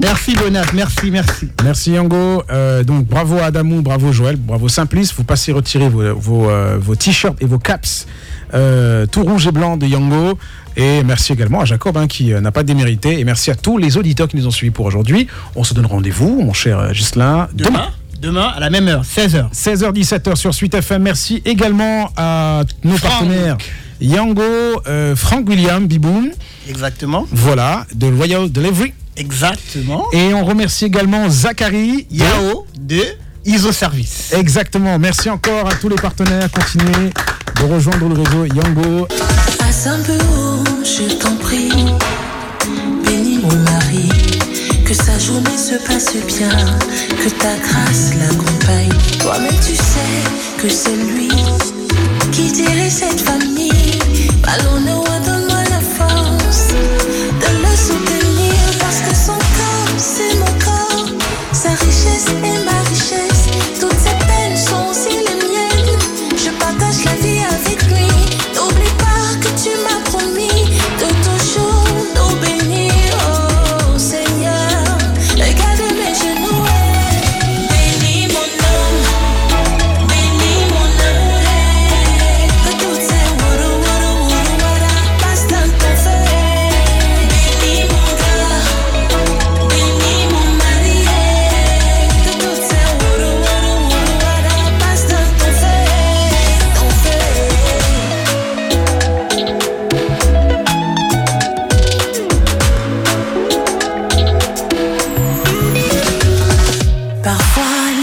Merci 0.00 0.36
Bonat, 0.36 0.62
merci, 0.74 1.10
merci. 1.10 1.48
Merci 1.64 1.90
Yango. 1.90 2.44
Euh, 2.50 2.84
donc 2.84 3.04
bravo 3.06 3.38
Adamou, 3.38 3.82
bravo 3.82 4.12
Joël, 4.12 4.36
bravo 4.36 4.68
Simplice. 4.68 5.12
Vous 5.12 5.24
passez 5.24 5.50
retirer 5.50 5.88
vos, 5.88 6.14
vos, 6.14 6.48
euh, 6.48 6.78
vos 6.80 6.94
t-shirts 6.94 7.36
et 7.42 7.46
vos 7.46 7.58
caps 7.58 8.06
euh, 8.54 9.06
tout 9.06 9.22
rouge 9.22 9.46
et 9.46 9.52
blanc 9.52 9.76
de 9.76 9.86
Yango. 9.86 10.38
Et 10.78 11.02
merci 11.02 11.32
également 11.32 11.60
à 11.60 11.64
Jacob 11.64 11.96
hein, 11.96 12.06
qui 12.06 12.32
euh, 12.32 12.40
n'a 12.40 12.52
pas 12.52 12.62
démérité. 12.62 13.18
Et 13.18 13.24
merci 13.24 13.50
à 13.50 13.56
tous 13.56 13.78
les 13.78 13.96
auditeurs 13.96 14.28
qui 14.28 14.36
nous 14.36 14.46
ont 14.46 14.50
suivis 14.52 14.70
pour 14.70 14.86
aujourd'hui. 14.86 15.26
On 15.56 15.64
se 15.64 15.74
donne 15.74 15.86
rendez-vous, 15.86 16.40
mon 16.40 16.52
cher 16.52 16.78
euh, 16.78 16.92
Ghislain, 16.92 17.48
demain. 17.52 17.70
Demain, 17.70 17.88
demain 18.22 18.52
à 18.56 18.60
la 18.60 18.70
même 18.70 18.86
heure, 18.86 19.02
16h. 19.02 19.52
16h-17h 19.52 20.36
sur 20.36 20.54
Suite 20.54 20.74
FM. 20.74 21.02
Merci 21.02 21.42
également 21.44 22.10
à 22.16 22.62
nos 22.84 22.96
Franck. 22.96 23.10
partenaires 23.10 23.58
Yango, 24.00 24.42
euh, 24.86 25.16
Frank 25.16 25.48
William, 25.48 25.84
Biboun, 25.88 26.30
Exactement. 26.68 27.26
voilà, 27.32 27.84
de 27.96 28.06
Royal 28.06 28.48
Delivery. 28.48 28.94
Exactement. 29.16 30.04
Et 30.12 30.32
on 30.32 30.44
remercie 30.44 30.84
également 30.84 31.28
Zachary 31.28 32.06
Yao 32.12 32.66
de 32.78 33.02
ISO 33.48 33.72
Service. 33.72 34.32
Exactement. 34.32 34.98
Merci 34.98 35.30
encore 35.30 35.66
à 35.66 35.74
tous 35.74 35.88
les 35.88 35.96
partenaires. 35.96 36.50
Continuez 36.50 37.10
de 37.56 37.72
rejoindre 37.72 38.06
le 38.08 38.22
réseau 38.22 38.44
Yango. 38.44 39.08
Passe 39.58 39.86
un 39.86 39.98
peu 40.00 40.12
haut, 40.12 40.64
je 40.84 41.14
t'en 41.14 41.34
prie. 41.36 41.72
Bénis 43.06 43.38
mon 43.38 43.56
mari, 43.70 44.10
que 44.84 44.92
sa 44.92 45.18
journée 45.18 45.56
se 45.56 45.76
passe 45.86 46.14
bien, 46.26 46.50
que 47.24 47.30
ta 47.30 47.56
grâce 47.56 48.12
l'accompagne. 48.20 48.92
Toi-même 49.18 49.58
tu 49.66 49.74
sais 49.74 50.22
que 50.58 50.68
c'est 50.68 50.96
lui 51.14 51.30
qui 52.30 52.52
dirige 52.52 52.92
cette 52.92 53.20
famille. 53.22 53.98
Ballon 54.42 54.78
donne-moi 55.24 55.62
la 55.70 55.80
force 55.80 56.68
de 56.68 57.50
le 57.62 57.76
soutenir 57.76 58.54
parce 58.78 59.00
que 59.00 59.14
son 59.14 59.32
corps 59.32 59.94
c'est 59.96 60.36
mon 60.38 60.52
corps, 60.62 61.08
sa 61.52 61.70
richesse 61.70 62.26
est 62.44 62.57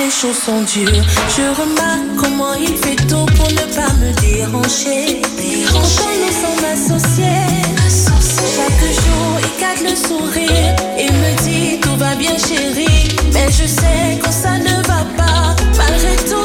les 0.05 0.11
choses 0.11 0.37
sont 0.37 0.61
dures. 0.61 1.03
Je 1.35 1.45
remarque 1.61 2.15
comment 2.17 2.53
il 2.53 2.77
fait 2.77 2.95
tout 3.07 3.25
pour 3.37 3.49
ne 3.59 3.65
pas 3.75 3.91
me 4.01 4.11
déranger. 4.21 5.21
Nous 5.41 6.35
sommes 6.41 6.65
associés. 6.75 7.45
Chaque 8.55 8.85
jour 9.01 9.31
il 9.45 9.53
garde 9.61 9.81
le 9.89 9.95
sourire 9.95 10.75
et 10.97 11.09
me 11.11 11.31
dit 11.43 11.79
tout 11.81 11.95
va 11.97 12.13
bien 12.15 12.37
chérie. 12.37 13.07
Mais 13.33 13.47
je 13.51 13.65
sais 13.67 14.19
que 14.23 14.31
ça 14.31 14.57
ne 14.57 14.75
va 14.87 15.01
pas. 15.17 15.55
Malgré 15.77 16.15
tout 16.29 16.44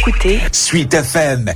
écoutez 0.00 0.40
Suite 0.52 0.94
FM 0.94 1.52